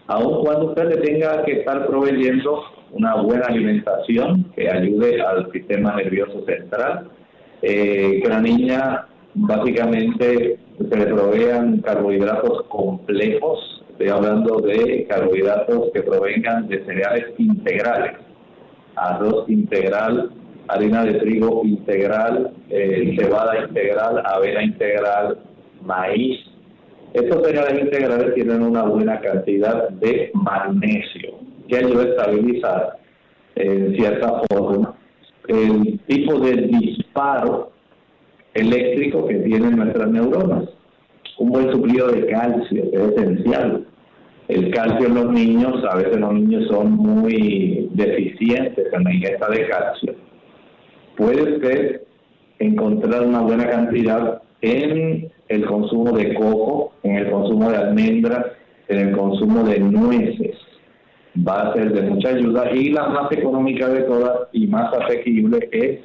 aun 0.06 0.44
cuando 0.44 0.66
usted 0.68 0.88
le 0.88 0.96
tenga 0.96 1.42
que 1.44 1.60
estar 1.60 1.86
proveyendo 1.86 2.64
una 2.92 3.16
buena 3.16 3.46
alimentación 3.46 4.52
que 4.54 4.70
ayude 4.70 5.20
al 5.20 5.50
sistema 5.52 5.96
nervioso 5.96 6.44
central, 6.46 7.10
eh, 7.62 8.20
que 8.22 8.28
la 8.28 8.40
niña 8.40 9.06
básicamente 9.34 10.58
se 10.78 10.96
le 10.96 11.06
provean 11.06 11.80
carbohidratos 11.80 12.62
complejos, 12.68 13.84
estoy 13.90 14.08
hablando 14.08 14.60
de 14.60 15.06
carbohidratos 15.08 15.90
que 15.92 16.02
provengan 16.02 16.68
de 16.68 16.84
cereales 16.84 17.26
integrales, 17.38 18.16
arroz 18.96 19.48
integral, 19.48 20.30
harina 20.68 21.04
de 21.04 21.14
trigo 21.14 21.62
integral, 21.64 22.52
eh, 22.70 23.14
cebada 23.18 23.64
integral, 23.66 24.22
avena 24.24 24.62
integral, 24.62 25.38
maíz. 25.82 26.40
Estos 27.12 27.46
cereales 27.46 27.82
integrales 27.82 28.34
tienen 28.34 28.62
una 28.62 28.82
buena 28.84 29.20
cantidad 29.20 29.88
de 29.90 30.30
magnesio 30.34 31.38
que 31.68 31.76
ayuda 31.76 32.02
a 32.02 32.08
estabilizar 32.08 32.98
en 33.56 33.94
cierta 33.94 34.42
forma 34.50 34.96
el 35.46 36.00
tipo 36.06 36.40
de 36.40 36.52
disparo 36.56 37.73
eléctrico 38.54 39.26
que 39.26 39.34
tienen 39.34 39.76
nuestras 39.76 40.10
neuronas. 40.10 40.68
Un 41.38 41.50
buen 41.50 41.70
suplido 41.72 42.08
de 42.08 42.26
calcio 42.26 42.84
es 42.92 43.00
esencial. 43.12 43.84
El 44.48 44.70
calcio 44.72 45.08
en 45.08 45.14
los 45.14 45.32
niños, 45.32 45.84
a 45.90 45.96
veces 45.96 46.16
los 46.16 46.32
niños 46.34 46.68
son 46.68 46.92
muy 46.92 47.88
deficientes 47.92 48.86
en 48.92 49.04
la 49.04 49.14
ingesta 49.14 49.48
de 49.48 49.68
calcio. 49.68 50.14
Puede 51.16 51.54
usted 51.54 52.02
encontrar 52.58 53.26
una 53.26 53.40
buena 53.40 53.68
cantidad 53.68 54.42
en 54.60 55.30
el 55.48 55.66
consumo 55.66 56.12
de 56.12 56.34
coco, 56.34 56.92
en 57.02 57.16
el 57.16 57.30
consumo 57.30 57.70
de 57.70 57.76
almendras, 57.76 58.46
en 58.88 59.08
el 59.08 59.16
consumo 59.16 59.64
de 59.64 59.80
nueces. 59.80 60.56
Va 61.36 61.62
a 61.62 61.74
ser 61.74 61.92
de 61.92 62.02
mucha 62.02 62.28
ayuda 62.28 62.70
y 62.72 62.90
la 62.90 63.08
más 63.08 63.32
económica 63.32 63.88
de 63.88 64.02
todas 64.02 64.48
y 64.52 64.66
más 64.68 64.92
asequible 64.94 65.68
es 65.72 66.00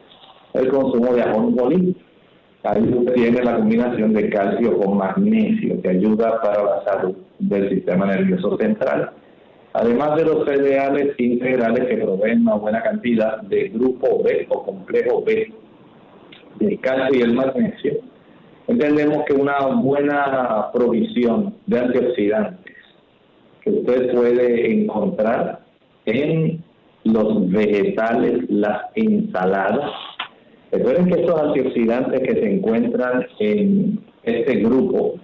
el 0.54 0.70
consumo 0.70 1.14
de 1.14 1.22
ajonjolí 1.22 1.95
tiene 3.16 3.41
la 3.43 3.55
combinación 3.55 4.14
de 4.14 4.30
calcio 4.30 4.78
con 4.78 4.97
magnesio 4.97 5.82
que 5.82 5.89
ayuda 5.89 6.41
para 6.41 6.64
la 6.64 6.84
salud 6.84 7.16
del 7.39 7.70
sistema 7.70 8.05
nervioso 8.05 8.57
central. 8.57 9.12
Además 9.74 10.16
de 10.18 10.26
los 10.26 10.45
cereales 10.45 11.14
integrales 11.18 11.88
que 11.88 11.97
proveen 11.97 12.41
una 12.41 12.55
buena 12.55 12.82
cantidad 12.82 13.41
de 13.43 13.70
grupo 13.70 14.22
B 14.24 14.47
o 14.49 14.64
complejo 14.66 15.24
B, 15.24 15.53
del 16.60 16.80
calcio 16.82 17.20
y 17.20 17.22
el 17.22 17.34
magnesio, 17.34 17.93
entendemos 18.68 19.24
que 19.26 19.34
una 19.34 19.68
buena 19.68 20.70
provisión 20.74 21.55
de 21.68 21.80
antioxidantes 21.80 22.76
que 23.62 23.70
usted 23.70 24.12
puede 24.14 24.72
encontrar 24.72 25.62
en 26.05 26.62
los 27.05 27.49
vegetales, 27.49 28.49
las 28.49 28.82
ensaladas, 28.95 29.91
Recuerden 30.72 31.07
que 31.07 31.22
estos 31.22 31.41
antioxidantes 31.41 32.20
que 32.22 32.34
se 32.34 32.53
encuentran 32.53 33.26
en 33.39 33.99
este 34.24 34.55
grupo 34.57 35.15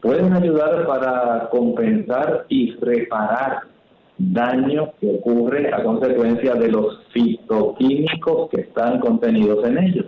pueden 0.00 0.32
ayudar 0.32 0.86
para 0.86 1.48
compensar 1.50 2.46
y 2.48 2.72
reparar 2.76 3.60
daño 4.18 4.92
que 5.00 5.16
ocurre 5.16 5.70
a 5.72 5.82
consecuencia 5.82 6.54
de 6.54 6.68
los 6.68 7.04
fitoquímicos 7.12 8.48
que 8.50 8.62
están 8.62 9.00
contenidos 9.00 9.66
en 9.66 9.78
ellos. 9.78 10.06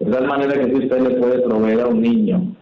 De 0.00 0.10
tal 0.10 0.26
manera 0.26 0.54
que 0.54 0.64
si 0.64 0.74
usted 0.74 1.00
le 1.00 1.20
puede 1.20 1.42
proveer 1.42 1.80
a 1.82 1.86
un 1.86 2.02
niño, 2.02 2.56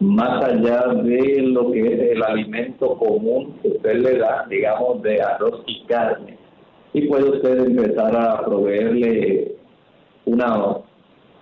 más 0.00 0.44
allá 0.44 0.94
de 1.04 1.42
lo 1.42 1.70
que 1.70 1.80
es 1.80 2.16
el 2.16 2.24
alimento 2.24 2.98
común 2.98 3.54
que 3.62 3.68
usted 3.68 3.98
le 3.98 4.18
da, 4.18 4.46
digamos, 4.50 5.00
de 5.02 5.22
arroz 5.22 5.62
y 5.66 5.84
carne, 5.84 6.36
y 6.92 7.06
puede 7.06 7.30
usted 7.30 7.66
empezar 7.66 8.16
a 8.16 8.44
proveerle 8.44 9.61
una 10.24 10.78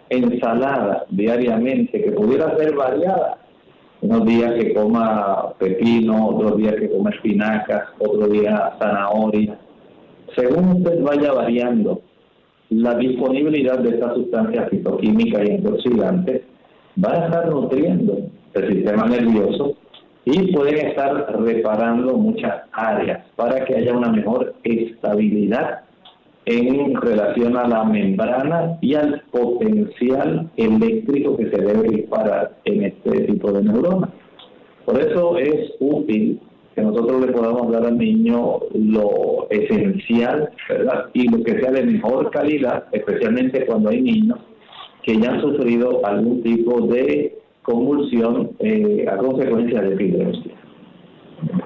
ensalada 0.09 1.05
diariamente 1.11 2.03
que 2.03 2.12
pudiera 2.12 2.57
ser 2.57 2.74
variada. 2.74 3.39
Unos 4.03 4.24
días 4.24 4.55
que 4.55 4.72
coma 4.72 5.53
pepino, 5.59 6.28
otros 6.28 6.57
días 6.57 6.74
que 6.76 6.91
coma 6.91 7.11
espinacas, 7.11 7.89
otro 7.99 8.28
día 8.28 8.72
zanahoria. 8.78 9.59
Según 10.35 10.78
usted 10.78 11.03
vaya 11.03 11.33
variando 11.33 12.01
la 12.70 12.95
disponibilidad 12.95 13.78
de 13.81 13.91
estas 13.91 14.14
sustancias 14.14 14.70
fitoquímicas 14.70 15.47
y 15.47 15.53
antioxidantes, 15.53 16.43
va 17.05 17.12
a 17.12 17.26
estar 17.26 17.51
nutriendo 17.51 18.18
el 18.55 18.72
sistema 18.72 19.07
nervioso 19.07 19.76
y 20.24 20.53
pueden 20.53 20.89
estar 20.89 21.41
reparando 21.41 22.16
muchas 22.16 22.62
áreas 22.72 23.24
para 23.37 23.64
que 23.64 23.76
haya 23.76 23.97
una 23.97 24.12
mejor 24.12 24.55
estabilidad 24.62 25.81
en 26.51 26.94
relación 26.96 27.57
a 27.57 27.68
la 27.68 27.84
membrana 27.84 28.76
y 28.80 28.94
al 28.94 29.22
potencial 29.30 30.51
eléctrico 30.57 31.36
que 31.36 31.48
se 31.48 31.62
debe 31.62 31.88
disparar 31.88 32.57
en 32.64 32.84
este 32.84 33.20
tipo 33.26 33.53
de 33.53 33.62
neuronas. 33.62 34.11
Por 34.84 35.01
eso 35.01 35.36
es 35.38 35.72
útil 35.78 36.40
que 36.74 36.82
nosotros 36.82 37.24
le 37.24 37.32
podamos 37.32 37.70
dar 37.70 37.86
al 37.86 37.98
niño 37.98 38.59
lo 38.74 39.48
esencial, 39.51 40.51
¿verdad? 40.68 41.07
Y 41.12 41.28
lo 41.28 41.44
que 41.44 41.61
sea 41.61 41.70
de 41.70 41.84
mejor 41.84 42.30
calidad, 42.30 42.84
especialmente 42.90 43.64
cuando 43.66 43.90
hay 43.90 44.03
niños 44.03 44.38
que 45.05 45.16
ya 45.18 45.30
han 45.30 45.40
sufrido 45.40 46.05
algún 46.05 46.42
tipo 46.42 46.80
de 46.88 47.38
convulsión 47.62 48.51
eh, 48.59 49.07
a 49.09 49.16
consecuencia 49.18 49.82
de 49.82 49.94
epilepsia. 49.94 50.55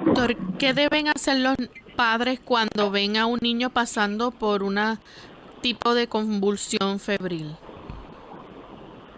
Doctor, 0.04 0.36
¿qué 0.58 0.72
deben 0.74 1.08
hacer 1.08 1.40
los 1.40 1.56
padres 1.96 2.40
cuando 2.40 2.90
ven 2.90 3.16
a 3.16 3.26
un 3.26 3.38
niño 3.40 3.70
pasando 3.70 4.30
por 4.30 4.62
un 4.62 4.78
tipo 5.60 5.94
de 5.94 6.06
convulsión 6.06 6.98
febril? 6.98 7.56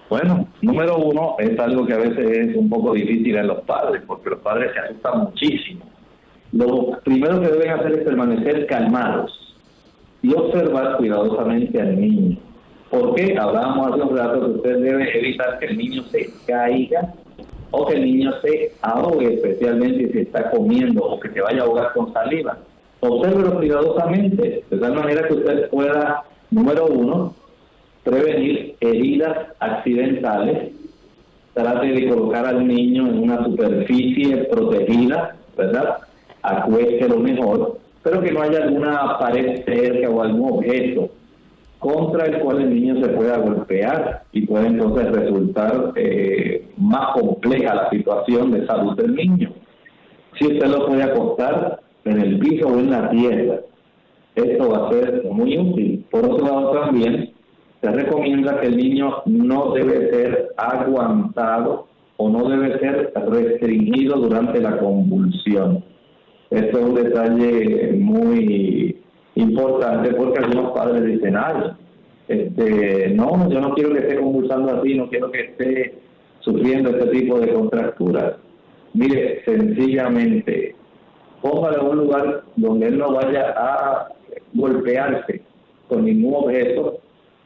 Bueno, 0.09 0.47
número 0.63 0.99
uno 0.99 1.35
es 1.39 1.59
algo 1.59 1.85
que 1.85 1.95
a 1.95 1.99
veces 1.99 2.31
es 2.31 2.57
un 2.57 2.71
poco 2.71 2.93
difícil 2.93 3.37
en 3.37 3.49
los 3.49 3.63
padres, 3.63 4.03
porque 4.07 4.31
los 4.31 4.39
padres 4.39 4.73
se 4.73 4.79
asustan 4.79 5.25
muchísimo. 5.25 5.85
Lo 6.53 7.01
primero 7.03 7.41
que 7.41 7.49
deben 7.49 7.71
hacer 7.71 7.93
es 7.93 8.05
permanecer 8.05 8.67
calmados 8.67 9.57
y 10.23 10.33
observar 10.33 10.97
cuidadosamente 10.99 11.81
al 11.81 12.01
niño. 12.01 12.39
Porque 12.91 13.37
hablábamos 13.37 13.93
hace 13.93 14.03
un 14.03 14.17
rato 14.17 14.41
que 14.41 14.51
usted 14.59 14.79
debe 14.79 15.19
evitar 15.19 15.59
que 15.59 15.67
el 15.67 15.77
niño 15.77 16.03
se 16.05 16.31
caiga 16.47 17.13
o 17.77 17.87
que 17.87 17.95
el 17.95 18.05
niño 18.05 18.33
se 18.41 18.73
ahogue, 18.81 19.35
especialmente 19.35 20.11
si 20.11 20.19
está 20.21 20.51
comiendo 20.51 21.05
o 21.05 21.21
que 21.21 21.31
se 21.31 21.41
vaya 21.43 21.61
a 21.61 21.65
ahogar 21.67 21.93
con 21.93 22.13
saliva. 22.13 22.57
Obsérvelo 23.01 23.55
cuidadosamente, 23.57 24.65
de 24.71 24.79
tal 24.79 24.95
manera 24.95 25.29
que 25.29 25.35
usted 25.35 25.69
pueda, 25.69 26.25
número 26.51 26.87
uno, 26.87 27.35
prevenir 28.03 28.77
heridas 28.81 29.49
accidentales. 29.61 30.73
Trate 31.53 31.87
de 31.87 32.09
colocar 32.09 32.47
al 32.47 32.67
niño 32.67 33.09
en 33.09 33.19
una 33.19 33.45
superficie 33.45 34.45
protegida, 34.45 35.37
¿verdad? 35.57 35.99
Acueste 36.43 37.09
lo 37.09 37.19
mejor, 37.19 37.79
pero 38.03 38.23
que 38.23 38.33
no 38.33 38.43
haya 38.43 38.63
alguna 38.63 39.19
pared 39.19 39.65
cerca 39.65 40.09
o 40.09 40.23
algún 40.23 40.53
objeto 40.53 41.11
contra 41.79 42.27
el 42.27 42.41
cual 42.41 42.63
el 42.63 42.75
niño 42.75 43.03
se 43.03 43.09
pueda 43.11 43.39
golpear 43.39 44.25
y 44.33 44.47
puede 44.47 44.69
entonces 44.69 45.11
resultar 45.13 45.93
eh, 45.97 46.67
más 46.77 47.15
compleja 47.15 47.75
la 47.75 47.91
situación 47.91 48.51
de 48.53 48.67
salud 48.67 48.97
del 48.97 49.15
niño. 49.15 49.53
Si 50.39 50.47
usted 50.47 50.67
lo 50.67 50.87
puede 50.87 51.03
acostar 51.03 51.81
en 52.05 52.21
el 52.21 52.39
piso 52.39 52.69
o 52.69 52.79
en 52.79 52.91
la 52.91 53.11
tierra, 53.11 53.61
esto 54.35 54.69
va 54.69 54.89
a 54.89 54.93
ser 54.93 55.25
muy 55.31 55.59
útil. 55.59 56.05
Por 56.11 56.27
otro 56.27 56.47
lado 56.47 56.71
también, 56.73 57.33
se 57.81 57.91
recomienda 57.91 58.61
que 58.61 58.67
el 58.69 58.77
niño 58.77 59.23
no 59.27 59.73
debe 59.73 60.11
ser 60.11 60.49
aguantado 60.57 61.87
o 62.19 62.29
no 62.29 62.49
debe 62.49 62.79
ser 62.79 63.13
restringido 63.15 64.17
durante 64.17 64.61
la 64.61 64.79
convulsión. 64.79 65.85
Esto 66.51 66.79
es 66.79 66.85
un 66.85 66.95
detalle 66.95 67.93
muy 67.99 68.96
importante 69.37 70.13
porque 70.15 70.39
algunos 70.39 70.73
padres 70.73 71.05
dicen, 71.05 71.37
ay, 71.37 71.73
este, 72.29 73.11
no, 73.11 73.49
yo 73.49 73.61
no 73.61 73.75
quiero 73.75 73.93
que 73.95 74.01
esté 74.01 74.17
convulsando 74.17 74.77
así, 74.77 74.95
no 74.95 75.09
quiero 75.09 75.31
que 75.31 75.41
esté 75.41 75.95
sufriendo 76.41 76.91
este 76.91 77.07
tipo 77.09 77.39
de 77.39 77.53
contracturas. 77.53 78.35
Mire, 78.95 79.43
sencillamente, 79.45 80.75
póngalo 81.43 81.83
en 81.83 81.87
un 81.87 81.97
lugar 81.99 82.43
donde 82.57 82.89
él 82.89 82.99
no 82.99 83.13
vaya 83.13 83.55
a 83.57 84.09
golpearse 84.55 85.43
con 85.89 86.05
ningún 86.05 86.35
objeto 86.35 86.99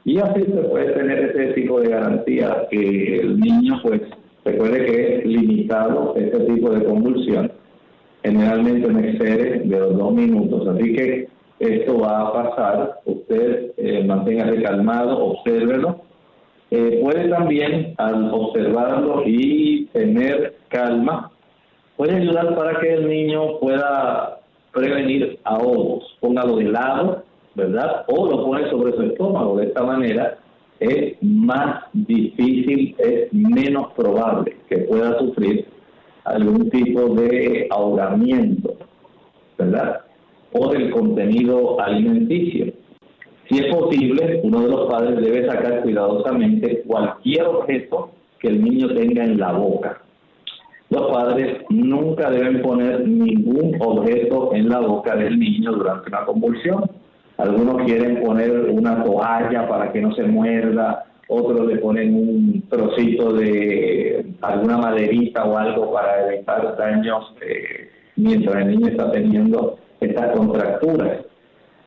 y 0.05 0.19
así 0.19 0.43
se 0.45 0.63
puede 0.63 0.93
tener 0.93 1.19
ese 1.31 1.53
tipo 1.53 1.81
de 1.81 1.91
garantía 1.91 2.67
que 2.71 3.21
el 3.21 3.39
niño 3.39 3.81
pues 3.83 4.01
recuerde 4.45 4.87
que 4.87 5.19
es 5.19 5.27
limitado 5.27 6.15
este 6.17 6.41
tipo 6.41 6.71
de 6.71 6.85
convulsión 6.85 7.53
generalmente 8.23 8.89
no 8.89 8.99
excede 8.99 9.61
de 9.61 9.79
los 9.79 9.99
dos 9.99 10.13
minutos 10.15 10.69
así 10.69 10.93
que 10.95 11.29
esto 11.61 11.99
va 12.01 12.21
a 12.21 12.33
pasar 12.33 13.01
usted 13.05 13.73
eh, 13.77 14.05
manténgase 14.05 14.63
calmado 14.63 15.25
obsérvelo 15.25 16.01
eh, 16.73 17.01
puede 17.03 17.29
también 17.29 17.95
al 17.99 18.33
observarlo 18.33 19.23
y 19.25 19.87
tener 19.93 20.57
calma 20.69 21.31
puede 21.97 22.17
ayudar 22.17 22.55
para 22.57 22.81
que 22.81 22.95
el 22.95 23.09
niño 23.09 23.59
pueda 23.61 24.41
prevenir 24.73 25.39
ahogos 25.45 26.17
póngalo 26.21 26.57
de 26.57 26.65
lado 26.65 27.31
¿verdad? 27.55 28.05
O 28.09 28.27
lo 28.27 28.45
pone 28.45 28.69
sobre 28.71 28.93
su 28.93 29.03
estómago. 29.03 29.57
De 29.57 29.67
esta 29.67 29.83
manera 29.83 30.39
es 30.79 31.17
más 31.21 31.85
difícil, 31.93 32.95
es 32.99 33.33
menos 33.33 33.93
probable 33.95 34.57
que 34.69 34.79
pueda 34.79 35.19
sufrir 35.19 35.67
algún 36.25 36.71
tipo 36.71 37.15
de 37.15 37.67
ahogamiento, 37.71 38.77
¿verdad? 39.59 40.01
O 40.53 40.69
del 40.73 40.91
contenido 40.91 41.81
alimenticio. 41.81 42.73
Si 43.49 43.59
es 43.59 43.75
posible, 43.75 44.41
uno 44.45 44.63
de 44.63 44.69
los 44.69 44.91
padres 44.91 45.21
debe 45.21 45.47
sacar 45.47 45.83
cuidadosamente 45.83 46.83
cualquier 46.87 47.47
objeto 47.47 48.11
que 48.39 48.49
el 48.49 48.63
niño 48.63 48.89
tenga 48.95 49.25
en 49.25 49.39
la 49.39 49.53
boca. 49.53 50.03
Los 50.89 51.11
padres 51.13 51.63
nunca 51.69 52.31
deben 52.31 52.63
poner 52.63 53.07
ningún 53.07 53.77
objeto 53.81 54.55
en 54.55 54.69
la 54.69 54.81
boca 54.81 55.15
del 55.15 55.39
niño 55.39 55.73
durante 55.73 56.09
una 56.09 56.25
convulsión 56.25 56.85
algunos 57.41 57.85
quieren 57.87 58.23
poner 58.23 58.51
una 58.69 59.03
toalla 59.03 59.67
para 59.67 59.91
que 59.93 60.03
no 60.03 60.15
se 60.15 60.25
muerda, 60.25 61.07
otros 61.27 61.67
le 61.69 61.77
ponen 61.79 62.15
un 62.15 62.65
trocito 62.69 63.33
de 63.33 64.27
alguna 64.43 64.77
maderita 64.77 65.45
o 65.45 65.57
algo 65.57 65.91
para 65.91 66.27
evitar 66.27 66.77
daños 66.77 67.35
eh, 67.41 67.89
mientras 68.17 68.57
el 68.57 68.69
niño 68.69 68.89
está 68.89 69.11
teniendo 69.11 69.79
estas 70.01 70.37
contracturas. 70.37 71.27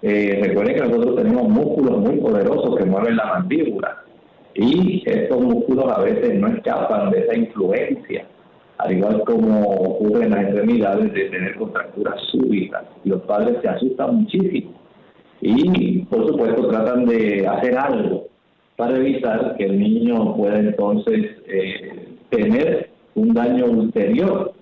Eh, 0.02 0.40
recuerden 0.44 0.76
que 0.76 0.82
nosotros 0.82 1.16
tenemos 1.16 1.48
músculos 1.48 2.00
muy 2.00 2.18
poderosos 2.18 2.76
que 2.76 2.86
mueven 2.86 3.16
la 3.16 3.26
mandíbula 3.26 4.04
y 4.56 5.02
estos 5.06 5.42
músculos 5.42 5.86
a 5.92 6.02
veces 6.02 6.40
no 6.40 6.48
escapan 6.48 7.10
de 7.12 7.20
esa 7.20 7.36
influencia, 7.36 8.26
al 8.78 8.98
igual 8.98 9.24
como 9.24 9.62
ocurre 9.62 10.26
en 10.26 10.32
las 10.32 10.44
extremidades 10.44 11.14
de 11.14 11.30
tener 11.30 11.56
contracturas 11.56 12.20
súbitas. 12.32 12.84
Los 13.06 13.22
padres 13.22 13.58
se 13.62 13.70
asustan 13.70 14.16
muchísimo 14.18 14.74
y 15.42 16.00
por 16.06 16.28
supuesto 16.28 16.68
tratan 16.68 17.06
de 17.06 17.48
hacer 17.48 17.78
algo 17.78 18.28
para 18.76 18.98
evitar 18.98 19.56
que 19.58 19.66
el 19.66 19.80
niño 19.80 20.36
pueda 20.36 20.60
entonces 20.60 21.32
eh, 21.48 22.16
tener 22.30 22.90
un 23.16 23.34
daño 23.34 23.66
ulterior. 23.66 24.54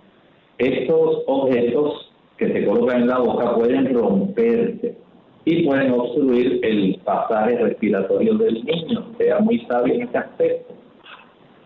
Estos 0.57 1.23
objetos 1.27 2.10
que 2.41 2.51
se 2.51 2.65
colocan 2.65 3.03
en 3.03 3.07
la 3.07 3.19
boca 3.19 3.53
pueden 3.53 3.93
romperse 3.93 4.97
y 5.45 5.63
pueden 5.63 5.91
obstruir 5.91 6.59
el 6.63 6.99
pasaje 7.03 7.55
respiratorio 7.55 8.33
del 8.33 8.65
niño. 8.65 9.05
Sea 9.19 9.37
muy 9.41 9.59
sabio 9.67 9.93
en 9.93 10.01
este 10.01 10.17
aspecto. 10.17 10.73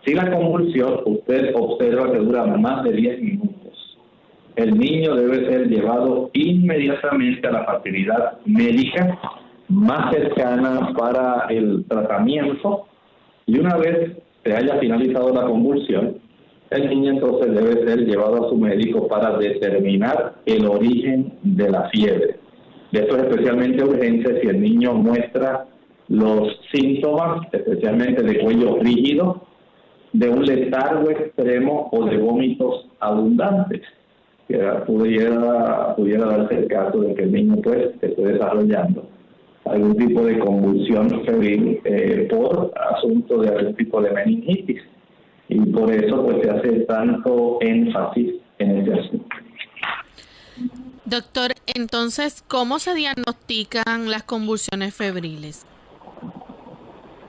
Si 0.06 0.14
la 0.14 0.30
convulsión 0.30 1.00
usted 1.06 1.56
observa 1.56 2.12
que 2.12 2.18
dura 2.18 2.46
más 2.46 2.84
de 2.84 2.92
10 2.92 3.22
minutos, 3.22 3.98
el 4.58 4.78
niño 4.78 5.16
debe 5.16 5.50
ser 5.50 5.70
llevado 5.70 6.30
inmediatamente 6.34 7.48
a 7.48 7.52
la 7.52 7.64
facilidad 7.64 8.38
médica 8.46 9.18
más 9.70 10.14
cercana 10.14 10.94
para 10.98 11.48
el 11.52 11.86
tratamiento 11.88 12.86
y 13.46 13.60
una 13.60 13.78
vez 13.78 14.18
se 14.44 14.54
haya 14.54 14.78
finalizado 14.80 15.34
la 15.34 15.46
convulsión, 15.46 16.18
el 16.72 16.90
niño 16.90 17.12
entonces 17.12 17.54
debe 17.54 17.86
ser 17.86 18.06
llevado 18.06 18.46
a 18.46 18.50
su 18.50 18.58
médico 18.58 19.08
para 19.08 19.38
determinar 19.38 20.36
el 20.46 20.66
origen 20.66 21.34
de 21.44 21.70
la 21.70 21.90
fiebre. 21.90 22.36
Esto 22.92 23.18
es 23.18 23.24
especialmente 23.24 23.84
urgente 23.84 24.42
si 24.42 24.48
el 24.48 24.62
niño 24.62 24.94
muestra 24.94 25.66
los 26.08 26.60
síntomas, 26.72 27.48
especialmente 27.52 28.22
de 28.24 28.40
cuello 28.40 28.78
rígido, 28.80 29.42
de 30.14 30.30
un 30.30 30.46
letargo 30.46 31.10
extremo 31.10 31.90
o 31.92 32.06
de 32.06 32.18
vómitos 32.18 32.88
abundantes 33.00 33.82
que 34.48 34.58
pudiera, 34.86 35.96
pudiera 35.96 36.26
darse 36.26 36.56
el 36.60 36.68
caso 36.68 37.02
de 37.02 37.16
que 37.16 37.24
el 37.24 37.32
niño 37.32 37.58
pues 37.62 37.90
esté 38.02 38.22
desarrollando 38.22 39.10
algún 39.66 39.98
tipo 39.98 40.24
de 40.24 40.40
convulsión 40.40 41.10
febril 41.26 41.82
eh, 41.84 42.28
por 42.30 42.72
asunto 42.94 43.40
de 43.40 43.50
algún 43.50 43.76
tipo 43.76 44.02
de 44.02 44.12
meningitis. 44.12 44.82
Y 45.48 45.60
por 45.72 45.92
eso 45.92 46.24
pues 46.24 46.42
se 46.42 46.50
hace 46.50 46.72
tanto 46.82 47.58
énfasis 47.62 48.36
en 48.60 48.78
ese 48.78 48.94
asunto. 48.94 49.36
Doctor, 51.06 51.52
entonces, 51.76 52.44
¿cómo 52.48 52.80
se 52.80 52.96
diagnostican 52.96 54.10
las 54.10 54.24
convulsiones 54.24 54.96
febriles? 54.96 55.66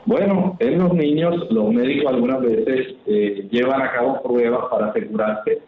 Bueno, 0.07 0.57
en 0.61 0.79
los 0.79 0.95
niños 0.95 1.35
los 1.51 1.73
médicos 1.73 2.12
algunas 2.12 2.41
veces 2.41 2.95
eh, 3.07 3.49
llevan 3.51 3.83
a 3.83 3.93
cabo 3.93 4.23
pruebas 4.23 4.67
para 4.71 4.87
asegurarse 4.87 5.61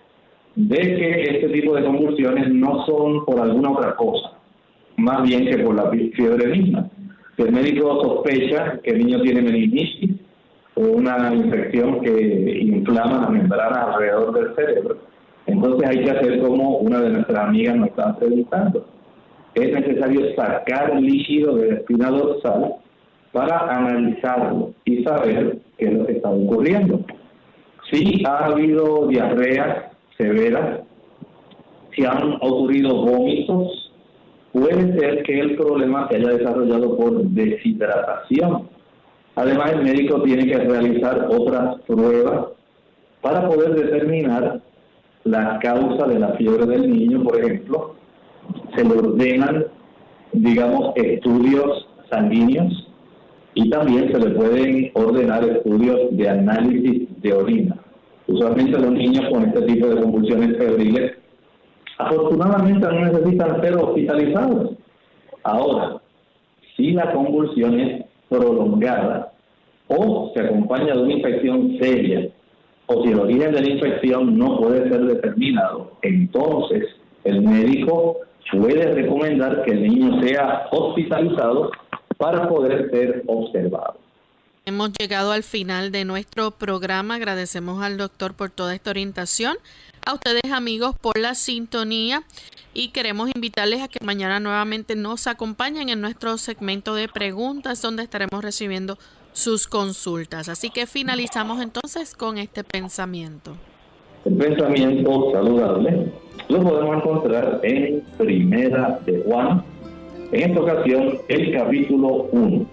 de 0.54 0.76
que 0.76 1.22
este 1.22 1.48
tipo 1.48 1.74
de 1.74 1.84
convulsiones 1.84 2.48
no 2.48 2.86
son 2.86 3.24
por 3.24 3.40
alguna 3.40 3.72
otra 3.72 3.96
cosa, 3.96 4.32
más 4.96 5.22
bien 5.24 5.44
que 5.44 5.58
por 5.58 5.74
la 5.74 5.90
fiebre 5.90 6.46
misma. 6.56 6.88
Si 7.36 7.42
el 7.42 7.52
médico 7.52 8.00
sospecha 8.02 8.80
que 8.82 8.90
el 8.90 9.04
niño 9.04 9.20
tiene 9.22 9.42
meningitis 9.42 10.16
una 10.78 11.34
infección 11.34 12.00
que 12.00 12.60
inflama 12.60 13.22
las 13.22 13.30
membranas 13.30 13.88
alrededor 13.88 14.32
del 14.32 14.54
cerebro, 14.54 14.96
entonces 15.46 15.88
hay 15.88 16.04
que 16.04 16.10
hacer 16.10 16.40
como 16.40 16.78
una 16.78 17.00
de 17.00 17.10
nuestras 17.10 17.48
amigas 17.48 17.76
nos 17.76 17.88
está 17.88 18.16
preguntando. 18.16 18.86
Es 19.54 19.72
necesario 19.72 20.34
sacar 20.36 20.92
el 20.92 21.04
líquido 21.04 21.56
de 21.56 21.68
la 21.68 21.74
espina 21.78 22.10
dorsal 22.10 22.74
para 23.32 23.58
analizarlo 23.74 24.74
y 24.84 25.02
saber 25.04 25.58
qué 25.78 25.86
es 25.86 25.92
lo 25.92 26.06
que 26.06 26.12
está 26.12 26.30
ocurriendo. 26.30 27.00
Si 27.90 28.22
ha 28.26 28.46
habido 28.46 29.06
diarreas 29.08 29.92
severas, 30.16 30.80
si 31.96 32.04
han 32.04 32.34
ocurrido 32.40 32.94
vómitos, 32.94 33.92
puede 34.52 34.98
ser 34.98 35.22
que 35.22 35.40
el 35.40 35.56
problema 35.56 36.08
se 36.08 36.16
haya 36.16 36.28
desarrollado 36.28 36.96
por 36.96 37.22
deshidratación. 37.22 38.68
Además, 39.38 39.72
el 39.72 39.84
médico 39.84 40.20
tiene 40.22 40.46
que 40.46 40.58
realizar 40.58 41.28
otras 41.30 41.80
pruebas 41.82 42.46
para 43.20 43.48
poder 43.48 43.72
determinar 43.72 44.60
la 45.22 45.60
causa 45.60 46.08
de 46.08 46.18
la 46.18 46.32
fiebre 46.32 46.66
del 46.66 46.90
niño, 46.90 47.22
por 47.22 47.38
ejemplo. 47.38 47.94
Se 48.74 48.82
le 48.82 48.94
ordenan, 48.96 49.66
digamos, 50.32 50.92
estudios 50.96 51.86
sanguíneos 52.10 52.88
y 53.54 53.70
también 53.70 54.10
se 54.10 54.18
le 54.18 54.30
pueden 54.30 54.90
ordenar 54.94 55.44
estudios 55.44 56.00
de 56.16 56.28
análisis 56.28 57.08
de 57.22 57.32
orina. 57.32 57.76
Usualmente 58.26 58.76
los 58.76 58.90
niños 58.90 59.24
con 59.30 59.44
este 59.44 59.62
tipo 59.62 59.86
de 59.86 60.02
convulsiones 60.02 60.58
febriles 60.58 61.12
afortunadamente 61.98 62.84
no 62.88 63.04
necesitan 63.04 63.60
ser 63.60 63.76
hospitalizados. 63.76 64.72
Ahora, 65.44 66.02
si 66.76 66.90
la 66.90 67.12
convulsión 67.12 67.78
es 67.78 68.07
prolongada 68.28 69.32
o 69.88 70.32
se 70.34 70.40
acompaña 70.40 70.94
de 70.94 71.02
una 71.02 71.14
infección 71.14 71.78
seria 71.80 72.28
o 72.86 73.02
si 73.02 73.10
el 73.10 73.20
origen 73.20 73.52
de 73.52 73.60
la 73.60 73.70
infección 73.70 74.38
no 74.38 74.58
puede 74.58 74.88
ser 74.88 75.04
determinado, 75.04 75.92
entonces 76.02 76.84
el 77.24 77.42
médico 77.42 78.16
puede 78.50 78.94
recomendar 78.94 79.62
que 79.64 79.72
el 79.72 79.82
niño 79.82 80.22
sea 80.22 80.68
hospitalizado 80.70 81.70
para 82.16 82.48
poder 82.48 82.90
ser 82.90 83.22
observado. 83.26 83.98
Hemos 84.64 84.92
llegado 84.98 85.32
al 85.32 85.44
final 85.44 85.92
de 85.92 86.04
nuestro 86.04 86.50
programa. 86.50 87.14
Agradecemos 87.14 87.82
al 87.82 87.96
doctor 87.96 88.34
por 88.34 88.50
toda 88.50 88.74
esta 88.74 88.90
orientación, 88.90 89.56
a 90.08 90.14
ustedes 90.14 90.50
amigos 90.52 90.96
por 90.98 91.18
la 91.18 91.34
sintonía 91.34 92.22
y 92.72 92.88
queremos 92.88 93.30
invitarles 93.34 93.82
a 93.82 93.88
que 93.88 94.02
mañana 94.02 94.40
nuevamente 94.40 94.96
nos 94.96 95.26
acompañen 95.26 95.90
en 95.90 96.00
nuestro 96.00 96.38
segmento 96.38 96.94
de 96.94 97.08
preguntas 97.08 97.82
donde 97.82 98.04
estaremos 98.04 98.42
recibiendo 98.42 98.96
sus 99.34 99.68
consultas. 99.68 100.48
Así 100.48 100.70
que 100.70 100.86
finalizamos 100.86 101.60
entonces 101.60 102.14
con 102.14 102.38
este 102.38 102.64
pensamiento. 102.64 103.54
El 104.24 104.36
pensamiento 104.38 105.30
saludable 105.30 106.10
lo 106.48 106.62
podemos 106.62 106.96
encontrar 106.96 107.60
en 107.62 108.02
Primera 108.16 109.00
de 109.04 109.22
Juan 109.26 109.62
en 110.32 110.50
esta 110.50 110.60
ocasión, 110.60 111.18
el 111.28 111.52
capítulo 111.52 112.28
1. 112.32 112.66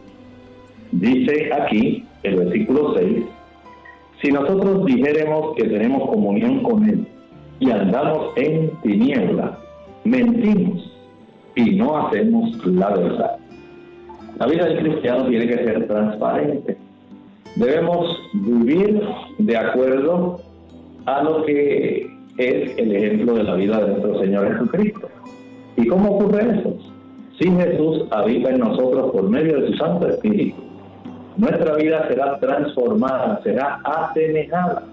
Dice 0.93 1.49
aquí, 1.51 2.05
el 2.23 2.35
versículo 2.37 2.95
6, 2.97 3.25
si 4.21 4.31
nosotros 4.31 4.85
dijéremos 4.85 5.53
que 5.57 5.65
tenemos 5.65 6.09
comunión 6.09 6.63
con 6.63 6.89
Él 6.89 7.05
y 7.59 7.71
andamos 7.71 8.33
en 8.35 8.71
tiniebla, 8.81 9.57
mentimos 10.03 10.91
y 11.55 11.75
no 11.75 11.97
hacemos 11.97 12.65
la 12.65 12.89
verdad. 12.89 13.37
La 14.39 14.47
vida 14.47 14.65
del 14.65 14.79
cristiano 14.79 15.27
tiene 15.27 15.47
que 15.47 15.57
ser 15.63 15.87
transparente. 15.87 16.77
Debemos 17.55 18.19
vivir 18.33 19.01
de 19.37 19.57
acuerdo 19.57 20.41
a 21.05 21.23
lo 21.23 21.45
que 21.45 22.09
es 22.37 22.77
el 22.77 22.95
ejemplo 22.95 23.35
de 23.35 23.43
la 23.43 23.55
vida 23.55 23.79
de 23.79 23.91
nuestro 23.91 24.19
Señor 24.19 24.51
Jesucristo. 24.51 25.09
¿Y 25.77 25.87
cómo 25.87 26.17
ocurre 26.17 26.59
eso? 26.59 26.77
Si 27.39 27.49
Jesús 27.49 28.05
habita 28.11 28.49
en 28.49 28.59
nosotros 28.59 29.11
por 29.11 29.29
medio 29.29 29.61
de 29.61 29.67
su 29.67 29.73
Santo 29.77 30.07
Espíritu, 30.07 30.57
nuestra 31.37 31.75
vida 31.75 32.07
será 32.07 32.39
transformada, 32.39 33.41
será 33.43 33.81
asemejada 33.83 34.83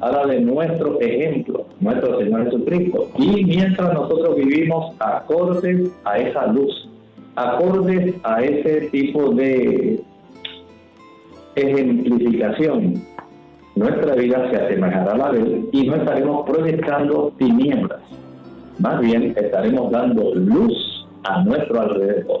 a 0.00 0.10
la 0.10 0.26
de 0.26 0.40
nuestro 0.40 1.00
ejemplo, 1.00 1.65
nuestro 1.80 2.18
Señor 2.18 2.44
Jesucristo. 2.44 3.08
Y 3.18 3.44
mientras 3.44 3.92
nosotros 3.94 4.36
vivimos 4.36 4.94
acordes 4.98 5.90
a 6.04 6.18
esa 6.18 6.46
luz, 6.48 6.88
acordes 7.36 8.14
a 8.22 8.42
ese 8.42 8.88
tipo 8.90 9.30
de 9.34 10.00
ejemplificación, 11.54 13.02
nuestra 13.74 14.14
vida 14.14 14.50
se 14.50 14.56
asemejará 14.56 15.12
a 15.12 15.18
la 15.18 15.32
de 15.32 15.68
y 15.72 15.86
no 15.86 15.96
estaremos 15.96 16.48
proyectando 16.48 17.32
tinieblas. 17.38 18.00
Más 18.78 19.00
bien 19.00 19.34
estaremos 19.36 19.90
dando 19.90 20.34
luz 20.34 21.06
a 21.24 21.42
nuestro 21.44 21.80
alrededor. 21.80 22.40